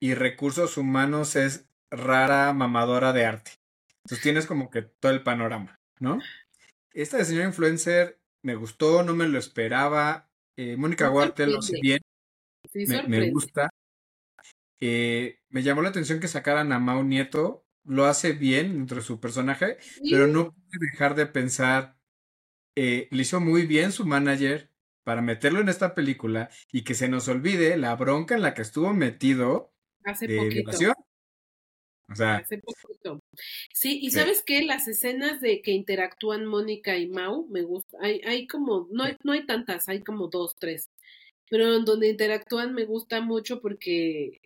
y 0.00 0.14
recursos 0.14 0.76
humanos 0.76 1.36
es 1.36 1.68
rara 1.90 2.52
mamadora 2.52 3.12
de 3.12 3.26
arte. 3.26 3.52
Entonces 4.04 4.22
tienes 4.22 4.46
como 4.46 4.70
que 4.70 4.82
todo 4.82 5.12
el 5.12 5.22
panorama, 5.22 5.78
¿no? 6.00 6.20
Esta 6.92 7.18
de 7.18 7.24
señor 7.24 7.46
influencer 7.46 8.18
me 8.42 8.56
gustó, 8.56 9.02
no 9.02 9.14
me 9.14 9.28
lo 9.28 9.38
esperaba. 9.38 10.28
Eh, 10.56 10.76
Mónica 10.76 11.10
Huarte 11.10 11.46
lo 11.46 11.60
hace 11.60 11.78
bien. 11.80 12.00
me, 13.06 13.30
gusta. 13.30 13.70
Eh, 14.80 15.38
me 15.50 15.62
llamó 15.62 15.82
la 15.82 15.90
atención 15.90 16.20
que 16.20 16.28
sacaran 16.28 16.72
a 16.72 16.78
Mau 16.78 17.04
Nieto. 17.04 17.64
Lo 17.84 18.06
hace 18.06 18.32
bien 18.32 18.72
entre 18.72 19.00
su 19.00 19.20
personaje, 19.20 19.78
pero 20.08 20.26
no 20.26 20.52
pude 20.52 20.78
dejar 20.90 21.14
de 21.14 21.26
pensar. 21.26 21.96
Eh, 22.74 23.08
le 23.10 23.22
hizo 23.22 23.40
muy 23.40 23.66
bien 23.66 23.92
su 23.92 24.06
manager 24.06 24.70
para 25.04 25.20
meterlo 25.20 25.60
en 25.60 25.68
esta 25.68 25.94
película 25.94 26.48
y 26.70 26.84
que 26.84 26.94
se 26.94 27.08
nos 27.08 27.28
olvide 27.28 27.76
la 27.76 27.94
bronca 27.96 28.34
en 28.34 28.42
la 28.42 28.54
que 28.54 28.62
estuvo 28.62 28.92
metido 28.94 29.72
hace 30.04 30.26
poquito. 30.36 30.70
O 32.08 32.14
sea, 32.14 32.36
hace 32.36 32.58
poquito. 32.58 33.20
Sí, 33.72 33.98
y 34.02 34.10
sabes 34.10 34.42
qué, 34.44 34.62
las 34.62 34.86
escenas 34.88 35.40
de 35.40 35.62
que 35.62 35.72
interactúan 35.72 36.46
Mónica 36.46 36.96
y 36.96 37.08
Mau 37.08 37.46
me 37.48 37.62
gusta. 37.62 37.98
Hay, 38.00 38.20
hay 38.24 38.46
como, 38.46 38.88
no 38.90 39.04
hay, 39.04 39.16
no 39.22 39.32
hay 39.32 39.46
tantas, 39.46 39.88
hay 39.88 40.02
como 40.02 40.28
dos, 40.28 40.56
tres. 40.58 40.90
Pero 41.50 41.76
en 41.76 41.84
donde 41.84 42.08
interactúan 42.08 42.74
me 42.74 42.84
gusta 42.84 43.20
mucho 43.20 43.60
porque, 43.60 44.40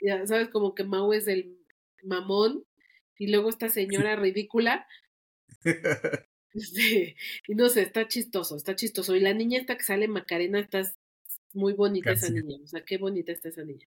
ya 0.00 0.26
sabes, 0.26 0.48
como 0.48 0.74
que 0.74 0.84
Mau 0.84 1.12
es 1.12 1.26
el 1.26 1.58
mamón 2.02 2.64
y 3.18 3.28
luego 3.28 3.48
esta 3.50 3.68
señora 3.68 4.16
ridícula. 4.16 4.86
Sí, 6.60 7.14
y 7.46 7.54
no 7.54 7.68
sé, 7.68 7.82
está 7.82 8.08
chistoso, 8.08 8.56
está 8.56 8.74
chistoso. 8.74 9.14
Y 9.14 9.20
la 9.20 9.34
niña 9.34 9.60
esta 9.60 9.76
que 9.76 9.84
sale 9.84 10.08
Macarena, 10.08 10.58
está 10.60 10.82
muy 11.52 11.74
bonita 11.74 12.12
esa 12.12 12.30
niña, 12.30 12.56
o 12.62 12.66
sea, 12.66 12.82
qué 12.84 12.98
bonita 12.98 13.32
está 13.32 13.48
esa 13.48 13.64
niña. 13.64 13.86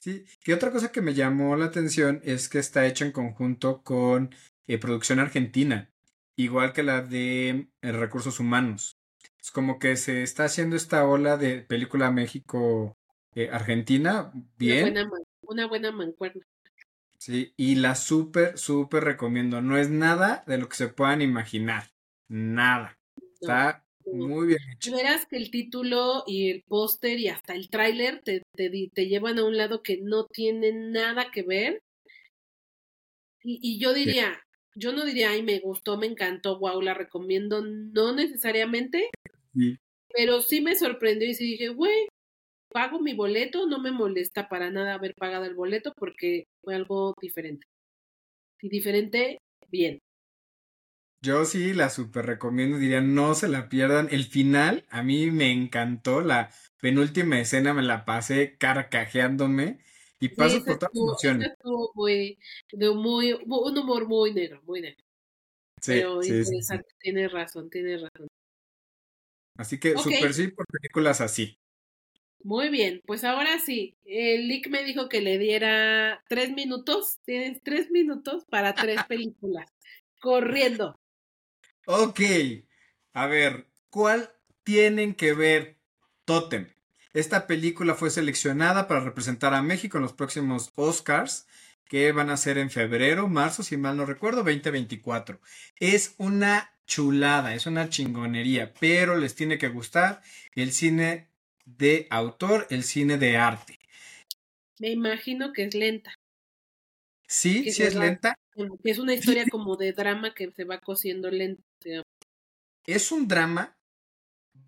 Sí, 0.00 0.24
y 0.46 0.52
otra 0.52 0.70
cosa 0.72 0.92
que 0.92 1.02
me 1.02 1.12
llamó 1.14 1.56
la 1.56 1.66
atención 1.66 2.22
es 2.24 2.48
que 2.48 2.58
está 2.58 2.86
hecha 2.86 3.04
en 3.04 3.12
conjunto 3.12 3.82
con 3.82 4.34
eh, 4.66 4.78
producción 4.78 5.18
argentina, 5.18 5.90
igual 6.36 6.72
que 6.72 6.82
la 6.82 7.02
de 7.02 7.68
eh, 7.82 7.92
recursos 7.92 8.40
humanos. 8.40 8.96
Es 9.38 9.50
como 9.50 9.78
que 9.78 9.96
se 9.96 10.22
está 10.22 10.44
haciendo 10.44 10.76
esta 10.76 11.06
ola 11.06 11.36
de 11.36 11.60
película 11.60 12.10
México-Argentina, 12.10 14.32
eh, 14.34 14.38
bien. 14.56 14.92
Una 14.92 15.06
buena, 15.08 15.26
una 15.42 15.66
buena 15.66 15.92
mancuerna. 15.92 16.46
Sí, 17.18 17.52
y 17.58 17.74
la 17.74 17.96
súper, 17.96 18.56
súper 18.56 19.04
recomiendo. 19.04 19.60
No 19.60 19.76
es 19.76 19.90
nada 19.90 20.42
de 20.46 20.56
lo 20.56 20.70
que 20.70 20.76
se 20.76 20.88
puedan 20.88 21.20
imaginar 21.20 21.90
nada. 22.30 22.96
Está 23.40 23.84
muy 24.06 24.46
bien 24.46 24.60
hecho. 24.72 24.94
Verás 24.94 25.26
que 25.26 25.36
el 25.36 25.50
título 25.50 26.24
y 26.26 26.50
el 26.50 26.62
póster 26.62 27.18
y 27.18 27.28
hasta 27.28 27.54
el 27.54 27.68
tráiler 27.68 28.22
te, 28.22 28.42
te, 28.54 29.06
llevan 29.06 29.38
a 29.38 29.44
un 29.44 29.56
lado 29.56 29.82
que 29.82 29.98
no 30.00 30.26
tiene 30.26 30.72
nada 30.72 31.30
que 31.30 31.42
ver. 31.42 31.82
Y, 33.42 33.58
y 33.62 33.78
yo 33.78 33.92
diría, 33.92 34.40
yo 34.74 34.92
no 34.92 35.04
diría, 35.04 35.30
ay, 35.30 35.42
me 35.42 35.58
gustó, 35.60 35.96
me 35.96 36.06
encantó, 36.06 36.58
wow, 36.58 36.80
la 36.80 36.94
recomiendo, 36.94 37.62
no 37.62 38.14
necesariamente, 38.14 39.10
pero 40.14 40.40
sí 40.42 40.60
me 40.60 40.76
sorprendió 40.76 41.28
y 41.28 41.34
sí 41.34 41.44
dije, 41.44 41.68
güey, 41.68 42.08
pago 42.68 43.00
mi 43.00 43.14
boleto, 43.14 43.66
no 43.66 43.80
me 43.80 43.92
molesta 43.92 44.48
para 44.48 44.70
nada 44.70 44.94
haber 44.94 45.14
pagado 45.14 45.44
el 45.44 45.54
boleto 45.54 45.92
porque 45.96 46.44
fue 46.62 46.74
algo 46.74 47.14
diferente. 47.20 47.66
Y 48.62 48.68
diferente, 48.68 49.38
bien. 49.68 49.98
Yo 51.22 51.44
sí 51.44 51.74
la 51.74 51.90
super 51.90 52.24
recomiendo, 52.26 52.78
diría 52.78 53.00
no 53.02 53.34
se 53.34 53.48
la 53.48 53.68
pierdan. 53.68 54.08
El 54.10 54.24
final 54.24 54.86
a 54.90 55.02
mí 55.02 55.30
me 55.30 55.52
encantó, 55.52 56.22
la 56.22 56.50
penúltima 56.80 57.38
escena 57.38 57.74
me 57.74 57.82
la 57.82 58.04
pasé 58.06 58.56
carcajeándome 58.56 59.80
y 60.18 60.30
paso 60.30 60.64
por 60.64 60.78
todas 60.78 60.92
las 60.94 61.02
emociones. 61.02 61.50
Muy, 61.94 62.38
de 62.72 62.90
muy, 62.90 63.32
un 63.34 63.78
humor 63.78 64.08
muy 64.08 64.32
negro, 64.32 64.62
muy 64.64 64.80
negro. 64.80 65.04
Sí, 65.80 65.92
Pero 65.94 66.22
sí, 66.22 66.28
interesante, 66.36 66.88
tiene 67.00 67.28
razón, 67.28 67.68
tiene 67.68 67.96
razón. 67.98 68.28
Así 69.56 69.78
que 69.78 69.98
super 69.98 70.32
sí 70.34 70.48
por 70.48 70.66
películas 70.66 71.20
así. 71.20 71.58
Muy 72.42 72.70
bien, 72.70 73.02
pues 73.06 73.24
ahora 73.24 73.58
sí, 73.58 73.96
el 74.04 74.48
Lick 74.48 74.68
me 74.68 74.82
dijo 74.84 75.08
que 75.10 75.20
le 75.20 75.36
diera 75.38 76.24
tres 76.28 76.50
minutos, 76.52 77.18
tienes 77.26 77.60
tres 77.62 77.90
minutos 77.90 78.44
para 78.48 78.74
tres 78.74 79.04
películas, 79.08 79.66
corriendo. 80.20 80.99
Ok, 81.86 82.20
a 83.14 83.26
ver, 83.26 83.66
¿cuál 83.88 84.30
tienen 84.62 85.14
que 85.14 85.32
ver 85.32 85.78
Totem? 86.24 86.68
Esta 87.12 87.46
película 87.46 87.94
fue 87.94 88.10
seleccionada 88.10 88.86
para 88.86 89.00
representar 89.00 89.54
a 89.54 89.62
México 89.62 89.96
en 89.96 90.04
los 90.04 90.12
próximos 90.12 90.72
Oscars, 90.76 91.46
que 91.86 92.12
van 92.12 92.30
a 92.30 92.36
ser 92.36 92.58
en 92.58 92.70
febrero, 92.70 93.26
marzo, 93.28 93.64
si 93.64 93.76
mal 93.76 93.96
no 93.96 94.06
recuerdo, 94.06 94.44
2024. 94.44 95.40
Es 95.80 96.14
una 96.18 96.72
chulada, 96.86 97.54
es 97.54 97.66
una 97.66 97.88
chingonería, 97.88 98.72
pero 98.78 99.16
les 99.16 99.34
tiene 99.34 99.58
que 99.58 99.68
gustar 99.68 100.22
el 100.54 100.72
cine 100.72 101.28
de 101.64 102.06
autor, 102.10 102.66
el 102.70 102.84
cine 102.84 103.18
de 103.18 103.36
arte. 103.38 103.78
Me 104.78 104.90
imagino 104.90 105.52
que 105.52 105.64
es 105.64 105.74
lenta. 105.74 106.14
Sí, 107.26 107.72
sí 107.72 107.82
es 107.82 107.94
lenta. 107.94 108.36
Es 108.84 108.98
una 108.98 109.14
historia 109.14 109.46
como 109.50 109.76
de 109.76 109.92
drama 109.92 110.34
que 110.34 110.50
se 110.52 110.64
va 110.64 110.78
cosiendo 110.78 111.30
lento. 111.30 111.62
Es 112.86 113.12
un 113.12 113.28
drama, 113.28 113.76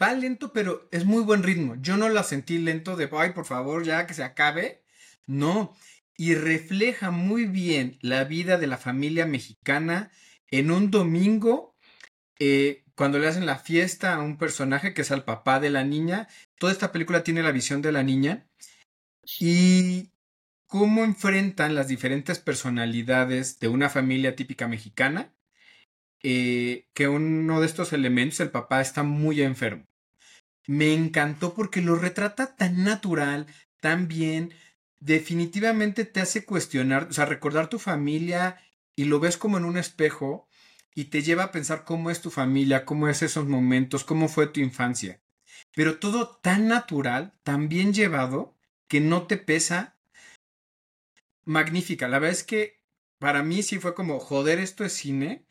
va 0.01 0.15
lento, 0.15 0.53
pero 0.53 0.89
es 0.93 1.05
muy 1.05 1.23
buen 1.23 1.43
ritmo. 1.43 1.77
Yo 1.81 1.97
no 1.97 2.09
la 2.09 2.23
sentí 2.23 2.59
lento 2.59 2.97
de, 2.97 3.09
ay, 3.13 3.33
por 3.33 3.45
favor, 3.45 3.85
ya 3.85 4.07
que 4.07 4.15
se 4.15 4.25
acabe. 4.25 4.83
No, 5.27 5.77
y 6.17 6.35
refleja 6.35 7.11
muy 7.11 7.47
bien 7.47 7.99
la 8.01 8.25
vida 8.25 8.59
de 8.59 8.67
la 8.67 8.77
familia 8.77 9.27
mexicana 9.27 10.11
en 10.51 10.71
un 10.71 10.91
domingo, 10.91 11.75
eh, 12.39 12.85
cuando 12.95 13.19
le 13.19 13.29
hacen 13.29 13.47
la 13.47 13.59
fiesta 13.59 14.15
a 14.15 14.21
un 14.21 14.37
personaje 14.37 14.95
que 14.95 15.03
es 15.03 15.11
al 15.11 15.25
papá 15.25 15.61
de 15.61 15.71
la 15.71 15.85
niña. 15.85 16.29
Toda 16.59 16.73
esta 16.73 16.93
película 16.93 17.25
tiene 17.25 17.43
la 17.43 17.53
visión 17.53 17.83
de 17.83 17.93
la 17.93 18.03
niña 18.03 18.47
y 19.41 20.11
cómo 20.67 21.05
enfrentan 21.05 21.75
las 21.75 21.89
diferentes 21.89 22.39
personalidades 22.39 23.59
de 23.61 23.69
una 23.69 23.89
familia 23.89 24.37
típica 24.37 24.69
mexicana 24.69 25.33
eh, 26.23 26.89
que 26.95 27.09
uno 27.09 27.61
de 27.61 27.67
estos 27.67 27.93
elementos, 27.93 28.41
el 28.41 28.51
papá, 28.51 28.81
está 28.81 29.03
muy 29.03 29.43
enfermo. 29.43 29.87
Me 30.67 30.95
encantó 30.95 31.55
porque 31.55 31.81
lo 31.81 31.97
retrata 31.97 32.55
tan 32.57 32.85
natural, 32.85 33.47
tan 33.81 34.07
bien, 34.07 34.55
definitivamente 35.01 36.05
te 36.05 36.21
hace 36.21 36.45
cuestionar, 36.45 37.09
o 37.11 37.13
sea, 37.13 37.25
recordar 37.25 37.69
tu 37.69 37.81
familia 37.81 38.61
y 38.95 39.07
lo 39.07 39.19
ves 39.19 39.37
como 39.37 39.59
en 39.59 39.65
un 39.65 39.77
espejo 39.77 40.49
y 40.95 41.07
te 41.07 41.23
lleva 41.23 41.45
a 41.45 41.53
pensar 41.53 41.85
cómo 41.85 42.11
es 42.11 42.21
tu 42.21 42.31
familia, 42.31 42.85
cómo 42.85 43.09
es 43.09 43.23
esos 43.23 43.47
momentos, 43.47 44.05
cómo 44.05 44.29
fue 44.29 44.47
tu 44.47 44.61
infancia. 44.61 45.21
Pero 45.75 45.99
todo 45.99 46.37
tan 46.43 46.69
natural, 46.69 47.35
tan 47.43 47.69
bien 47.69 47.93
llevado, 47.93 48.55
que 48.87 49.01
no 49.01 49.27
te 49.27 49.39
pesa. 49.39 49.97
Magnífica. 51.45 52.09
La 52.09 52.19
verdad 52.19 52.39
es 52.39 52.45
que 52.45 52.81
para 53.19 53.43
mí 53.43 53.63
sí 53.63 53.79
fue 53.79 53.95
como, 53.95 54.21
joder, 54.21 54.61
esto 54.61 54.85
es 54.85 54.93
cine 54.93 55.47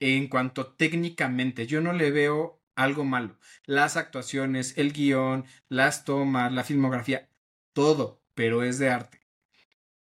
en 0.00 0.28
cuanto 0.28 0.74
técnicamente. 0.74 1.66
Yo 1.66 1.80
no 1.80 1.92
le 1.92 2.10
veo 2.10 2.60
algo 2.76 3.04
malo. 3.04 3.38
Las 3.66 3.96
actuaciones, 3.96 4.76
el 4.78 4.92
guion, 4.92 5.44
las 5.68 6.04
tomas, 6.04 6.52
la 6.52 6.64
filmografía, 6.64 7.28
todo, 7.72 8.22
pero 8.34 8.62
es 8.62 8.78
de 8.78 8.90
arte. 8.90 9.20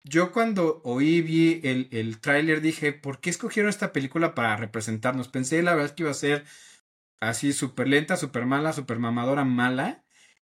Yo 0.03 0.31
cuando 0.31 0.81
oí, 0.83 1.21
vi 1.21 1.61
el, 1.63 1.87
el 1.91 2.19
tráiler 2.19 2.61
dije, 2.61 2.91
¿por 2.91 3.19
qué 3.19 3.29
escogieron 3.29 3.69
esta 3.69 3.93
película 3.93 4.33
para 4.33 4.57
representarnos? 4.57 5.27
Pensé 5.27 5.61
la 5.61 5.75
verdad 5.75 5.93
que 5.93 6.03
iba 6.03 6.11
a 6.11 6.15
ser 6.15 6.45
así 7.19 7.53
súper 7.53 7.87
lenta, 7.87 8.17
súper 8.17 8.45
mala, 8.45 8.73
súper 8.73 8.99
mamadora 8.99 9.45
mala. 9.45 10.03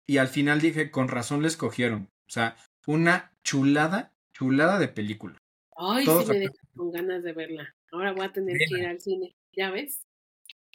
Y 0.06 0.18
al 0.18 0.28
final 0.28 0.62
dije, 0.62 0.92
con 0.92 1.08
razón 1.08 1.42
le 1.42 1.48
escogieron. 1.48 2.10
O 2.28 2.32
sea, 2.32 2.58
una 2.86 3.34
chulada, 3.44 4.14
chulada 4.34 4.80
de 4.80 4.90
película. 4.90 5.38
Ay, 5.78 6.06
Todos 6.06 6.26
sí 6.26 6.32
me 6.32 6.40
dejas 6.40 6.68
con 6.76 6.92
ganas 6.92 7.24
de 7.24 7.34
verla. 7.34 7.77
Ahora 7.92 8.12
voy 8.14 8.26
a 8.26 8.32
tener 8.34 8.58
que 8.58 8.80
ir 8.80 8.86
al 8.86 9.00
cine, 9.00 9.36
¿ya 9.56 9.72
ves? 9.72 10.02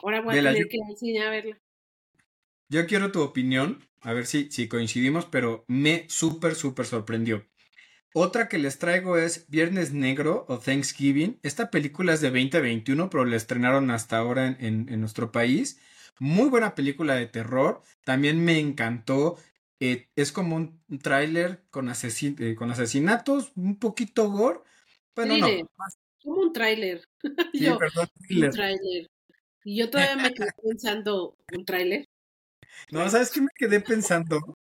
Ahora 0.01 0.21
voy 0.21 0.33
a 0.33 0.35
Vela, 0.37 0.49
tener 0.51 0.63
yo- 0.63 0.69
que 0.69 0.77
ir 0.77 0.83
al 0.89 0.97
cine 0.97 1.23
a 1.23 1.29
verla. 1.29 1.57
Yo 2.69 2.87
quiero 2.87 3.11
tu 3.11 3.21
opinión, 3.21 3.79
a 4.01 4.13
ver 4.13 4.25
si, 4.25 4.49
si 4.51 4.67
coincidimos, 4.67 5.25
pero 5.25 5.63
me 5.67 6.05
súper, 6.09 6.55
súper 6.55 6.85
sorprendió. 6.85 7.45
Otra 8.13 8.47
que 8.47 8.57
les 8.59 8.79
traigo 8.79 9.17
es 9.17 9.49
Viernes 9.49 9.91
Negro 9.93 10.45
o 10.47 10.59
Thanksgiving. 10.59 11.39
Esta 11.43 11.71
película 11.71 12.13
es 12.13 12.21
de 12.21 12.29
2021, 12.29 13.09
pero 13.09 13.25
la 13.25 13.35
estrenaron 13.35 13.91
hasta 13.91 14.17
ahora 14.17 14.47
en, 14.47 14.57
en- 14.59 14.89
en 14.89 14.99
nuestro 15.01 15.31
país. 15.31 15.79
Muy 16.19 16.49
buena 16.49 16.75
película 16.75 17.15
de 17.15 17.25
terror. 17.27 17.81
También 18.05 18.43
me 18.43 18.59
encantó. 18.59 19.37
Eh, 19.79 20.09
es 20.15 20.31
como 20.31 20.55
un 20.55 20.79
tráiler 21.01 21.63
con, 21.71 21.87
asesin- 21.89 22.39
eh, 22.39 22.55
con 22.55 22.71
asesinatos, 22.71 23.51
un 23.55 23.77
poquito 23.79 24.29
gore. 24.29 24.59
Bueno, 25.15 25.37
no. 25.37 25.47
Thriller. 25.47 25.67
Como 26.23 26.41
un 26.41 26.53
tráiler. 26.53 27.03
Sí, 27.57 27.65
yo, 27.65 27.77
perdón, 27.77 28.07
un 28.29 28.49
tráiler. 28.49 29.07
Y 29.63 29.77
yo 29.77 29.89
todavía 29.89 30.15
me 30.17 30.33
quedé 30.33 30.51
pensando, 30.61 31.37
¿un 31.53 31.65
tráiler? 31.65 32.05
No, 32.91 33.09
¿sabes 33.09 33.31
qué 33.31 33.41
me 33.41 33.47
quedé 33.55 33.81
pensando? 33.81 34.57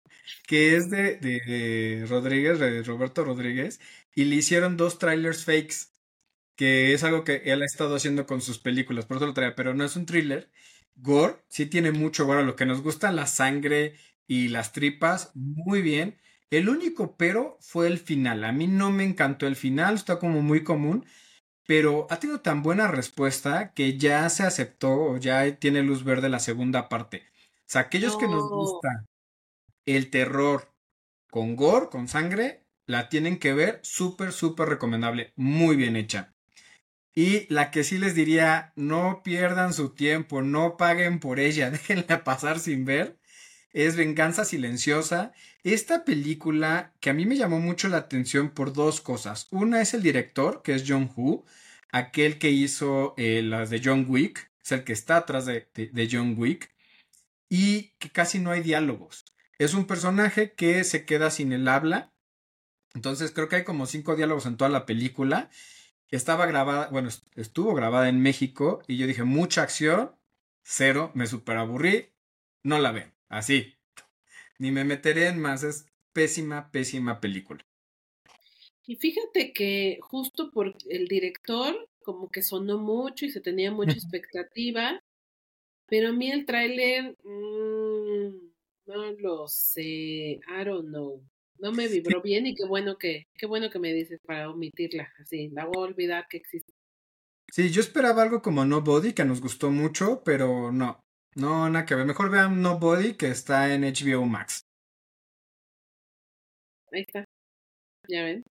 Que 0.47 0.75
es 0.75 0.89
de, 0.89 1.17
de, 1.17 1.39
de 1.41 2.05
Rodríguez, 2.07 2.59
de 2.59 2.83
Roberto 2.83 3.23
Rodríguez, 3.23 3.79
y 4.15 4.25
le 4.25 4.35
hicieron 4.37 4.77
dos 4.77 4.99
trailers 4.99 5.45
fakes, 5.45 5.75
que 6.55 6.93
es 6.93 7.03
algo 7.03 7.23
que 7.23 7.43
él 7.45 7.61
ha 7.61 7.65
estado 7.65 7.95
haciendo 7.95 8.25
con 8.27 8.41
sus 8.41 8.59
películas, 8.59 9.05
por 9.05 9.17
eso 9.17 9.27
lo 9.27 9.33
traía, 9.33 9.55
pero 9.55 9.73
no 9.73 9.85
es 9.85 9.95
un 9.95 10.05
thriller. 10.05 10.51
Gore, 10.95 11.37
sí 11.49 11.65
tiene 11.67 11.91
mucho 11.91 12.25
gore, 12.25 12.43
lo 12.45 12.55
que 12.55 12.65
nos 12.65 12.81
gusta 12.81 13.11
la 13.11 13.27
sangre 13.27 13.95
y 14.27 14.49
las 14.49 14.73
tripas, 14.73 15.31
muy 15.35 15.81
bien. 15.81 16.17
El 16.51 16.69
único 16.69 17.17
pero 17.17 17.57
fue 17.61 17.87
el 17.87 17.97
final. 17.99 18.43
A 18.43 18.51
mí 18.51 18.67
no 18.67 18.91
me 18.91 19.03
encantó 19.05 19.47
el 19.47 19.55
final, 19.55 19.95
está 19.95 20.19
como 20.19 20.41
muy 20.41 20.63
común, 20.63 21.05
pero 21.71 22.05
ha 22.09 22.19
tenido 22.19 22.41
tan 22.41 22.63
buena 22.63 22.89
respuesta 22.89 23.73
que 23.73 23.97
ya 23.97 24.27
se 24.29 24.43
aceptó 24.43 24.91
o 24.93 25.17
ya 25.17 25.55
tiene 25.57 25.83
luz 25.83 26.03
verde 26.03 26.27
la 26.27 26.39
segunda 26.41 26.89
parte. 26.89 27.23
O 27.61 27.63
sea, 27.67 27.83
aquellos 27.83 28.17
que 28.17 28.27
nos 28.27 28.43
No. 28.43 28.49
gusta 28.49 29.05
el 29.85 30.09
terror 30.11 30.73
con 31.31 31.55
gore, 31.55 31.89
con 31.89 32.07
sangre, 32.09 32.65
la 32.87 33.09
tienen 33.09 33.39
que 33.39 33.53
ver. 33.53 33.79
Súper, 33.83 34.33
súper 34.33 34.69
recomendable. 34.69 35.33
Muy 35.37 35.77
bien 35.77 35.95
hecha. 35.95 36.35
Y 37.15 37.47
la 37.53 37.71
que 37.71 37.85
sí 37.85 37.97
les 37.99 38.15
diría, 38.15 38.73
no 38.75 39.21
pierdan 39.23 39.73
su 39.73 39.91
tiempo, 39.95 40.41
no 40.41 40.77
paguen 40.77 41.19
por 41.21 41.39
ella, 41.39 41.71
déjenla 41.71 42.25
pasar 42.25 42.59
sin 42.59 42.85
ver, 42.85 43.19
es 43.73 43.95
Venganza 43.95 44.45
Silenciosa. 44.45 45.33
Esta 45.63 46.03
película 46.05 46.93
que 46.99 47.09
a 47.09 47.13
mí 47.13 47.25
me 47.25 47.37
llamó 47.37 47.59
mucho 47.59 47.87
la 47.87 47.97
atención 47.97 48.49
por 48.49 48.73
dos 48.73 49.01
cosas. 49.01 49.47
Una 49.51 49.81
es 49.81 49.93
el 49.93 50.03
director, 50.03 50.61
que 50.63 50.75
es 50.75 50.83
John 50.87 51.11
Woo, 51.15 51.45
aquel 51.91 52.39
que 52.39 52.49
hizo 52.51 53.13
eh, 53.17 53.41
las 53.41 53.69
de 53.69 53.81
John 53.83 54.05
Wick, 54.07 54.51
es 54.63 54.71
el 54.71 54.83
que 54.83 54.93
está 54.93 55.17
atrás 55.17 55.45
de, 55.45 55.67
de- 55.73 56.09
John 56.11 56.35
Wick, 56.37 56.73
y 57.49 57.89
que 57.99 58.09
casi 58.09 58.39
no 58.39 58.51
hay 58.51 58.61
diálogos. 58.61 59.25
Es 59.59 59.73
un 59.73 59.85
personaje 59.85 60.53
que 60.53 60.83
se 60.83 61.05
queda 61.05 61.29
sin 61.31 61.51
el 61.51 61.67
habla. 61.67 62.13
Entonces 62.93 63.31
creo 63.31 63.47
que 63.49 63.57
hay 63.57 63.63
como 63.63 63.85
cinco 63.85 64.15
diálogos 64.15 64.45
en 64.45 64.57
toda 64.57 64.69
la 64.69 64.85
película. 64.85 65.49
Estaba 66.09 66.45
grabada, 66.45 66.87
bueno, 66.89 67.09
est- 67.09 67.23
estuvo 67.37 67.73
grabada 67.73 68.09
en 68.09 68.21
México 68.21 68.81
y 68.87 68.97
yo 68.97 69.07
dije, 69.07 69.23
mucha 69.23 69.61
acción, 69.63 70.15
cero, 70.63 71.11
me 71.13 71.27
super 71.27 71.57
aburrí, 71.57 72.09
no 72.63 72.79
la 72.79 72.91
ven, 72.91 73.10
así. 73.31 73.73
Ni 74.59 74.71
me 74.71 74.83
meteré 74.83 75.27
en 75.27 75.39
más, 75.39 75.63
es 75.63 75.87
pésima, 76.13 76.69
pésima 76.71 77.19
película. 77.19 77.65
Y 78.85 78.97
fíjate 78.97 79.53
que 79.53 79.97
justo 80.01 80.51
por 80.51 80.75
el 80.89 81.07
director, 81.07 81.89
como 82.03 82.29
que 82.29 82.43
sonó 82.43 82.77
mucho 82.77 83.25
y 83.25 83.31
se 83.31 83.41
tenía 83.41 83.71
mucha 83.71 83.93
expectativa, 83.97 85.01
pero 85.87 86.09
a 86.09 86.11
mí 86.11 86.29
el 86.29 86.45
tráiler, 86.45 87.17
mm, 87.23 88.51
no 88.87 89.11
lo 89.19 89.47
sé, 89.47 89.83
I 89.83 90.65
don't 90.65 90.89
know. 90.89 91.23
No 91.57 91.71
me 91.71 91.87
vibró 91.87 92.21
bien 92.23 92.47
y 92.47 92.55
qué 92.55 92.65
bueno 92.65 92.97
que, 92.97 93.27
qué 93.35 93.45
bueno 93.45 93.69
que 93.69 93.79
me 93.79 93.93
dices 93.93 94.19
para 94.25 94.49
omitirla, 94.49 95.11
así, 95.19 95.49
la 95.49 95.65
voy 95.65 95.77
a 95.77 95.87
olvidar 95.89 96.27
que 96.29 96.37
existe. 96.37 96.73
Sí, 97.51 97.69
yo 97.69 97.81
esperaba 97.81 98.23
algo 98.23 98.41
como 98.41 98.63
Nobody, 98.65 99.13
que 99.13 99.25
nos 99.25 99.41
gustó 99.41 99.71
mucho, 99.71 100.21
pero 100.23 100.71
no, 100.71 101.03
no, 101.35 101.69
nada 101.69 101.85
que 101.85 101.95
ver. 101.95 102.05
Mejor 102.05 102.29
vean 102.29 102.61
Nobody, 102.61 103.13
que 103.15 103.27
está 103.27 103.73
en 103.73 103.83
HBO 103.83 104.25
Max. 104.25 104.61
Ahí 106.91 107.01
está. 107.01 107.25
Ya 108.07 108.23
ven. 108.23 108.43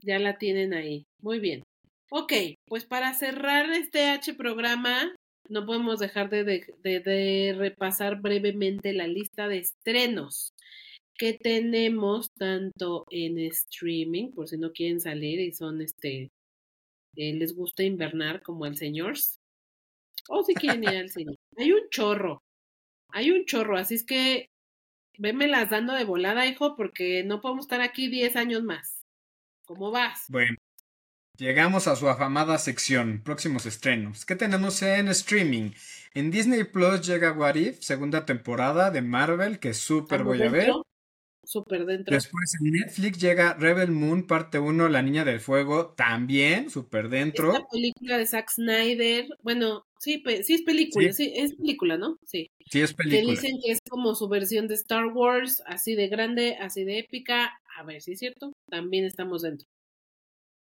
Ya 0.00 0.18
la 0.18 0.38
tienen 0.38 0.74
ahí. 0.74 1.06
Muy 1.20 1.40
bien. 1.40 1.62
Ok, 2.10 2.32
pues 2.66 2.84
para 2.86 3.12
cerrar 3.14 3.70
este 3.70 4.08
H 4.10 4.34
programa, 4.34 5.14
no 5.48 5.66
podemos 5.66 5.98
dejar 5.98 6.30
de, 6.30 6.44
de- 6.44 7.00
de- 7.00 7.54
repasar 7.56 8.20
brevemente 8.20 8.92
la 8.92 9.06
lista 9.06 9.48
de 9.48 9.58
estrenos 9.58 10.52
que 11.18 11.34
tenemos 11.34 12.30
tanto 12.38 13.04
en 13.10 13.38
streaming, 13.40 14.30
por 14.30 14.48
si 14.48 14.56
no 14.56 14.70
quieren 14.72 15.00
salir 15.00 15.40
y 15.40 15.52
son 15.52 15.82
este, 15.82 16.30
eh, 17.16 17.34
les 17.34 17.56
gusta 17.56 17.82
invernar 17.82 18.42
como 18.42 18.66
el 18.66 18.76
señors, 18.76 19.37
o 20.28 20.42
si 20.44 20.54
quieren 20.54 20.84
ir 20.84 20.90
al 20.90 21.10
cine. 21.10 21.34
Hay 21.56 21.72
un 21.72 21.88
chorro, 21.90 22.42
hay 23.10 23.30
un 23.30 23.44
chorro, 23.44 23.76
así 23.76 23.94
es 23.94 24.04
que 24.04 24.50
vémelas 25.18 25.70
dando 25.70 25.94
de 25.94 26.04
volada, 26.04 26.46
hijo, 26.46 26.76
porque 26.76 27.24
no 27.24 27.40
podemos 27.40 27.64
estar 27.64 27.80
aquí 27.80 28.08
10 28.08 28.36
años 28.36 28.62
más. 28.62 29.02
¿Cómo 29.64 29.90
vas? 29.90 30.24
Bueno, 30.28 30.56
llegamos 31.36 31.88
a 31.88 31.96
su 31.96 32.08
afamada 32.08 32.58
sección, 32.58 33.22
próximos 33.24 33.66
estrenos. 33.66 34.24
¿Qué 34.24 34.36
tenemos 34.36 34.80
en 34.82 35.08
streaming? 35.08 35.72
En 36.14 36.30
Disney 36.30 36.64
Plus 36.64 37.06
llega 37.06 37.32
What 37.32 37.56
If, 37.56 37.80
segunda 37.80 38.24
temporada 38.24 38.90
de 38.90 39.02
Marvel, 39.02 39.58
que 39.58 39.74
súper 39.74 40.20
¿Estamos 40.20 40.38
voy 40.38 40.46
a 40.46 40.50
ver. 40.50 40.70
Súper 41.48 41.86
dentro. 41.86 42.14
Después 42.14 42.52
en 42.60 42.72
Netflix 42.72 43.18
llega 43.18 43.54
Rebel 43.54 43.90
Moon, 43.90 44.26
parte 44.26 44.58
1, 44.58 44.90
La 44.90 45.00
Niña 45.00 45.24
del 45.24 45.40
Fuego, 45.40 45.94
también 45.96 46.68
súper 46.68 47.08
dentro. 47.08 47.52
Esta 47.54 47.66
película 47.72 48.18
de 48.18 48.26
Zack 48.26 48.50
Snyder, 48.50 49.26
bueno, 49.42 49.86
sí, 49.98 50.22
sí 50.42 50.52
es 50.56 50.60
película, 50.62 51.10
Sí. 51.10 51.24
sí, 51.24 51.32
es 51.34 51.54
película, 51.54 51.96
¿no? 51.96 52.18
Sí. 52.26 52.50
Sí, 52.70 52.82
es 52.82 52.90
Que 52.90 52.96
película. 53.04 53.30
dicen 53.30 53.56
que 53.64 53.72
es 53.72 53.78
como 53.88 54.14
su 54.14 54.28
versión 54.28 54.68
de 54.68 54.74
Star 54.74 55.06
Wars, 55.06 55.62
así 55.64 55.94
de 55.94 56.08
grande, 56.08 56.56
así 56.60 56.84
de 56.84 56.98
épica. 56.98 57.50
A 57.78 57.82
ver 57.82 58.02
si 58.02 58.12
es 58.12 58.18
cierto. 58.18 58.52
También 58.68 59.06
estamos 59.06 59.40
dentro. 59.40 59.66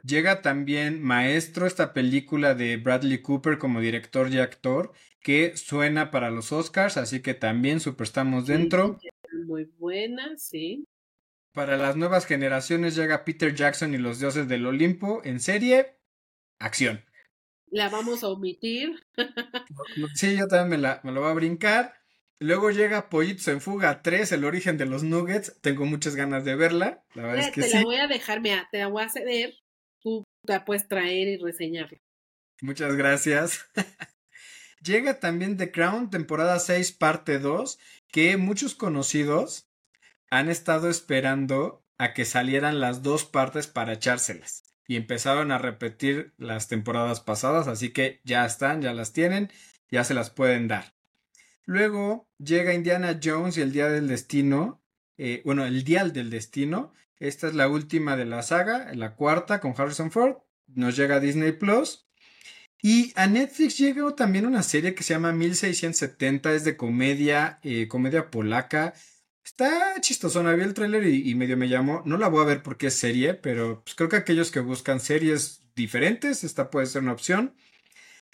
Llega 0.02 0.42
también 0.42 1.02
Maestro, 1.02 1.66
esta 1.66 1.92
película 1.92 2.54
de 2.54 2.76
Bradley 2.76 3.20
Cooper 3.20 3.58
como 3.58 3.80
director 3.80 4.32
y 4.32 4.38
actor, 4.38 4.92
que 5.20 5.56
suena 5.56 6.10
para 6.10 6.30
los 6.30 6.52
Oscars, 6.52 6.96
así 6.96 7.20
que 7.20 7.34
también 7.34 7.80
súper 7.80 8.06
estamos 8.06 8.46
dentro. 8.46 8.98
Muy 9.46 9.64
buena, 9.78 10.36
sí. 10.36 10.86
Para 11.52 11.76
las 11.76 11.96
nuevas 11.96 12.26
generaciones 12.26 12.94
llega 12.94 13.24
Peter 13.24 13.54
Jackson 13.54 13.94
y 13.94 13.98
los 13.98 14.20
dioses 14.20 14.46
del 14.48 14.66
Olimpo 14.66 15.20
en 15.24 15.40
serie. 15.40 15.96
Acción. 16.60 17.04
La 17.70 17.88
vamos 17.88 18.22
a 18.22 18.28
omitir. 18.28 18.94
Sí, 20.14 20.36
yo 20.36 20.46
también 20.46 20.68
me 20.70 20.78
la, 20.78 21.00
me 21.02 21.12
lo 21.12 21.20
voy 21.20 21.30
a 21.30 21.34
brincar. 21.34 21.94
Luego 22.38 22.70
llega 22.70 23.08
Pollitos 23.08 23.48
en 23.48 23.60
Fuga 23.60 24.02
3, 24.02 24.32
el 24.32 24.44
origen 24.44 24.78
de 24.78 24.86
los 24.86 25.02
Nuggets. 25.02 25.60
Tengo 25.60 25.84
muchas 25.84 26.14
ganas 26.14 26.44
de 26.44 26.54
verla. 26.54 27.04
La 27.14 27.22
verdad 27.22 27.48
es 27.48 27.50
que 27.50 27.62
te 27.62 27.68
sí. 27.68 27.76
la 27.78 27.82
voy 27.82 27.96
a 27.96 28.06
dejar, 28.06 28.40
mira, 28.40 28.68
te 28.70 28.78
la 28.78 28.88
voy 28.88 29.02
a 29.02 29.08
ceder. 29.08 29.54
La 30.48 30.64
puedes 30.64 30.88
traer 30.88 31.28
y 31.28 31.36
reseñarla. 31.36 31.98
Muchas 32.60 32.96
gracias. 32.96 33.66
Llega 34.82 35.20
también 35.20 35.56
The 35.56 35.70
Crown, 35.70 36.10
temporada 36.10 36.58
6, 36.58 36.92
parte 36.92 37.38
2, 37.38 37.78
que 38.10 38.36
muchos 38.36 38.74
conocidos 38.74 39.68
han 40.30 40.48
estado 40.48 40.88
esperando 40.88 41.84
a 41.98 42.14
que 42.14 42.24
salieran 42.24 42.80
las 42.80 43.02
dos 43.02 43.24
partes 43.24 43.66
para 43.66 43.94
echárselas. 43.94 44.64
Y 44.86 44.96
empezaron 44.96 45.52
a 45.52 45.58
repetir 45.58 46.32
las 46.38 46.68
temporadas 46.68 47.20
pasadas, 47.20 47.68
así 47.68 47.90
que 47.90 48.20
ya 48.24 48.46
están, 48.46 48.80
ya 48.80 48.94
las 48.94 49.12
tienen, 49.12 49.50
ya 49.90 50.04
se 50.04 50.14
las 50.14 50.30
pueden 50.30 50.68
dar. 50.68 50.94
Luego 51.66 52.26
llega 52.38 52.72
Indiana 52.72 53.20
Jones 53.22 53.58
y 53.58 53.60
el 53.60 53.72
Día 53.72 53.88
del 53.88 54.08
Destino, 54.08 54.82
eh, 55.18 55.42
bueno, 55.44 55.66
el 55.66 55.84
Dial 55.84 56.12
del 56.12 56.30
Destino. 56.30 56.94
Esta 57.20 57.48
es 57.48 57.54
la 57.54 57.68
última 57.68 58.16
de 58.16 58.24
la 58.24 58.42
saga, 58.42 58.92
la 58.94 59.14
cuarta 59.16 59.60
con 59.60 59.74
Harrison 59.76 60.10
Ford. 60.10 60.36
Nos 60.66 60.96
llega 60.96 61.16
a 61.16 61.20
Disney 61.20 61.52
Plus. 61.52 62.06
Y 62.80 63.12
a 63.16 63.26
Netflix 63.26 63.76
llega 63.78 64.14
también 64.14 64.46
una 64.46 64.62
serie 64.62 64.94
que 64.94 65.02
se 65.02 65.14
llama 65.14 65.32
1670, 65.32 66.54
es 66.54 66.64
de 66.64 66.76
comedia, 66.76 67.58
eh, 67.64 67.88
comedia 67.88 68.30
polaca. 68.30 68.94
Está 69.44 70.00
chistosona, 70.00 70.52
vi 70.54 70.62
el 70.62 70.74
tráiler 70.74 71.04
y, 71.06 71.28
y 71.28 71.34
medio 71.34 71.56
me 71.56 71.68
llamó. 71.68 72.02
No 72.04 72.18
la 72.18 72.28
voy 72.28 72.42
a 72.42 72.46
ver 72.46 72.62
porque 72.62 72.88
es 72.88 72.94
serie, 72.94 73.34
pero 73.34 73.82
pues 73.82 73.96
creo 73.96 74.08
que 74.08 74.16
aquellos 74.16 74.52
que 74.52 74.60
buscan 74.60 75.00
series 75.00 75.62
diferentes, 75.74 76.44
esta 76.44 76.70
puede 76.70 76.86
ser 76.86 77.02
una 77.02 77.12
opción. 77.12 77.54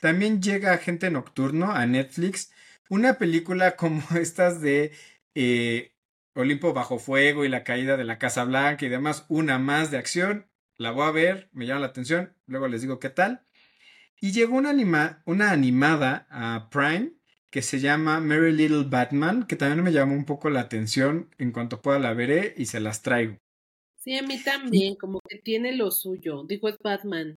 También 0.00 0.42
llega 0.42 0.74
Agente 0.74 1.10
Nocturno 1.10 1.72
a 1.72 1.86
Netflix, 1.86 2.50
una 2.90 3.14
película 3.14 3.76
como 3.76 4.02
estas 4.20 4.60
de 4.60 4.92
eh, 5.34 5.93
Olimpo 6.34 6.72
bajo 6.72 6.98
fuego 6.98 7.44
y 7.44 7.48
la 7.48 7.64
caída 7.64 7.96
de 7.96 8.04
la 8.04 8.18
Casa 8.18 8.44
Blanca 8.44 8.84
y 8.84 8.88
demás, 8.88 9.24
una 9.28 9.58
más 9.58 9.90
de 9.90 9.98
acción. 9.98 10.46
La 10.76 10.90
voy 10.90 11.06
a 11.06 11.12
ver, 11.12 11.48
me 11.52 11.66
llama 11.66 11.80
la 11.80 11.86
atención, 11.86 12.34
luego 12.46 12.66
les 12.68 12.82
digo 12.82 12.98
qué 12.98 13.10
tal. 13.10 13.46
Y 14.20 14.32
llegó 14.32 14.56
una, 14.56 14.70
anima 14.70 15.22
una 15.26 15.52
animada 15.52 16.26
a 16.30 16.68
Prime 16.70 17.12
que 17.50 17.62
se 17.62 17.78
llama 17.78 18.18
Merry 18.18 18.52
Little 18.52 18.84
Batman, 18.88 19.46
que 19.46 19.54
también 19.54 19.84
me 19.84 19.92
llamó 19.92 20.14
un 20.14 20.24
poco 20.24 20.50
la 20.50 20.60
atención. 20.60 21.30
En 21.38 21.52
cuanto 21.52 21.80
pueda 21.80 22.00
la 22.00 22.12
veré 22.12 22.52
y 22.56 22.66
se 22.66 22.80
las 22.80 23.02
traigo. 23.02 23.38
Sí, 24.00 24.18
a 24.18 24.22
mí 24.22 24.42
también, 24.42 24.96
como 24.96 25.20
que 25.20 25.38
tiene 25.38 25.76
lo 25.76 25.92
suyo. 25.92 26.42
Digo, 26.48 26.68
es 26.68 26.76
Batman. 26.82 27.36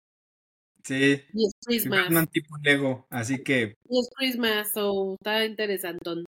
Sí. 0.84 1.22
Y 1.34 1.46
es 1.46 1.54
Christmas. 1.64 2.06
Batman 2.06 2.28
tipo 2.28 2.58
Lego, 2.64 3.06
así 3.10 3.44
que. 3.44 3.76
Y 3.90 4.00
es 4.00 4.10
Christmas, 4.18 4.72
so 4.74 5.16
está 5.20 5.46
interesante. 5.46 6.24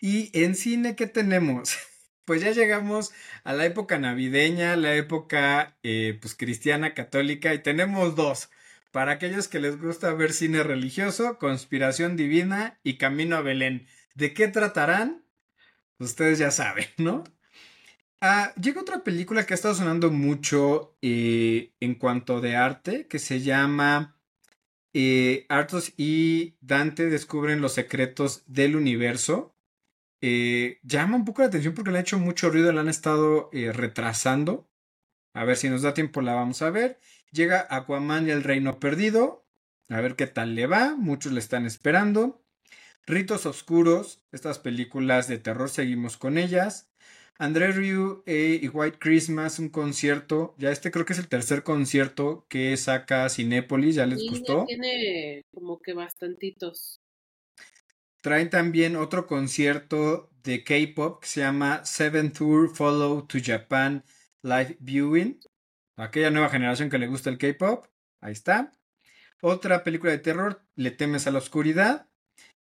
Y 0.00 0.30
en 0.38 0.54
cine, 0.54 0.96
¿qué 0.96 1.06
tenemos? 1.06 1.76
Pues 2.26 2.42
ya 2.42 2.50
llegamos 2.50 3.12
a 3.44 3.52
la 3.52 3.66
época 3.66 4.00
navideña, 4.00 4.74
la 4.74 4.96
época 4.96 5.78
eh, 5.84 6.18
pues 6.20 6.34
cristiana 6.34 6.92
católica 6.92 7.54
y 7.54 7.62
tenemos 7.62 8.16
dos. 8.16 8.50
Para 8.90 9.12
aquellos 9.12 9.46
que 9.46 9.60
les 9.60 9.80
gusta 9.80 10.12
ver 10.12 10.32
cine 10.32 10.64
religioso, 10.64 11.38
Conspiración 11.38 12.16
Divina 12.16 12.80
y 12.82 12.98
Camino 12.98 13.36
a 13.36 13.42
Belén. 13.42 13.86
¿De 14.16 14.34
qué 14.34 14.48
tratarán? 14.48 15.24
Ustedes 16.00 16.38
ya 16.40 16.50
saben, 16.50 16.86
¿no? 16.96 17.22
Ah, 18.20 18.52
llega 18.60 18.80
otra 18.80 19.04
película 19.04 19.46
que 19.46 19.54
ha 19.54 19.56
estado 19.56 19.74
sonando 19.74 20.10
mucho 20.10 20.96
eh, 21.02 21.74
en 21.80 21.94
cuanto 21.94 22.40
de 22.40 22.56
arte, 22.56 23.06
que 23.06 23.18
se 23.18 23.40
llama 23.40 24.18
eh, 24.94 25.44
Artos 25.48 25.92
y 25.96 26.56
Dante 26.60 27.06
descubren 27.10 27.60
los 27.60 27.74
secretos 27.74 28.42
del 28.46 28.76
universo. 28.76 29.55
Eh, 30.20 30.80
llama 30.82 31.16
un 31.16 31.24
poco 31.24 31.42
la 31.42 31.48
atención 31.48 31.74
porque 31.74 31.90
le 31.90 31.98
ha 31.98 32.00
hecho 32.00 32.18
mucho 32.18 32.50
ruido, 32.50 32.72
la 32.72 32.80
han 32.80 32.88
estado 32.88 33.50
eh, 33.52 33.72
retrasando. 33.72 34.68
A 35.34 35.44
ver 35.44 35.56
si 35.56 35.68
nos 35.68 35.82
da 35.82 35.94
tiempo, 35.94 36.22
la 36.22 36.34
vamos 36.34 36.62
a 36.62 36.70
ver. 36.70 36.98
Llega 37.30 37.66
Aquaman 37.70 38.26
y 38.28 38.30
el 38.30 38.42
Reino 38.44 38.80
Perdido. 38.80 39.46
A 39.88 40.00
ver 40.00 40.16
qué 40.16 40.26
tal 40.26 40.54
le 40.54 40.66
va. 40.66 40.96
Muchos 40.96 41.32
le 41.32 41.40
están 41.40 41.66
esperando. 41.66 42.42
Ritos 43.06 43.46
Oscuros. 43.46 44.24
Estas 44.32 44.58
películas 44.58 45.28
de 45.28 45.38
terror 45.38 45.68
seguimos 45.70 46.16
con 46.16 46.38
ellas. 46.38 46.90
André 47.38 47.70
Ryu 47.72 48.22
eh, 48.26 48.58
y 48.62 48.68
White 48.68 48.98
Christmas, 48.98 49.58
un 49.58 49.68
concierto. 49.68 50.54
Ya 50.58 50.70
este 50.70 50.90
creo 50.90 51.04
que 51.04 51.12
es 51.12 51.18
el 51.18 51.28
tercer 51.28 51.62
concierto 51.62 52.46
que 52.48 52.76
saca 52.78 53.28
Cinépolis. 53.28 53.96
¿Ya 53.96 54.06
les 54.06 54.22
Y 54.22 54.28
gustó? 54.30 54.64
tiene 54.66 55.44
como 55.52 55.78
que 55.78 55.92
bastantitos. 55.92 57.00
Traen 58.26 58.50
también 58.50 58.96
otro 58.96 59.28
concierto 59.28 60.28
de 60.42 60.64
K-pop 60.64 61.20
que 61.20 61.28
se 61.28 61.42
llama 61.42 61.84
Seven 61.84 62.32
Tour 62.32 62.74
Follow 62.74 63.24
to 63.24 63.38
Japan 63.40 64.02
Live 64.42 64.78
Viewing. 64.80 65.38
Aquella 65.96 66.32
nueva 66.32 66.48
generación 66.48 66.90
que 66.90 66.98
le 66.98 67.06
gusta 67.06 67.30
el 67.30 67.38
K-pop. 67.38 67.86
Ahí 68.20 68.32
está. 68.32 68.72
Otra 69.40 69.84
película 69.84 70.10
de 70.10 70.18
terror, 70.18 70.60
Le 70.74 70.90
temes 70.90 71.28
a 71.28 71.30
la 71.30 71.38
oscuridad. 71.38 72.08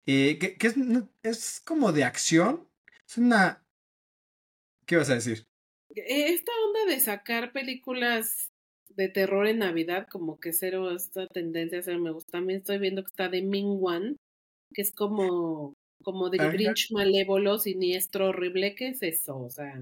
eh, 0.08 0.40
que, 0.40 0.58
es, 0.66 0.74
es 1.22 1.62
como 1.64 1.92
de 1.92 2.06
acción. 2.06 2.68
Es 3.08 3.20
una. 3.20 3.64
¿Qué 4.88 4.96
vas 4.96 5.12
a 5.12 5.14
decir? 5.14 5.46
Eh, 5.96 6.34
Esta 6.34 6.52
onda 6.66 6.92
de 6.92 7.00
sacar 7.00 7.52
películas 7.52 8.50
de 8.90 9.10
terror 9.10 9.46
en 9.46 9.60
Navidad, 9.60 10.08
como 10.10 10.40
que 10.40 10.54
cero, 10.54 10.90
esta 10.90 11.28
tendencia 11.28 11.84
cero 11.84 12.00
me 12.00 12.10
gusta. 12.10 12.32
También 12.32 12.62
estoy 12.62 12.80
viendo 12.80 13.04
que 13.04 13.10
está 13.10 13.30
de 13.30 13.44
Ming 13.44 13.78
Wan, 13.80 14.18
que 14.74 14.82
es 14.82 14.92
como, 14.94 15.74
como 16.04 16.30
de. 16.30 16.38
Grinch 16.38 16.92
malévolo, 16.92 17.60
siniestro, 17.60 18.30
horrible. 18.30 18.76
¿Qué 18.76 18.90
es 18.90 19.02
eso? 19.04 19.38
O 19.38 19.50
sea, 19.50 19.74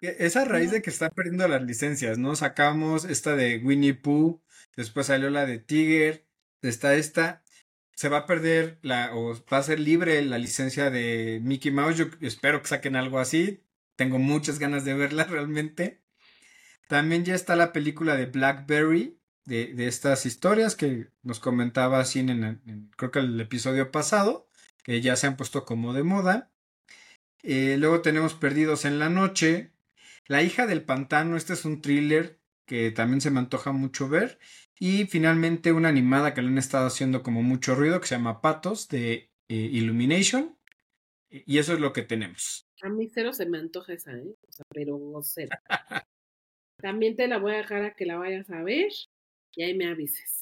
E- 0.00 0.16
Es 0.20 0.36
a 0.36 0.44
raíz 0.44 0.70
de 0.70 0.82
que 0.82 0.90
están 0.90 1.10
perdiendo 1.14 1.46
las 1.48 1.62
licencias, 1.62 2.18
¿no? 2.18 2.36
Sacamos 2.36 3.04
esta 3.04 3.34
de 3.36 3.58
Winnie 3.58 3.94
Pooh, 3.94 4.40
después 4.76 5.06
salió 5.06 5.30
la 5.30 5.46
de 5.46 5.58
Tiger, 5.58 6.26
está 6.62 6.94
esta. 6.94 7.42
Se 7.96 8.08
va 8.08 8.18
a 8.18 8.26
perder 8.26 8.78
la, 8.82 9.14
o 9.16 9.34
va 9.52 9.58
a 9.58 9.62
ser 9.64 9.80
libre 9.80 10.22
la 10.24 10.38
licencia 10.38 10.88
de 10.90 11.40
Mickey 11.42 11.72
Mouse. 11.72 11.96
Yo 11.98 12.04
espero 12.20 12.62
que 12.62 12.68
saquen 12.68 12.94
algo 12.94 13.18
así. 13.18 13.64
Tengo 13.96 14.18
muchas 14.20 14.60
ganas 14.60 14.84
de 14.84 14.94
verla 14.94 15.24
realmente. 15.30 16.00
También 16.88 17.24
ya 17.24 17.34
está 17.34 17.56
la 17.56 17.72
película 17.72 18.16
de 18.16 18.26
Blackberry, 18.26 19.17
de, 19.48 19.72
de 19.72 19.88
estas 19.88 20.26
historias 20.26 20.76
que 20.76 21.08
nos 21.22 21.40
comentaba 21.40 22.04
Sin 22.04 22.28
en, 22.28 22.90
creo 22.96 23.10
que 23.10 23.20
el 23.20 23.40
episodio 23.40 23.90
pasado, 23.90 24.46
que 24.84 25.00
ya 25.00 25.16
se 25.16 25.26
han 25.26 25.36
puesto 25.36 25.64
como 25.64 25.94
de 25.94 26.02
moda. 26.02 26.52
Eh, 27.42 27.76
luego 27.78 28.02
tenemos 28.02 28.34
Perdidos 28.34 28.84
en 28.84 28.98
la 28.98 29.08
Noche, 29.08 29.72
la 30.26 30.42
hija 30.42 30.66
del 30.66 30.84
pantano, 30.84 31.36
este 31.36 31.54
es 31.54 31.64
un 31.64 31.80
thriller 31.80 32.38
que 32.66 32.90
también 32.90 33.22
se 33.22 33.30
me 33.30 33.38
antoja 33.38 33.72
mucho 33.72 34.08
ver. 34.08 34.38
Y 34.78 35.06
finalmente 35.06 35.72
una 35.72 35.88
animada 35.88 36.34
que 36.34 36.42
le 36.42 36.48
han 36.48 36.58
estado 36.58 36.86
haciendo 36.86 37.22
como 37.22 37.42
mucho 37.42 37.74
ruido 37.74 38.00
que 38.00 38.06
se 38.06 38.16
llama 38.16 38.42
Patos 38.42 38.88
de 38.88 39.30
eh, 39.48 39.54
Illumination. 39.54 40.58
Y 41.30 41.58
eso 41.58 41.72
es 41.72 41.80
lo 41.80 41.92
que 41.94 42.02
tenemos. 42.02 42.66
a 42.82 42.90
mí 42.90 43.08
cero 43.08 43.32
se 43.32 43.46
me 43.46 43.58
antoja 43.58 43.94
esa, 43.94 44.12
¿eh? 44.12 44.34
O 44.46 44.52
sea, 44.52 44.64
pero 44.70 44.98
cero. 45.22 45.56
También 46.80 47.16
te 47.16 47.26
la 47.26 47.38
voy 47.38 47.54
a 47.54 47.58
dejar 47.58 47.84
a 47.84 47.94
que 47.94 48.06
la 48.06 48.18
vayas 48.18 48.50
a 48.50 48.62
ver 48.62 48.92
y 49.54 49.62
ahí 49.62 49.74
me 49.74 49.86
avises. 49.86 50.38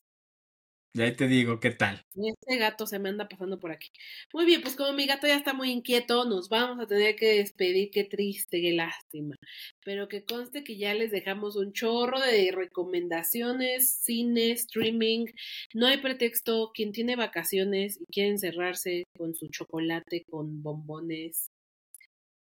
Y 0.97 1.03
ahí 1.03 1.13
te 1.13 1.29
digo 1.29 1.61
qué 1.61 1.73
tal. 1.73 2.03
Este 2.15 2.57
gato 2.57 2.87
se 2.87 2.99
me 2.99 3.11
anda 3.11 3.29
pasando 3.29 3.61
por 3.61 3.71
aquí. 3.71 3.91
Muy 4.33 4.47
bien, 4.47 4.63
pues 4.63 4.77
como 4.77 4.95
mi 4.95 5.07
gato 5.07 5.27
ya 5.27 5.37
está 5.37 5.53
muy 5.53 5.71
inquieto, 5.71 6.25
nos 6.25 6.49
vamos 6.49 6.83
a 6.83 6.87
tener 6.87 7.17
que 7.17 7.35
despedir. 7.35 7.91
Qué 7.91 8.05
triste, 8.05 8.63
qué 8.63 8.73
lástima. 8.73 9.37
Pero 9.85 10.09
que 10.09 10.25
conste 10.25 10.65
que 10.65 10.79
ya 10.79 10.95
les 10.95 11.11
dejamos 11.11 11.57
un 11.57 11.75
chorro 11.75 12.19
de 12.19 12.51
recomendaciones, 12.51 13.91
cine, 14.01 14.53
streaming. 14.53 15.27
No 15.75 15.87
hay 15.87 15.99
pretexto. 15.99 16.71
Quien 16.73 16.93
tiene 16.93 17.15
vacaciones 17.15 18.01
y 18.01 18.07
quiere 18.07 18.31
encerrarse 18.31 19.05
con 19.19 19.35
su 19.35 19.49
chocolate, 19.49 20.25
con 20.31 20.63
bombones 20.63 21.49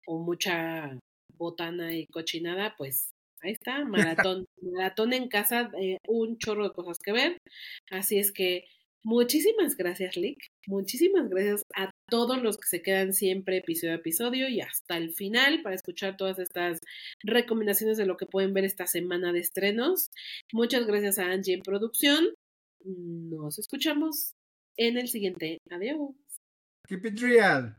o 0.07 0.23
mucha 0.23 0.97
botana 1.37 1.93
y 1.93 2.07
cochinada, 2.07 2.77
pues 2.79 3.14
ahí 3.45 3.53
está, 3.53 3.84
maratón. 3.84 4.47
maratón 4.62 5.12
en 5.12 5.28
casa, 5.28 5.70
eh, 5.80 5.99
un 6.09 6.38
chorro 6.38 6.64
de 6.64 6.74
cosas 6.74 6.99
que 6.99 7.12
ver. 7.12 7.38
Así 7.90 8.18
es 8.18 8.32
que 8.32 8.64
muchísimas 9.05 9.76
gracias, 9.76 10.16
Lick. 10.16 10.38
Muchísimas 10.66 11.28
gracias 11.28 11.62
a 11.76 11.90
todos 12.09 12.42
los 12.42 12.57
que 12.57 12.68
se 12.68 12.82
quedan 12.82 13.12
siempre 13.12 13.59
episodio 13.59 13.92
a 13.92 13.97
episodio 13.97 14.49
y 14.49 14.61
hasta 14.61 14.97
el 14.97 15.12
final 15.12 15.62
para 15.62 15.74
escuchar 15.74 16.16
todas 16.16 16.38
estas 16.38 16.80
recomendaciones 17.22 17.97
de 17.99 18.07
lo 18.07 18.16
que 18.16 18.26
pueden 18.26 18.55
ver 18.55 18.64
esta 18.64 18.86
semana 18.86 19.32
de 19.32 19.40
estrenos. 19.40 20.09
Muchas 20.53 20.86
gracias 20.86 21.18
a 21.18 21.26
Angie 21.26 21.55
en 21.55 21.62
producción. 21.62 22.34
Nos 22.84 23.59
escuchamos 23.59 24.32
en 24.76 24.99
el 24.99 25.09
siguiente. 25.09 25.59
Adiós. 25.70 26.11
Keep 26.88 27.07
it 27.07 27.20
real. 27.20 27.76